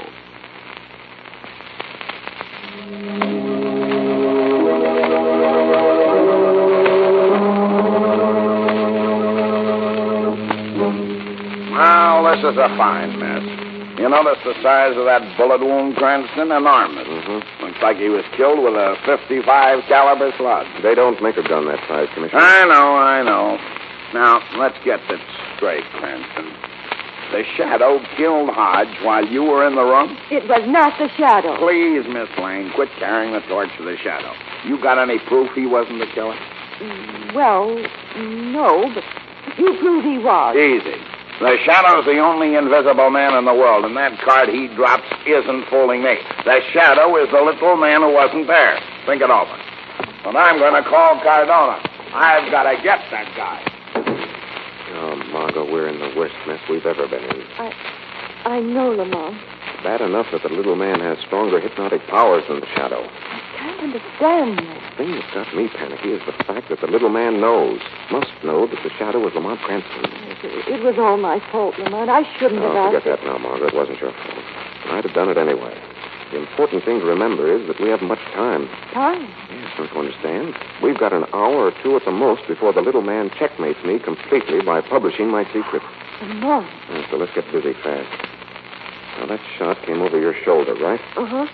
Well, 11.72 12.28
this 12.28 12.44
is 12.44 12.58
a 12.58 12.68
fine 12.76 13.18
mess. 13.18 13.62
You 13.98 14.10
notice 14.10 14.44
the 14.44 14.54
size 14.62 14.98
of 14.98 15.06
that 15.06 15.24
bullet 15.38 15.62
wound, 15.62 15.96
Cranston? 15.96 16.52
Enormous. 16.52 17.08
Mm-hmm. 17.08 17.64
Looks 17.64 17.82
like 17.82 17.96
he 17.96 18.10
was 18.10 18.26
killed 18.36 18.60
with 18.60 18.74
a 18.74 18.98
55 19.06 19.88
caliber 19.88 20.34
slug. 20.38 20.68
They 20.84 20.94
don't 20.94 21.22
make 21.24 21.38
a 21.38 21.48
gun 21.48 21.68
that 21.68 21.80
size, 21.88 22.10
Commissioner. 22.14 22.42
I 22.42 22.66
know, 22.66 22.96
I 22.98 23.24
know. 23.24 23.58
Now, 24.14 24.42
let's 24.60 24.78
get 24.84 25.00
this 25.08 25.22
straight, 25.56 25.86
Cranston. 25.96 26.70
The 27.32 27.44
shadow 27.56 28.04
killed 28.18 28.50
Hodge 28.52 28.92
while 29.04 29.26
you 29.26 29.44
were 29.44 29.66
in 29.66 29.76
the 29.76 29.88
room? 29.88 30.18
It 30.30 30.44
was 30.52 30.68
not 30.68 31.00
the 31.00 31.08
shadow. 31.16 31.56
Please, 31.58 32.04
Miss 32.12 32.28
Lane, 32.38 32.72
quit 32.76 32.90
carrying 33.00 33.32
the 33.32 33.40
torch 33.48 33.72
for 33.78 33.84
the 33.84 33.96
shadow. 34.04 34.36
You 34.68 34.76
got 34.82 35.00
any 35.00 35.18
proof 35.32 35.50
he 35.56 35.66
wasn't 35.66 36.00
the 36.00 36.12
killer? 36.12 36.36
Well, 37.34 37.72
no, 38.20 38.92
but 38.94 39.04
you 39.58 39.78
prove 39.80 40.04
he 40.04 40.20
was. 40.20 40.60
Easy. 40.60 41.00
The 41.40 41.58
Shadow's 41.66 42.06
the 42.06 42.20
only 42.20 42.54
invisible 42.54 43.10
man 43.10 43.34
in 43.34 43.46
the 43.46 43.56
world, 43.56 43.86
and 43.86 43.98
that 43.98 44.20
card 44.22 44.50
he 44.50 44.68
drops 44.68 45.10
isn't 45.26 45.66
fooling 45.74 46.04
me. 46.04 46.20
The 46.46 46.62
Shadow 46.70 47.16
is 47.18 47.32
the 47.32 47.42
little 47.42 47.78
man 47.78 48.02
who 48.06 48.14
wasn't 48.14 48.46
there. 48.46 48.78
Think 49.08 49.24
it 49.24 49.32
over. 49.32 49.58
And 50.28 50.38
I'm 50.38 50.60
going 50.60 50.78
to 50.78 50.88
call 50.88 51.18
Cardona. 51.24 51.82
I've 52.14 52.52
got 52.52 52.70
to 52.70 52.78
get 52.84 53.02
that 53.10 53.34
guy. 53.34 53.81
Margot, 55.32 55.70
we're 55.72 55.88
in 55.88 56.00
the 56.00 56.12
worst 56.18 56.36
mess 56.48 56.60
we've 56.70 56.86
ever 56.86 57.08
been 57.08 57.24
in. 57.24 57.42
I, 57.58 57.74
I 58.46 58.60
know, 58.60 58.90
Lamont. 58.92 59.38
Bad 59.84 60.02
enough 60.02 60.28
that 60.32 60.44
the 60.44 60.50
little 60.50 60.76
man 60.76 61.00
has 61.00 61.18
stronger 61.26 61.60
hypnotic 61.60 62.06
powers 62.08 62.44
than 62.48 62.60
the 62.60 62.68
shadow. 62.76 63.02
I 63.02 63.42
can't 63.58 63.80
understand 63.82 64.60
that. 64.60 64.92
The 64.92 64.98
thing 64.98 65.12
that's 65.16 65.34
got 65.34 65.56
me 65.56 65.70
panicky 65.70 66.10
is 66.14 66.22
the 66.26 66.34
fact 66.44 66.70
that 66.70 66.82
the 66.82 66.88
little 66.88 67.10
man 67.10 67.42
knows, 67.42 67.80
must 68.12 68.30
know, 68.44 68.68
that 68.68 68.78
the 68.84 68.92
shadow 69.00 69.20
was 69.20 69.34
Lamont 69.34 69.60
Cranston. 69.62 70.06
It, 70.44 70.68
it 70.80 70.84
was 70.84 70.96
all 71.00 71.18
my 71.18 71.40
fault, 71.52 71.78
Lamont. 71.80 72.10
I 72.10 72.24
shouldn't 72.38 72.62
Oh, 72.62 72.74
have 72.74 72.94
forget 72.94 73.08
asked. 73.08 73.24
that 73.24 73.26
now, 73.26 73.38
Margaret. 73.40 73.74
It 73.74 73.76
wasn't 73.78 74.00
your 74.00 74.12
fault. 74.12 74.46
I'd 74.94 75.04
have 75.06 75.14
done 75.14 75.30
it 75.30 75.38
anyway. 75.38 75.74
The 76.32 76.40
important 76.40 76.86
thing 76.86 77.00
to 77.00 77.06
remember 77.06 77.52
is 77.52 77.68
that 77.68 77.80
we 77.82 77.90
haven't 77.90 78.08
much 78.08 78.24
time. 78.32 78.70
Time. 78.94 79.28
Yes, 79.52 79.68
don't 79.76 79.92
you 79.92 80.00
understand? 80.00 80.56
We've 80.82 80.98
got 80.98 81.12
an 81.12 81.26
hour 81.34 81.68
or 81.68 81.74
two 81.84 81.98
at 81.98 82.06
the 82.06 82.12
most 82.12 82.48
before 82.48 82.72
the 82.72 82.80
little 82.80 83.02
man 83.02 83.30
checkmates 83.38 83.84
me 83.84 84.00
completely 84.00 84.62
by 84.62 84.80
publishing 84.80 85.28
my 85.28 85.44
secret. 85.52 85.84
Lamont. 86.24 86.72
Yeah, 86.90 87.10
so 87.12 87.18
let's 87.18 87.34
get 87.36 87.44
busy 87.52 87.74
fast. 87.84 88.08
Now, 89.20 89.28
that 89.28 89.42
shot 89.60 89.84
came 89.86 90.02
over 90.02 90.18
your 90.20 90.34
shoulder, 90.46 90.74
right? 90.76 91.02
Uh-huh. 91.18 91.48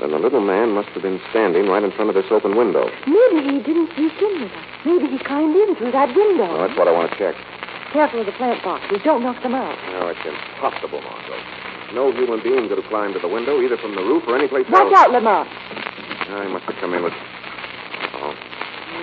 Then 0.00 0.10
the 0.10 0.18
little 0.18 0.44
man 0.44 0.76
must 0.76 0.88
have 0.90 1.02
been 1.02 1.20
standing 1.30 1.66
right 1.66 1.82
in 1.82 1.90
front 1.92 2.10
of 2.10 2.14
this 2.14 2.28
open 2.30 2.54
window. 2.54 2.90
Maybe 3.08 3.48
he 3.48 3.58
didn't 3.64 3.90
sneak 3.96 4.12
in 4.20 4.42
with 4.44 4.52
us. 4.52 4.66
Maybe 4.84 5.08
he 5.08 5.18
climbed 5.24 5.56
in 5.56 5.74
through 5.76 5.92
that 5.92 6.14
window. 6.14 6.52
Well, 6.52 6.68
that's 6.68 6.78
what 6.78 6.86
I 6.86 6.92
want 6.92 7.10
to 7.10 7.16
check. 7.16 7.34
Careful 7.92 8.20
of 8.20 8.26
the 8.26 8.32
plant 8.32 8.62
boxes. 8.62 9.00
Don't 9.02 9.22
knock 9.22 9.42
them 9.42 9.54
out. 9.54 9.74
No, 9.96 10.08
it's 10.08 10.20
impossible, 10.20 11.00
Margot. 11.00 11.57
No 11.94 12.12
human 12.12 12.42
being 12.42 12.68
could 12.68 12.78
have 12.78 12.88
climbed 12.90 13.14
to 13.14 13.20
the 13.20 13.28
window, 13.28 13.60
either 13.60 13.76
from 13.78 13.94
the 13.94 14.02
roof 14.02 14.24
or 14.28 14.36
anyplace 14.36 14.66
Watch 14.68 14.92
else. 14.92 14.92
Watch 14.92 15.08
out, 15.08 15.12
Lamont. 15.12 15.48
I 15.48 16.46
must 16.48 16.64
have 16.64 16.76
come 16.76 16.92
in 16.92 17.02
with. 17.02 17.14
Oh, 18.14 18.34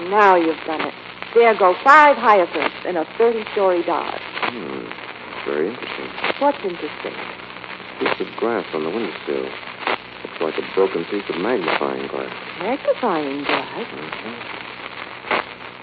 Now 0.10 0.36
you've 0.36 0.62
done 0.68 0.82
it. 0.82 0.94
There 1.34 1.54
go 1.58 1.76
five 1.84 2.16
hyacinths 2.16 2.86
in 2.86 2.96
a 2.96 3.04
30-story 3.20 3.84
Dodge. 3.84 4.22
hmm. 4.54 4.86
Very 5.50 5.70
interesting. 5.70 6.10
What's 6.40 6.58
interesting? 6.64 7.14
Piece 8.00 8.20
of 8.22 8.28
glass 8.40 8.66
on 8.74 8.84
the 8.84 8.90
windowsill. 8.90 9.44
Looks 9.44 10.42
like 10.42 10.58
a 10.58 10.66
broken 10.76 11.06
piece 11.06 11.28
of 11.30 11.42
magnifying 11.42 12.08
glass. 12.08 12.34
Magnifying 12.60 13.44
glass. 13.44 13.86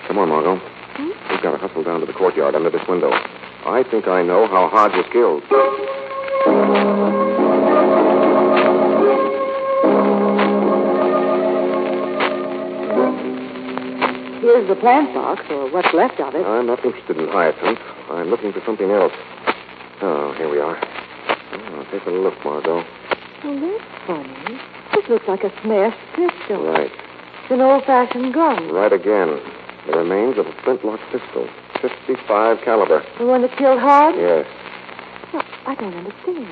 Come 0.08 0.18
on, 0.18 0.28
Margot. 0.28 0.60
We've 0.98 1.42
got 1.42 1.52
to 1.52 1.58
hustle 1.58 1.82
down 1.84 2.00
to 2.00 2.06
the 2.06 2.12
courtyard 2.12 2.54
under 2.54 2.70
this 2.70 2.86
window. 2.88 3.10
I 3.12 3.84
think 3.90 4.08
I 4.08 4.22
know 4.22 4.46
how 4.46 4.68
Hodge 4.68 4.92
was 4.92 5.06
killed. 5.12 5.42
Here's 14.42 14.66
the 14.68 14.74
plant 14.80 15.14
box, 15.14 15.42
or 15.50 15.70
what's 15.70 15.94
left 15.94 16.18
of 16.18 16.34
it. 16.34 16.44
I'm 16.44 16.66
not 16.66 16.84
interested 16.84 17.16
in 17.16 17.28
hyacinth. 17.28 17.78
I'm 18.10 18.28
looking 18.28 18.52
for 18.52 18.60
something 18.66 18.90
else. 18.90 19.12
Oh, 20.02 20.34
here 20.36 20.50
we 20.50 20.58
are. 20.58 20.76
Oh, 20.78 21.86
take 21.92 22.04
a 22.06 22.10
look, 22.10 22.34
Margot. 22.44 22.84
Oh, 23.44 23.60
that's 23.60 23.84
funny. 24.06 24.58
This 24.94 25.08
looks 25.08 25.28
like 25.28 25.44
a 25.44 25.52
smashed 25.62 25.98
pistol. 26.16 26.66
Right. 26.66 26.90
It's 26.90 27.52
an 27.52 27.60
old-fashioned 27.60 28.34
gun. 28.34 28.72
Right 28.72 28.92
again. 28.92 29.40
The 29.86 29.96
remains 29.96 30.38
of 30.38 30.46
a 30.46 30.52
flintlock 30.64 31.00
pistol. 31.12 31.48
55 31.80 32.58
caliber. 32.64 33.04
The 33.18 33.26
one 33.26 33.42
that 33.42 33.56
killed 33.56 33.78
Hodge? 33.78 34.16
Yes. 34.16 34.46
Well, 35.64 35.76
I 35.76 35.80
don't 35.80 35.94
understand. 35.94 36.48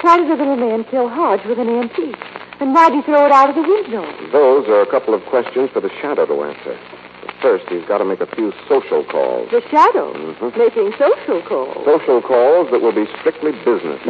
Why 0.00 0.16
did 0.16 0.28
the 0.30 0.36
little 0.36 0.56
man 0.56 0.84
kill 0.84 1.08
Hodge 1.08 1.44
with 1.46 1.58
an 1.58 1.68
antique? 1.68 2.16
And 2.60 2.74
why'd 2.74 2.92
he 2.92 3.02
throw 3.02 3.26
it 3.26 3.32
out 3.32 3.50
of 3.50 3.54
the 3.54 3.62
window? 3.62 4.02
Those 4.32 4.68
are 4.68 4.80
a 4.82 4.90
couple 4.90 5.14
of 5.14 5.24
questions 5.26 5.70
for 5.72 5.80
the 5.80 5.90
shadow 6.00 6.26
to 6.26 6.42
answer. 6.44 6.78
But 7.24 7.34
first, 7.42 7.64
he's 7.68 7.84
got 7.84 7.98
to 7.98 8.04
make 8.04 8.20
a 8.20 8.26
few 8.34 8.52
social 8.68 9.04
calls. 9.04 9.50
The 9.50 9.62
shadow. 9.70 10.12
Mhm. 10.12 10.56
Making 10.56 10.92
social 10.96 11.42
calls. 11.42 11.84
Social 11.84 12.20
calls 12.22 12.70
that 12.70 12.80
will 12.80 12.92
be 12.92 13.06
strictly 13.20 13.52
business. 13.52 14.00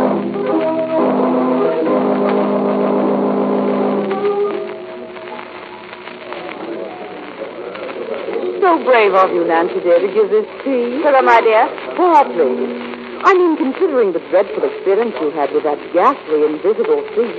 So 8.60 8.78
brave 8.84 9.14
of 9.14 9.32
you, 9.32 9.44
Nancy, 9.44 9.80
dear, 9.80 9.98
to 9.98 10.08
give 10.12 10.30
this 10.30 10.46
tea. 10.62 11.02
Sugar, 11.02 11.22
my 11.22 11.40
dear? 11.40 11.66
Pour, 11.96 12.24
please. 12.24 12.99
I 13.22 13.34
mean, 13.36 13.56
considering 13.56 14.12
the 14.12 14.22
dreadful 14.32 14.64
experience 14.64 15.14
you 15.20 15.30
had 15.30 15.52
with 15.52 15.64
that 15.64 15.78
ghastly 15.92 16.40
invisible 16.48 17.04
thief, 17.12 17.36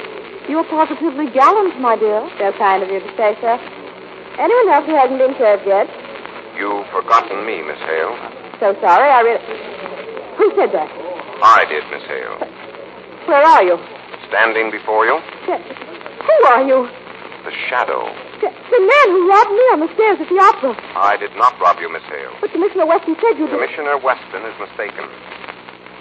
you're 0.49 0.65
positively 0.69 1.29
gallant, 1.33 1.79
my 1.81 1.95
dear. 1.97 2.21
So 2.37 2.51
kind 2.57 2.83
of 2.83 2.89
you 2.89 2.99
to 2.99 3.11
say 3.17 3.33
so. 3.41 3.57
Anyone 4.37 4.67
else 4.73 4.85
who 4.85 4.95
hasn't 4.95 5.19
been 5.19 5.35
served 5.37 5.65
yet? 5.65 5.89
You've 6.57 6.85
forgotten 6.93 7.45
me, 7.45 7.61
Miss 7.65 7.79
Hale. 7.85 8.13
So 8.61 8.77
sorry, 8.81 9.09
I 9.09 9.21
really... 9.25 9.43
Who 10.37 10.45
said 10.55 10.69
that? 10.73 10.89
I 11.41 11.65
did, 11.65 11.83
Miss 11.89 12.05
Hale. 12.05 12.37
Where 13.25 13.41
are 13.41 13.63
you? 13.63 13.77
Standing 14.29 14.71
before 14.71 15.05
you, 15.05 15.17
Who 15.19 16.37
are 16.53 16.63
you? 16.63 16.89
the 17.43 17.51
shadow. 17.69 18.05
The, 18.37 18.49
the 18.53 18.81
man 18.81 19.07
who 19.09 19.25
robbed 19.29 19.49
me 19.49 19.65
on 19.73 19.79
the 19.81 19.89
stairs 19.97 20.21
at 20.21 20.29
the 20.29 20.37
opera. 20.37 20.77
I 20.93 21.17
did 21.17 21.33
not 21.35 21.57
rob 21.57 21.81
you, 21.81 21.89
Miss 21.89 22.05
Hale. 22.05 22.37
But 22.39 22.53
Commissioner 22.53 22.85
Weston 22.85 23.17
said 23.17 23.33
you 23.41 23.49
did. 23.49 23.57
Commissioner 23.57 23.97
Weston 23.97 24.45
is 24.45 24.53
mistaken. 24.61 25.09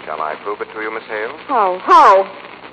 Shall 0.05 0.21
I 0.21 0.35
prove 0.41 0.61
it 0.61 0.69
to 0.73 0.81
you, 0.81 0.91
Miss 0.93 1.03
Hale? 1.05 1.37
How? 1.45 1.77
How? 1.85 2.25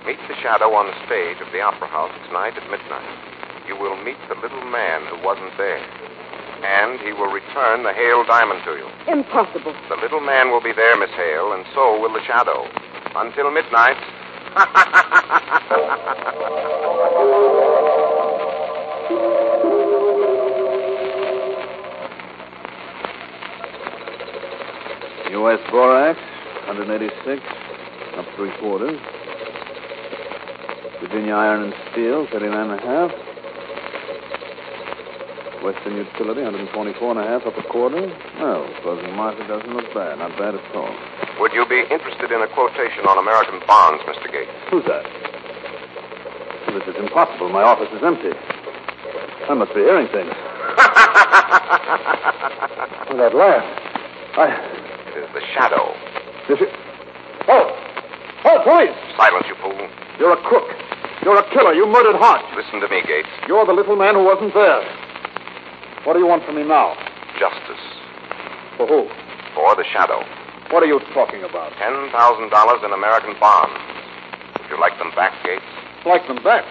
Meet 0.07 0.19
the 0.29 0.35
shadow 0.41 0.73
on 0.73 0.87
the 0.89 0.97
stage 1.05 1.37
of 1.45 1.53
the 1.53 1.61
Opera 1.61 1.89
House 1.89 2.13
tonight 2.27 2.57
at 2.57 2.65
midnight. 2.71 3.05
You 3.69 3.77
will 3.77 3.97
meet 4.01 4.17
the 4.29 4.35
little 4.41 4.65
man 4.65 5.05
who 5.13 5.21
wasn't 5.21 5.53
there. 5.61 5.85
And 6.65 6.99
he 7.01 7.13
will 7.13 7.31
return 7.31 7.85
the 7.85 7.93
Hale 7.93 8.25
diamond 8.25 8.65
to 8.65 8.73
you. 8.81 8.89
Impossible. 9.13 9.75
The 9.93 10.01
little 10.01 10.21
man 10.21 10.51
will 10.51 10.63
be 10.63 10.73
there, 10.73 10.97
Miss 10.97 11.11
Hale, 11.13 11.53
and 11.53 11.65
so 11.75 12.01
will 12.01 12.13
the 12.13 12.25
shadow. 12.25 12.65
Until 13.15 13.51
midnight. 13.53 13.99
U.S. 25.31 25.61
Borax, 25.71 26.19
186, 26.69 27.41
up 28.21 28.27
three 28.37 28.53
quarters. 28.61 29.01
Virginia 31.01 31.33
Iron 31.33 31.65
and 31.65 31.75
Steel, 31.91 32.29
39 32.29 32.53
and 32.53 32.77
a 32.77 32.83
half. 32.85 33.11
Western 35.65 35.97
Utility, 35.97 36.45
124 36.45 36.77
and 37.17 37.21
a 37.21 37.25
half, 37.25 37.47
up 37.49 37.57
a 37.57 37.63
quarter. 37.73 38.05
Well, 38.39 38.69
closing 38.83 39.17
market 39.17 39.49
doesn't 39.49 39.73
look 39.73 39.89
bad. 39.95 40.19
Not 40.21 40.37
bad 40.37 40.55
at 40.61 40.77
all. 40.77 40.93
Would 41.41 41.57
you 41.57 41.65
be 41.67 41.89
interested 41.89 42.31
in 42.31 42.43
a 42.45 42.49
quotation 42.53 43.09
on 43.09 43.17
American 43.17 43.65
bonds, 43.67 44.05
Mr. 44.05 44.29
Gates? 44.31 44.53
Who's 44.71 44.85
that? 44.85 45.09
This 46.77 46.85
is 46.85 47.01
impossible. 47.01 47.49
My 47.49 47.65
office 47.65 47.89
is 47.97 48.05
empty. 48.05 48.37
I 49.49 49.55
must 49.55 49.73
be 49.73 49.81
hearing 49.81 50.07
things. 50.13 50.37
oh, 53.09 53.17
that 53.17 53.33
laugh. 53.33 53.65
I. 54.37 54.53
It 55.17 55.25
is 55.25 55.31
the 55.33 55.41
shadow. 55.57 55.97
Is? 56.49 56.59
Oh! 57.49 57.67
Oh, 58.45 58.59
police! 58.65 58.97
Silence, 59.21 59.45
you 59.49 59.57
fool. 59.61 59.77
You're 60.19 60.33
a 60.33 60.41
crook. 60.49 60.65
You're 61.21 61.37
a 61.37 61.45
killer. 61.53 61.75
You 61.75 61.85
murdered 61.85 62.17
Hart. 62.17 62.41
Listen 62.57 62.81
to 62.81 62.89
me, 62.89 63.05
Gates. 63.05 63.29
You're 63.47 63.67
the 63.67 63.77
little 63.77 63.97
man 63.97 64.15
who 64.15 64.25
wasn't 64.25 64.55
there. 64.55 64.81
What 66.09 66.15
do 66.15 66.21
you 66.21 66.27
want 66.27 66.49
from 66.49 66.57
me 66.57 66.65
now? 66.65 66.97
Justice. 67.37 67.85
For 68.81 68.89
who? 68.89 69.13
For 69.53 69.77
the 69.77 69.85
shadow. 69.93 70.25
What 70.73 70.83
are 70.83 70.89
you 70.89 71.01
talking 71.13 71.45
about? 71.45 71.73
$10,000 71.77 72.09
in 72.09 72.93
American 72.93 73.37
bonds. 73.37 73.77
Would 74.61 74.71
you 74.73 74.81
like 74.81 74.97
them 74.97 75.13
back, 75.13 75.37
Gates? 75.45 75.69
Like 76.07 76.25
them 76.29 76.41
back. 76.41 76.65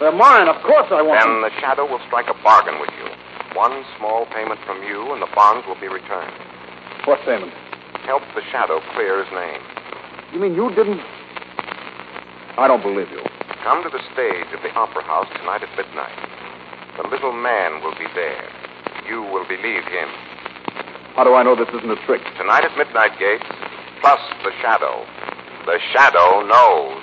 They're 0.00 0.10
mine. 0.10 0.48
Of 0.48 0.58
course 0.66 0.90
I 0.90 1.02
want 1.02 1.22
them. 1.22 1.42
Then 1.42 1.50
the 1.50 1.54
shadow 1.60 1.86
will 1.86 2.02
strike 2.10 2.26
a 2.26 2.36
bargain 2.42 2.80
with 2.82 2.90
you. 2.98 3.06
One 3.54 3.84
small 3.98 4.26
payment 4.34 4.58
from 4.66 4.82
you, 4.82 5.12
and 5.12 5.22
the 5.22 5.30
bonds 5.34 5.66
will 5.66 5.78
be 5.78 5.86
returned. 5.86 6.34
What 7.06 7.20
payment? 7.22 7.52
Help 8.04 8.22
the 8.34 8.42
shadow 8.50 8.80
clear 8.94 9.24
his 9.24 9.32
name. 9.32 9.60
You 10.32 10.40
mean 10.40 10.54
you 10.54 10.68
didn't? 10.74 11.00
I 12.58 12.66
don't 12.66 12.82
believe 12.82 13.10
you. 13.10 13.22
Come 13.62 13.82
to 13.82 13.88
the 13.88 14.02
stage 14.12 14.52
of 14.54 14.62
the 14.62 14.70
Opera 14.74 15.02
House 15.04 15.28
tonight 15.38 15.62
at 15.62 15.70
midnight. 15.76 16.18
The 16.96 17.08
little 17.08 17.32
man 17.32 17.82
will 17.82 17.94
be 17.94 18.06
there. 18.14 18.48
You 19.08 19.22
will 19.22 19.46
believe 19.46 19.84
him. 19.84 20.08
How 21.14 21.24
do 21.24 21.34
I 21.34 21.42
know 21.42 21.56
this 21.56 21.68
isn't 21.68 21.90
a 21.90 21.96
trick? 22.06 22.22
Tonight 22.36 22.64
at 22.64 22.76
midnight, 22.76 23.18
Gates, 23.18 23.44
plus 24.00 24.20
the 24.42 24.52
shadow. 24.60 25.06
The 25.66 25.78
shadow 25.92 26.42
knows. 26.42 27.02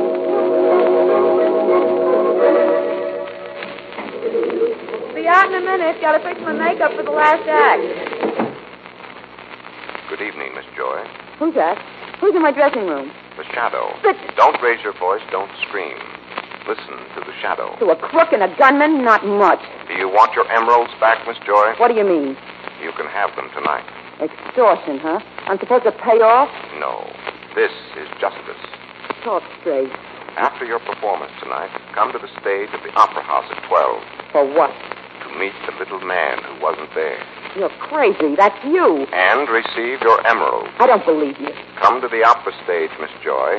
Be 5.24 5.32
out 5.32 5.48
in 5.48 5.56
a 5.56 5.64
minute. 5.64 5.96
Gotta 6.04 6.20
fix 6.20 6.36
my 6.44 6.52
makeup 6.52 6.92
for 6.92 7.00
the 7.02 7.08
last 7.08 7.48
act. 7.48 7.80
Good 10.12 10.20
evening, 10.20 10.52
Miss 10.52 10.68
Joy. 10.76 11.00
Who's 11.40 11.54
that? 11.56 11.80
Who's 12.20 12.36
in 12.36 12.42
my 12.44 12.52
dressing 12.52 12.84
room? 12.84 13.08
The 13.40 13.44
shadow. 13.56 13.96
But- 14.04 14.20
Don't 14.36 14.60
raise 14.60 14.84
your 14.84 14.92
voice. 14.92 15.24
Don't 15.32 15.48
scream. 15.64 15.96
Listen 16.68 17.00
to 17.16 17.24
the 17.24 17.32
shadow. 17.40 17.72
To 17.80 17.88
a 17.88 17.96
crook 17.96 18.36
and 18.36 18.42
a 18.42 18.52
gunman? 18.60 19.02
Not 19.02 19.24
much. 19.24 19.64
Do 19.88 19.94
you 19.94 20.12
want 20.12 20.36
your 20.36 20.44
emeralds 20.52 20.92
back, 21.00 21.26
Miss 21.26 21.38
Joy? 21.48 21.72
What 21.80 21.88
do 21.88 21.96
you 21.96 22.04
mean? 22.04 22.36
You 22.84 22.92
can 22.92 23.06
have 23.08 23.34
them 23.34 23.48
tonight. 23.56 23.88
Extortion, 24.20 24.98
huh? 25.00 25.20
I'm 25.48 25.58
supposed 25.58 25.84
to 25.84 25.92
pay 26.04 26.20
off? 26.20 26.52
No. 26.76 27.00
This 27.56 27.72
is 27.96 28.04
justice. 28.20 28.60
Talk 29.24 29.42
straight. 29.64 29.88
After 30.36 30.66
your 30.66 30.80
performance 30.80 31.32
tonight, 31.40 31.70
come 31.94 32.12
to 32.12 32.18
the 32.20 32.28
stage 32.44 32.68
of 32.76 32.82
the 32.84 32.92
Opera 32.92 33.22
House 33.22 33.48
at 33.48 33.64
12 33.72 34.02
For 34.30 34.44
what? 34.52 34.68
To 35.34 35.38
meet 35.42 35.52
the 35.66 35.74
little 35.82 35.98
man 36.06 36.38
who 36.46 36.54
wasn't 36.62 36.90
there 36.94 37.18
You're 37.58 37.74
crazy. 37.90 38.36
That's 38.38 38.54
you. 38.64 39.06
and 39.12 39.48
receive 39.50 39.98
your 40.02 40.22
emerald. 40.26 40.68
I 40.78 40.86
don't 40.86 41.04
believe 41.04 41.38
you. 41.40 41.50
Come 41.82 42.00
to 42.00 42.08
the 42.08 42.22
opera 42.22 42.52
stage, 42.64 42.90
Miss 43.00 43.10
Joy, 43.22 43.58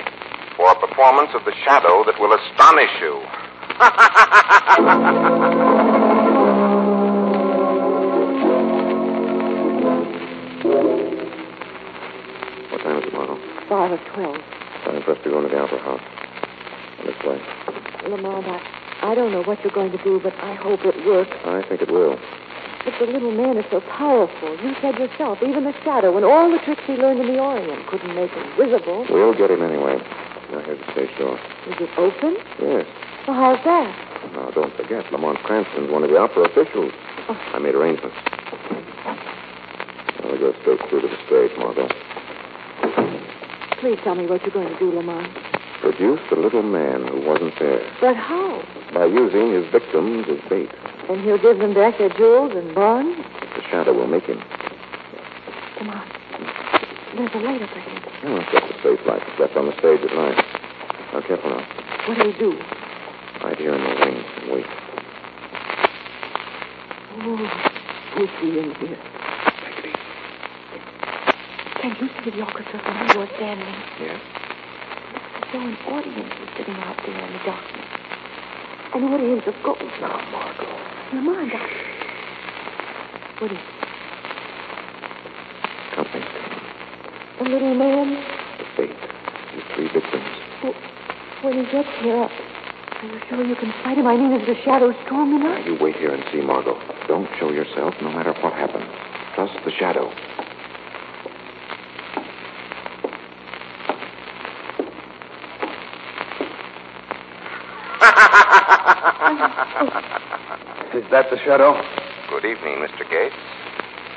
for 0.56 0.72
a 0.72 0.76
performance 0.80 1.32
of 1.36 1.44
the 1.44 1.52
shadow 1.68 2.04
that 2.08 2.16
will 2.20 2.32
astonish 2.32 2.96
you. 3.04 3.20
What 12.72 12.82
time 12.82 12.98
is 12.98 13.04
it, 13.06 13.14
Margot? 13.14 13.38
Five 13.70 13.92
or 13.92 14.00
twelve. 14.14 14.38
Time 14.86 15.02
for 15.04 15.12
us 15.12 15.18
to 15.24 15.30
go 15.30 15.38
into 15.38 15.50
the 15.50 15.60
opera 15.62 15.80
house. 15.80 16.02
This 17.06 17.16
way. 17.26 17.40
Lamont, 18.10 18.46
I, 18.48 18.60
I 19.02 19.14
don't 19.16 19.32
know 19.32 19.44
what 19.44 19.64
you're 19.64 19.74
going 19.74 19.92
to 19.92 20.04
do, 20.04 20.20
but 20.22 20.34
I 20.36 20.56
hope 20.56 20.82
it 20.84 21.06
works. 21.06 21.36
I 21.46 21.64
think 21.68 21.82
it 21.82 21.92
will. 21.92 22.20
But 22.86 22.94
the 23.00 23.12
little 23.12 23.32
man 23.32 23.58
is 23.58 23.66
so 23.72 23.82
powerful. 23.82 24.58
You 24.62 24.76
said 24.82 24.96
yourself, 25.00 25.40
even 25.42 25.64
the 25.64 25.74
shadow 25.84 26.16
and 26.16 26.26
all 26.26 26.52
the 26.52 26.60
tricks 26.64 26.84
he 26.86 26.94
learned 26.94 27.20
in 27.20 27.28
the 27.28 27.40
Orient 27.40 27.88
couldn't 27.88 28.14
make 28.14 28.30
him 28.32 28.46
visible. 28.58 29.06
We'll 29.10 29.34
get 29.34 29.50
him 29.50 29.64
anyway. 29.64 29.98
Now, 30.52 30.62
here's 30.62 30.80
the 30.80 30.92
stage 30.94 31.10
door. 31.18 31.40
Is 31.66 31.82
it 31.82 31.90
open? 31.98 32.38
Yes. 32.62 32.86
Well, 33.28 33.36
how's 33.36 33.64
that? 33.66 33.90
Now, 34.34 34.52
don't 34.52 34.76
forget, 34.78 35.12
Lamont 35.12 35.40
Cranston's 35.40 35.90
one 35.90 36.04
of 36.04 36.10
the 36.12 36.18
opera 36.18 36.44
officials. 36.46 36.94
Oh. 37.28 37.34
I 37.54 37.60
made 37.60 37.74
arrangements. 37.74 38.16
Now, 40.22 40.32
we 40.32 40.38
go 40.38 40.54
straight 40.62 40.80
through 40.90 41.02
to 41.02 41.08
the 41.08 41.18
stage, 41.26 41.58
Margot. 41.58 41.90
Please 43.82 43.98
tell 44.04 44.16
me 44.16 44.28
what 44.28 44.42
you're 44.44 44.54
going 44.54 44.70
to 44.70 44.78
do, 44.78 44.92
Lamont. 44.94 45.28
Produce 45.86 46.20
the 46.32 46.36
little 46.36 46.64
man 46.64 47.06
who 47.06 47.22
wasn't 47.30 47.54
there 47.60 47.86
But 48.02 48.16
how? 48.18 48.64
by 48.92 49.06
using 49.06 49.54
his 49.54 49.70
victims 49.72 50.26
as 50.28 50.42
bait. 50.50 50.70
And 51.08 51.22
he'll 51.22 51.38
give 51.38 51.60
them 51.60 51.76
back 51.76 52.00
their 52.00 52.10
jewels 52.10 52.54
and 52.56 52.74
bonds? 52.74 53.16
The 53.56 53.62
shadow 53.70 53.94
will 53.94 54.08
make 54.08 54.24
him. 54.24 54.42
Come 55.78 55.90
on. 55.92 56.08
There's 57.16 57.30
a 57.36 57.38
light 57.38 57.62
up 57.62 57.70
ahead. 57.70 58.02
Oh, 58.26 58.36
it's 58.42 58.52
just 58.52 58.66
a 58.66 58.80
space 58.80 59.06
light 59.06 59.22
that's 59.28 59.40
left 59.40 59.56
on 59.56 59.68
the 59.68 59.78
stage 59.78 60.02
at 60.02 60.16
night. 60.18 60.44
Now, 61.14 61.22
careful 61.22 61.50
now. 61.52 61.62
What 62.10 62.18
do 62.18 62.26
we 62.26 62.34
do? 62.34 62.58
Right 63.44 63.58
here 63.60 63.76
in 63.76 63.84
the 63.84 64.06
wings 64.06 64.26
and 64.42 64.52
wait. 64.52 64.66
Oh, 67.22 67.46
spooky 68.10 68.58
in 68.58 68.74
here. 68.82 68.98
Can 71.80 71.96
you 72.02 72.10
see 72.24 72.32
the 72.32 72.42
orchestra 72.42 72.82
from 72.82 72.96
where 73.06 73.18
you're 73.18 73.36
standing? 73.38 73.76
Yes. 74.02 74.45
Though 75.56 75.62
an 75.62 75.78
audience 75.88 76.36
is 76.44 76.50
sitting 76.58 76.76
out 76.84 77.00
there 77.08 77.16
in 77.16 77.32
the 77.32 77.40
darkness. 77.48 77.88
An 78.94 79.04
audience 79.06 79.44
of 79.48 79.56
gold. 79.64 79.80
Now, 80.02 80.20
Margot. 80.30 80.68
Lamont, 81.16 81.54
I... 81.56 81.64
What 83.40 83.52
is 83.54 83.58
it? 83.58 83.64
Company. 85.96 86.26
The 87.40 87.44
little 87.46 87.74
man? 87.74 88.20
The 88.60 88.66
fate. 88.76 89.00
The 89.56 89.62
three 89.76 89.88
victims. 89.96 90.28
Well, 90.62 90.76
when 91.44 91.64
he 91.64 91.72
gets 91.72 91.88
here, 92.04 92.28
are 92.28 93.08
you 93.08 93.20
sure 93.30 93.46
you 93.46 93.56
can 93.56 93.72
fight 93.82 93.98
him? 93.98 94.08
I 94.08 94.18
mean, 94.18 94.34
is 94.34 94.46
the 94.46 94.62
shadow 94.66 94.92
strong 95.06 95.40
enough? 95.40 95.58
Now, 95.58 95.72
you 95.72 95.78
wait 95.80 95.96
here 95.96 96.12
and 96.14 96.24
see, 96.34 96.42
Margot. 96.42 96.76
Don't 97.08 97.30
show 97.40 97.50
yourself 97.52 97.96
no 98.02 98.12
matter 98.12 98.34
what 98.44 98.52
happens. 98.52 98.92
Trust 99.36 99.56
the 99.64 99.72
shadow. 99.72 100.12
Is 109.26 111.02
that 111.10 111.34
the 111.34 111.38
shadow? 111.42 111.74
Good 112.30 112.46
evening, 112.46 112.78
Mr. 112.78 113.02
Gates. 113.10 113.34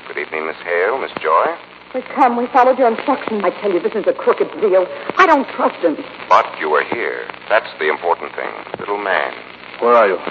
Good 0.05 0.21
evening, 0.21 0.45
Miss 0.45 0.61
Hale, 0.61 1.01
Miss 1.01 1.09
Joy. 1.17 1.49
We 1.97 2.05
come. 2.13 2.37
We 2.37 2.45
followed 2.53 2.77
your 2.77 2.93
instructions. 2.93 3.41
I 3.41 3.49
tell 3.57 3.73
you, 3.73 3.81
this 3.81 3.97
is 3.97 4.05
a 4.05 4.13
crooked 4.13 4.53
deal. 4.61 4.85
I 5.17 5.25
don't 5.25 5.49
trust 5.57 5.81
him. 5.81 5.97
But 6.29 6.45
you 6.61 6.69
are 6.77 6.85
here. 6.93 7.25
That's 7.49 7.69
the 7.81 7.89
important 7.89 8.37
thing. 8.37 8.53
Little 8.77 9.01
man. 9.01 9.33
Where 9.81 9.97
are 9.97 10.05
you? 10.07 10.21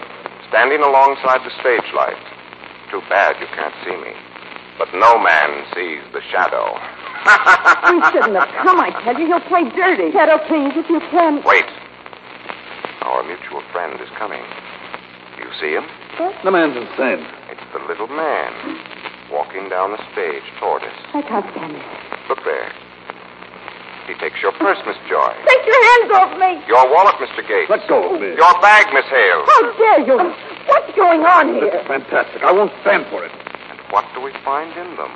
Standing 0.46 0.78
alongside 0.86 1.42
the 1.42 1.50
stage 1.58 1.90
light. 1.90 2.22
Too 2.94 3.02
bad 3.10 3.34
you 3.42 3.50
can't 3.58 3.74
see 3.82 3.98
me. 3.98 4.14
But 4.78 4.94
no 4.94 5.18
man 5.18 5.66
sees 5.74 6.06
the 6.14 6.22
shadow. 6.30 6.78
we 7.26 7.98
shouldn't 8.14 8.38
have 8.38 8.54
come, 8.62 8.78
I 8.78 8.94
tell 9.02 9.18
you. 9.18 9.26
He'll 9.26 9.42
play 9.50 9.66
dirty. 9.74 10.14
Shadow, 10.14 10.38
please, 10.46 10.78
if 10.78 10.86
you 10.86 11.02
can. 11.10 11.42
Wait. 11.42 11.66
Our 13.02 13.26
mutual 13.26 13.62
friend 13.72 13.98
is 14.00 14.08
coming. 14.14 14.42
Do 15.59 15.66
you 15.66 15.70
see 15.70 15.74
him? 15.74 15.86
The 16.44 16.50
man's 16.50 16.76
insane. 16.76 17.26
It's 17.50 17.66
the 17.74 17.82
little 17.86 18.09
man 18.09 18.50
walking 19.30 19.68
down 19.68 19.92
the 19.92 20.02
stage 20.12 20.42
toward 20.59 20.82
us. 20.82 20.94
I 21.14 21.22
can't 21.22 21.46
stand 21.50 21.74
it. 21.74 21.84
Look 22.28 22.42
there. 22.44 22.70
He 24.06 24.14
takes 24.16 24.40
your 24.40 24.52
purse, 24.56 24.78
Miss 24.86 24.96
Joy. 25.11 25.32
Take 25.44 25.64
your 25.68 25.82
hands 25.84 26.11
off 26.16 26.32
me. 26.40 26.64
Your 26.64 26.86
wallet, 26.88 27.20
Mr. 27.20 27.44
Gates. 27.44 27.68
Let 27.68 27.84
go 27.88 28.14
of 28.14 28.20
me. 28.20 28.32
Your 28.38 28.54
bag, 28.64 28.88
Miss 28.94 29.04
Hale. 29.04 29.44
How 29.44 29.62
dare 29.76 30.00
you? 30.06 30.16
What's 30.64 30.90
going 30.96 31.22
on 31.28 31.52
here? 31.54 31.68
This 31.68 31.82
is 31.82 31.86
fantastic. 31.86 32.40
I 32.42 32.52
won't 32.52 32.72
stand 32.80 33.04
for 33.12 33.20
it. 33.24 33.32
And 33.68 33.78
what 33.92 34.09
do 34.14 34.22
we 34.24 34.32
find 34.44 34.72
in 34.72 34.96
them? 34.96 35.12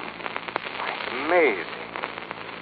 Why, 0.77 0.93
it's 0.93 1.09
amazing. 1.25 1.81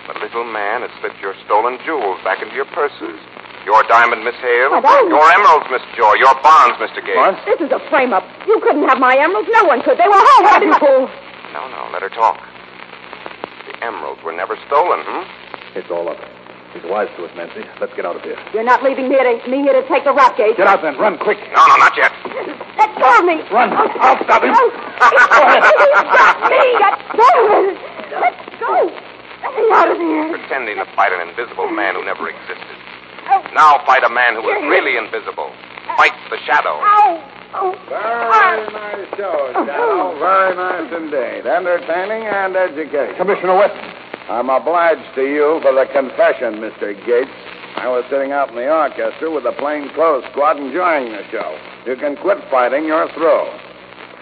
The 0.06 0.14
little 0.22 0.46
man 0.46 0.82
had 0.86 0.90
slipped 1.02 1.18
your 1.18 1.34
stolen 1.46 1.78
jewels 1.84 2.22
back 2.22 2.42
into 2.42 2.54
your 2.54 2.70
purses. 2.70 3.18
Your 3.64 3.82
diamond, 3.84 4.24
Miss 4.24 4.36
Hale. 4.40 4.70
What 4.70 4.82
diamond? 4.82 5.12
Your 5.12 5.26
emeralds, 5.36 5.66
Miss 5.70 5.84
Joy. 5.96 6.14
Your 6.16 6.34
bonds, 6.40 6.80
Mr. 6.80 7.04
Gates. 7.04 7.40
This 7.44 7.60
is 7.60 7.70
a 7.72 7.80
frame-up. 7.92 8.24
You 8.48 8.60
couldn't 8.64 8.88
have 8.88 8.98
my 8.98 9.16
emeralds. 9.16 9.48
No 9.52 9.64
one 9.64 9.82
could. 9.82 9.98
They 9.98 10.08
were 10.08 10.16
all 10.16 10.42
right 10.48 10.62
in 10.62 10.70
No, 10.70 11.68
no, 11.68 11.90
let 11.92 12.00
her 12.02 12.08
talk. 12.08 12.40
The 13.68 13.84
emeralds 13.84 14.22
were 14.24 14.32
never 14.32 14.56
stolen, 14.66 15.04
hmm? 15.04 15.24
It's 15.76 15.90
all 15.90 16.08
up. 16.08 16.18
He's 16.72 16.86
wise 16.86 17.10
to 17.18 17.26
us, 17.26 17.34
Nancy. 17.34 17.66
Let's 17.82 17.92
get 17.98 18.06
out 18.06 18.14
of 18.14 18.22
here. 18.22 18.38
You're 18.54 18.62
not 18.62 18.82
leaving 18.82 19.10
me 19.10 19.18
here 19.18 19.26
to, 19.26 19.50
me 19.50 19.58
here 19.66 19.74
to 19.74 19.82
take 19.90 20.04
the 20.04 20.14
rap 20.14 20.38
gate. 20.38 20.56
Get 20.56 20.70
out 20.70 20.82
then. 20.82 20.96
Run 20.96 21.18
quick. 21.18 21.38
No, 21.50 21.66
no, 21.66 21.76
not 21.82 21.96
yet. 21.98 22.14
Let 22.78 22.94
go 22.94 23.10
of 23.10 23.24
me. 23.26 23.42
Run. 23.50 23.74
I'll 23.74 24.22
stop 24.22 24.42
him. 24.46 24.54
Stop 24.54 24.70
me. 26.46 26.62
Let 26.78 26.94
go. 27.10 27.30
Let 28.22 28.34
go. 28.62 28.72
Let 29.42 29.52
me 29.58 29.64
out 29.74 29.90
of 29.90 29.98
here. 29.98 30.30
Pretending 30.30 30.78
to 30.78 30.86
fight 30.94 31.10
an 31.10 31.26
invisible 31.26 31.70
man 31.74 31.98
who 31.98 32.04
never 32.04 32.30
existed. 32.30 32.69
Now 33.54 33.78
fight 33.86 34.02
a 34.02 34.10
man 34.10 34.34
who 34.34 34.46
is 34.50 34.62
really 34.66 34.96
invisible. 34.96 35.50
Fight 35.96 36.14
the 36.30 36.38
shadow. 36.46 36.78
Oh. 36.82 37.74
Very 37.88 38.66
nice 38.70 39.10
show, 39.18 39.52
oh. 39.54 39.66
Shadow. 39.66 40.18
Very 40.18 40.54
nice 40.54 40.90
indeed. 40.94 41.46
Entertaining 41.46 42.26
and 42.26 42.54
educational. 42.56 43.16
Commissioner 43.18 43.56
Weston. 43.58 43.90
I'm 44.30 44.50
obliged 44.50 45.14
to 45.16 45.22
you 45.26 45.58
for 45.62 45.74
the 45.74 45.86
confession, 45.90 46.62
Mr. 46.62 46.94
Gates. 47.06 47.34
I 47.74 47.86
was 47.88 48.04
sitting 48.10 48.30
out 48.30 48.50
in 48.50 48.56
the 48.56 48.70
orchestra 48.70 49.30
with 49.30 49.44
the 49.44 49.52
plain 49.58 49.90
clothes 49.94 50.24
squad 50.30 50.58
enjoying 50.58 51.10
the 51.10 51.22
show. 51.30 51.58
You 51.86 51.96
can 51.96 52.16
quit 52.16 52.38
fighting. 52.50 52.84
You're 52.84 53.10
through. 53.14 53.46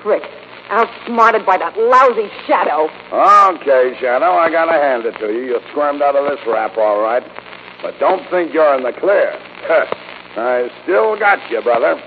Prick. 0.00 0.22
Outsmarted 0.70 1.44
by 1.46 1.56
that 1.56 1.76
lousy 1.76 2.28
shadow. 2.46 2.92
Okay, 3.08 3.96
Shadow, 4.00 4.36
I 4.36 4.50
gotta 4.52 4.76
hand 4.76 5.06
it 5.06 5.16
to 5.18 5.32
you. 5.32 5.56
You 5.56 5.60
squirmed 5.70 6.02
out 6.02 6.14
of 6.14 6.28
this 6.28 6.44
rap, 6.46 6.76
all 6.76 7.00
right. 7.00 7.24
But 7.82 7.98
don't 8.00 8.28
think 8.30 8.52
you're 8.52 8.74
in 8.76 8.82
the 8.82 8.92
clear. 8.92 9.32
I 10.36 10.70
still 10.82 11.18
got 11.18 11.38
you, 11.50 11.62
brother. 11.62 12.00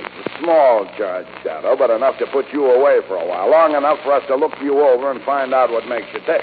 It's 0.00 0.26
a 0.26 0.38
small 0.38 0.86
charge, 0.96 1.26
Shadow, 1.42 1.76
but 1.76 1.90
enough 1.90 2.18
to 2.18 2.26
put 2.26 2.46
you 2.52 2.66
away 2.66 3.00
for 3.06 3.16
a 3.16 3.26
while. 3.26 3.50
Long 3.50 3.74
enough 3.74 3.98
for 4.04 4.12
us 4.12 4.22
to 4.28 4.36
look 4.36 4.52
you 4.62 4.80
over 4.80 5.10
and 5.10 5.22
find 5.22 5.52
out 5.52 5.70
what 5.70 5.86
makes 5.88 6.06
you 6.12 6.20
tick. 6.20 6.42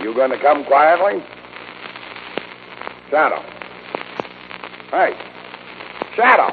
You 0.00 0.14
gonna 0.14 0.40
come 0.40 0.64
quietly? 0.64 1.22
Shadow. 3.10 3.42
Hey. 4.90 5.12
Shadow. 6.16 6.50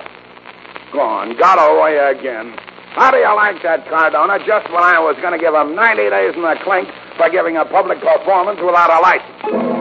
Gone. 0.93 1.37
Got 1.37 1.57
away 1.57 1.97
again. 1.97 2.55
How 2.93 3.09
do 3.09 3.17
you 3.17 3.35
like 3.35 3.63
that, 3.63 3.87
Cardona? 3.87 4.39
Just 4.45 4.69
when 4.71 4.83
I 4.83 4.99
was 4.99 5.15
going 5.21 5.31
to 5.31 5.39
give 5.39 5.55
him 5.55 5.75
90 5.75 6.09
days 6.09 6.35
in 6.35 6.41
the 6.41 6.55
clink 6.63 6.89
for 7.15 7.29
giving 7.29 7.55
a 7.55 7.63
public 7.63 8.01
performance 8.01 8.59
without 8.59 8.91
a 8.91 8.99
license. 8.99 9.80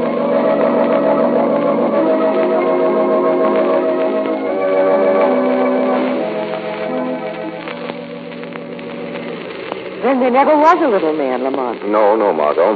Then 10.10 10.18
there 10.18 10.30
never 10.34 10.58
was 10.58 10.74
a 10.82 10.88
little 10.90 11.14
man, 11.14 11.44
Lamont. 11.46 11.86
No, 11.86 12.16
no, 12.18 12.34
Margot. 12.34 12.74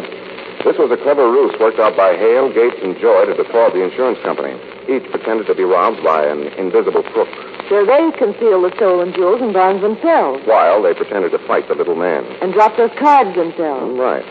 This 0.63 0.79
was 0.79 0.87
a 0.95 0.97
clever 1.03 1.27
ruse 1.27 1.51
worked 1.59 1.81
out 1.83 1.97
by 1.99 2.15
Hale, 2.15 2.47
Gates, 2.47 2.79
and 2.79 2.95
Joy 3.03 3.27
to 3.27 3.35
defraud 3.35 3.75
the 3.75 3.83
insurance 3.83 4.23
company. 4.23 4.55
Each 4.87 5.03
pretended 5.11 5.51
to 5.51 5.55
be 5.59 5.65
robbed 5.67 5.99
by 6.07 6.23
an 6.31 6.47
invisible 6.55 7.03
crook, 7.11 7.27
So 7.67 7.83
they 7.83 8.15
concealed 8.15 8.71
the 8.71 8.73
stolen 8.79 9.11
jewels 9.19 9.43
and 9.43 9.51
bonds 9.53 9.83
themselves 9.83 10.47
while 10.47 10.79
they 10.81 10.95
pretended 10.95 11.35
to 11.35 11.43
fight 11.51 11.67
the 11.67 11.75
little 11.75 11.97
man. 11.99 12.23
and 12.39 12.53
dropped 12.55 12.77
those 12.79 12.95
cards 13.03 13.35
themselves. 13.35 13.99
Right. 13.99 14.23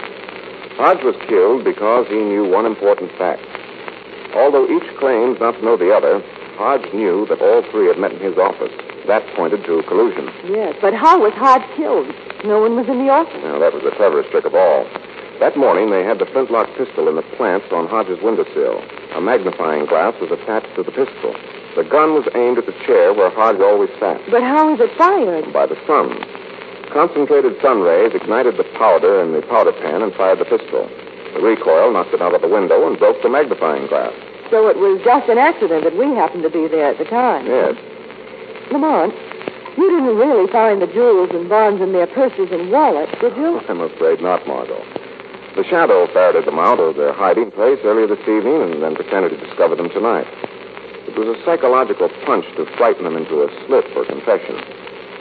Hodge 0.80 1.04
was 1.04 1.20
killed 1.28 1.68
because 1.68 2.08
he 2.08 2.24
knew 2.24 2.47
one 2.47 2.64
important 2.66 3.12
fact. 3.20 3.43
Although 4.34 4.64
each 4.72 4.88
claims 4.95 5.43
not 5.43 5.60
to 5.60 5.62
know 5.66 5.76
the 5.76 5.91
other, 5.91 6.24
Hodge 6.56 6.88
knew 6.95 7.28
that 7.28 7.41
all 7.43 7.68
three 7.70 7.88
had 7.91 7.99
met 7.99 8.14
in 8.16 8.24
his 8.24 8.38
office. 8.39 8.72
That 9.12 9.28
pointed 9.36 9.66
to 9.68 9.84
collusion. 9.91 10.32
Yes, 10.47 10.78
but 10.80 10.93
how 10.95 11.20
was 11.20 11.34
Hodge 11.36 11.68
killed? 11.76 12.08
No 12.44 12.60
one 12.60 12.76
was 12.76 12.88
in 12.88 13.00
the 13.00 13.10
office. 13.10 13.39
Now, 13.44 13.60
that 13.60 13.74
was 13.74 13.84
the 13.84 13.96
cleverest 13.96 14.30
trick 14.32 14.44
of 14.46 14.54
all. 14.54 14.84
That 15.39 15.56
morning, 15.58 15.89
they 15.91 16.04
had 16.04 16.20
the 16.20 16.28
flintlock 16.28 16.68
pistol 16.78 17.08
in 17.08 17.16
the 17.16 17.26
plants 17.39 17.68
on 17.72 17.88
Hodge's 17.88 18.22
windowsill. 18.22 18.84
A 19.16 19.22
magnifying 19.22 19.86
glass 19.88 20.14
was 20.20 20.32
attached 20.32 20.76
to 20.76 20.84
the 20.84 20.91
pistol. 20.91 21.34
The 21.76 21.88
gun 21.88 22.14
was 22.14 22.28
aimed 22.36 22.60
at 22.60 22.68
the 22.68 22.76
chair 22.86 23.14
where 23.14 23.32
Hodge 23.32 23.60
always 23.60 23.89
sat. 24.00 24.22
But 24.30 24.44
how 24.44 24.70
was 24.70 24.80
it 24.80 24.91
fired? 24.98 25.52
by 25.52 25.66
the 25.66 25.80
sun. 25.88 26.20
Concentrated 26.94 27.58
sun 27.62 27.82
rays 27.82 28.14
ignited 28.14 28.58
the 28.58 28.68
powder 28.78 29.24
in 29.24 29.34
the 29.34 29.41
powder 29.41 29.72
pan 29.74 30.04
and 30.04 30.14
fired 30.14 30.38
the 30.38 30.46
pistol. 30.46 30.86
The 31.34 31.41
recoil 31.41 31.91
knocked 31.91 32.14
it 32.14 32.22
out 32.22 32.36
of 32.36 32.41
the 32.41 32.48
window 32.48 32.86
and 32.86 33.00
broke 33.00 33.18
the 33.24 33.30
magnifying 33.30 33.88
glass. 33.88 34.14
So 34.52 34.68
it 34.70 34.78
was 34.78 35.02
just 35.04 35.28
an 35.30 35.39
accident 35.39 35.84
that 35.84 35.98
we 35.98 36.14
happened 36.14 36.44
to 36.44 36.52
be 36.54 36.68
there 36.68 36.86
at 36.94 37.00
the 37.00 37.06
time. 37.06 37.48
Yes. 37.48 37.74
Lamont, 38.72 39.14
you 39.78 39.89
didn't 39.89 40.17
really 40.17 40.51
find 40.51 40.82
the 40.82 40.88
jewels 40.88 41.30
and 41.34 41.49
bonds 41.49 41.82
in 41.82 41.91
their 41.93 42.07
purses 42.07 42.49
and 42.51 42.71
wallets, 42.71 43.13
did 43.19 43.36
you? 43.38 43.59
I'm 43.67 43.82
afraid 43.82 44.21
not, 44.21 44.47
Margot. 44.47 44.84
The 45.55 45.63
shadow 45.63 46.07
ferreted 46.07 46.45
them 46.45 46.57
out 46.57 46.80
of 46.80 46.95
their 46.95 47.13
hiding 47.13 47.51
place 47.51 47.78
earlier 47.84 48.07
this 48.07 48.21
evening 48.26 48.74
and 48.74 48.82
then 48.82 48.95
pretended 48.95 49.38
to 49.38 49.45
discover 49.45 49.76
them 49.76 49.89
tonight. 49.89 50.26
It 51.05 51.17
was 51.17 51.38
a 51.38 51.38
psychological 51.45 52.09
punch 52.26 52.45
to 52.57 52.65
frighten 52.78 53.03
them 53.03 53.15
into 53.15 53.43
a 53.43 53.49
slip 53.65 53.86
or 53.95 54.05
confession. 54.05 54.57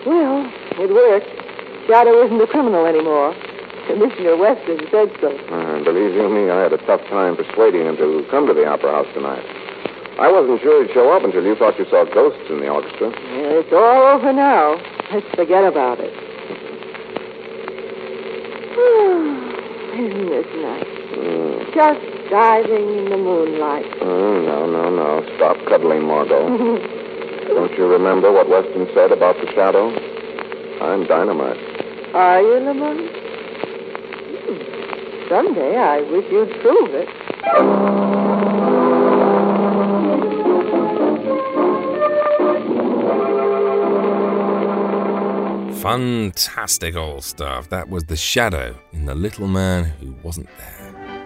Well, 0.07 0.49
it 0.81 0.89
worked. 0.89 1.29
Shadow 1.87 2.25
isn't 2.25 2.41
a 2.41 2.47
criminal 2.47 2.87
anymore. 2.87 3.37
Commissioner 3.87 4.37
Weston 4.37 4.81
said 4.91 5.13
so. 5.21 5.37
Uh, 5.53 5.85
believe 5.85 6.15
you 6.15 6.29
me, 6.31 6.49
I 6.49 6.63
had 6.63 6.73
a 6.73 6.79
tough 6.87 7.03
time 7.11 7.37
persuading 7.37 7.85
him 7.85 7.97
to 7.97 8.25
come 8.31 8.47
to 8.47 8.55
the 8.55 8.65
Opera 8.65 8.93
House 8.93 9.13
tonight. 9.13 9.45
I 10.23 10.31
wasn't 10.31 10.63
sure 10.63 10.87
he'd 10.87 10.95
show 10.95 11.11
up 11.11 11.25
until 11.25 11.43
you 11.43 11.57
thought 11.57 11.77
you 11.83 11.87
saw 11.91 12.07
ghosts 12.07 12.47
in 12.47 12.61
the 12.63 12.71
orchestra. 12.71 13.11
Yeah, 13.11 13.59
it's 13.59 13.75
all 13.75 14.15
over 14.15 14.33
now. 14.33 14.79
Let's 15.11 15.27
forget 15.35 15.67
about 15.67 15.99
it. 15.99 16.15
Isn't 19.99 20.31
this 20.31 20.47
nice? 20.63 20.95
Mm. 21.19 21.75
Just 21.75 22.31
diving 22.31 23.03
in 23.03 23.11
the 23.11 23.19
moonlight. 23.19 23.91
Oh, 23.99 24.39
no, 24.47 24.71
no, 24.71 24.95
no. 24.95 25.27
Stop 25.35 25.59
cuddling, 25.67 26.07
Margot. 26.07 26.55
Don't 27.51 27.75
you 27.75 27.91
remember 27.91 28.31
what 28.31 28.49
Weston 28.49 28.87
said 28.95 29.11
about 29.11 29.35
the 29.43 29.51
shadow? 29.59 29.91
I'm 30.87 31.05
dynamite. 31.05 31.59
Are 32.15 32.41
you, 32.41 32.63
Lamont? 32.63 33.11
Hmm. 34.39 35.29
Someday 35.29 35.75
I 35.77 36.01
wish 36.07 36.31
you'd 36.31 36.55
prove 36.63 36.95
it. 36.95 38.02
Fantastic 45.93 46.97
old 46.97 47.23
stuff. 47.23 47.69
That 47.69 47.91
was 47.91 48.05
The 48.05 48.17
Shadow 48.17 48.75
in 48.95 49.05
The 49.05 49.15
Little 49.15 49.47
Man 49.47 49.85
Who 49.85 50.15
Wasn't 50.23 50.49
There. 50.57 50.82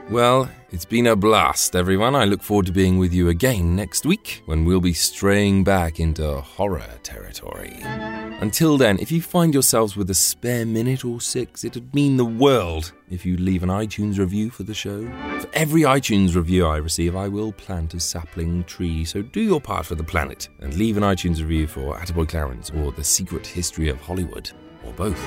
Well, 0.08 0.48
it's 0.70 0.84
been 0.84 1.08
a 1.08 1.16
blast, 1.16 1.74
everyone. 1.74 2.14
I 2.14 2.26
look 2.26 2.40
forward 2.40 2.66
to 2.66 2.72
being 2.72 2.98
with 2.98 3.12
you 3.12 3.28
again 3.28 3.74
next 3.74 4.06
week 4.06 4.40
when 4.46 4.64
we'll 4.64 4.80
be 4.80 4.92
straying 4.92 5.64
back 5.64 5.98
into 5.98 6.40
horror 6.40 6.86
territory. 7.02 7.76
Until 7.82 8.78
then, 8.78 9.00
if 9.00 9.10
you 9.10 9.20
find 9.20 9.52
yourselves 9.52 9.96
with 9.96 10.08
a 10.08 10.14
spare 10.14 10.64
minute 10.64 11.04
or 11.04 11.20
six, 11.20 11.64
it'd 11.64 11.92
mean 11.92 12.18
the 12.18 12.24
world 12.24 12.92
if 13.10 13.26
you 13.26 13.36
leave 13.36 13.64
an 13.64 13.68
iTunes 13.68 14.20
review 14.20 14.48
for 14.48 14.62
the 14.62 14.74
show. 14.74 15.04
For 15.40 15.48
every 15.54 15.82
iTunes 15.82 16.36
review 16.36 16.66
I 16.66 16.76
receive, 16.76 17.16
I 17.16 17.26
will 17.26 17.50
plant 17.50 17.94
a 17.94 17.98
sapling 17.98 18.62
tree, 18.62 19.04
so 19.04 19.22
do 19.22 19.40
your 19.40 19.60
part 19.60 19.86
for 19.86 19.96
the 19.96 20.04
planet 20.04 20.48
and 20.60 20.72
leave 20.74 20.96
an 20.96 21.02
iTunes 21.02 21.40
review 21.40 21.66
for 21.66 21.98
Attaboy 21.98 22.28
Clarence 22.28 22.70
or 22.70 22.92
The 22.92 23.02
Secret 23.02 23.44
History 23.44 23.88
of 23.88 24.00
Hollywood, 24.00 24.52
or 24.84 24.92
both. 24.92 25.18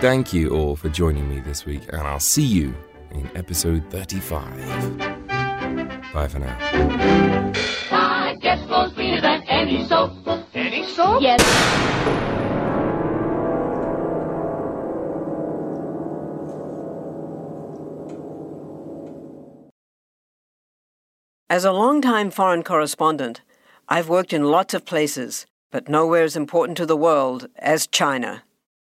Thank 0.00 0.32
you 0.32 0.56
all 0.56 0.74
for 0.74 0.88
joining 0.88 1.28
me 1.28 1.40
this 1.40 1.66
week, 1.66 1.82
and 1.92 2.00
I'll 2.00 2.18
see 2.18 2.46
you 2.46 2.74
in 3.14 3.30
episode 3.36 3.84
35. 3.90 4.98
Bye 6.12 6.28
for 6.28 6.38
now. 6.38 7.52
Any 9.48 9.86
soap. 9.86 10.12
Any 10.54 10.84
soap? 10.86 11.22
Yes. 11.22 11.40
As 21.48 21.64
a 21.64 21.72
long-time 21.72 22.30
foreign 22.30 22.62
correspondent, 22.62 23.42
I've 23.88 24.08
worked 24.08 24.32
in 24.32 24.44
lots 24.44 24.74
of 24.74 24.84
places, 24.84 25.46
but 25.70 25.88
nowhere 25.88 26.24
as 26.24 26.36
important 26.36 26.76
to 26.78 26.86
the 26.86 26.96
world 26.96 27.46
as 27.56 27.86
China. 27.86 28.42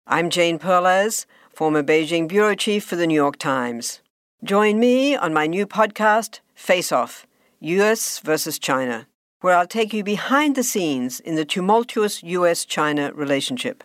I'm 0.06 0.30
Jane 0.30 0.58
Perlez, 0.58 1.26
former 1.54 1.82
Beijing 1.82 2.28
bureau 2.28 2.54
chief 2.54 2.84
for 2.84 2.96
the 2.96 3.06
New 3.06 3.14
York 3.14 3.38
Times. 3.38 4.00
Join 4.42 4.80
me 4.80 5.14
on 5.14 5.34
my 5.34 5.46
new 5.46 5.66
podcast, 5.66 6.40
Face 6.54 6.92
Off 6.92 7.26
US 7.60 8.20
versus 8.20 8.58
China, 8.58 9.06
where 9.42 9.54
I'll 9.54 9.66
take 9.66 9.92
you 9.92 10.02
behind 10.02 10.56
the 10.56 10.62
scenes 10.62 11.20
in 11.20 11.34
the 11.34 11.44
tumultuous 11.44 12.22
US 12.22 12.64
China 12.64 13.12
relationship. 13.12 13.84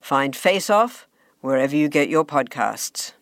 Find 0.00 0.34
Face 0.34 0.70
Off 0.70 1.06
wherever 1.42 1.76
you 1.76 1.90
get 1.90 2.08
your 2.08 2.24
podcasts. 2.24 3.12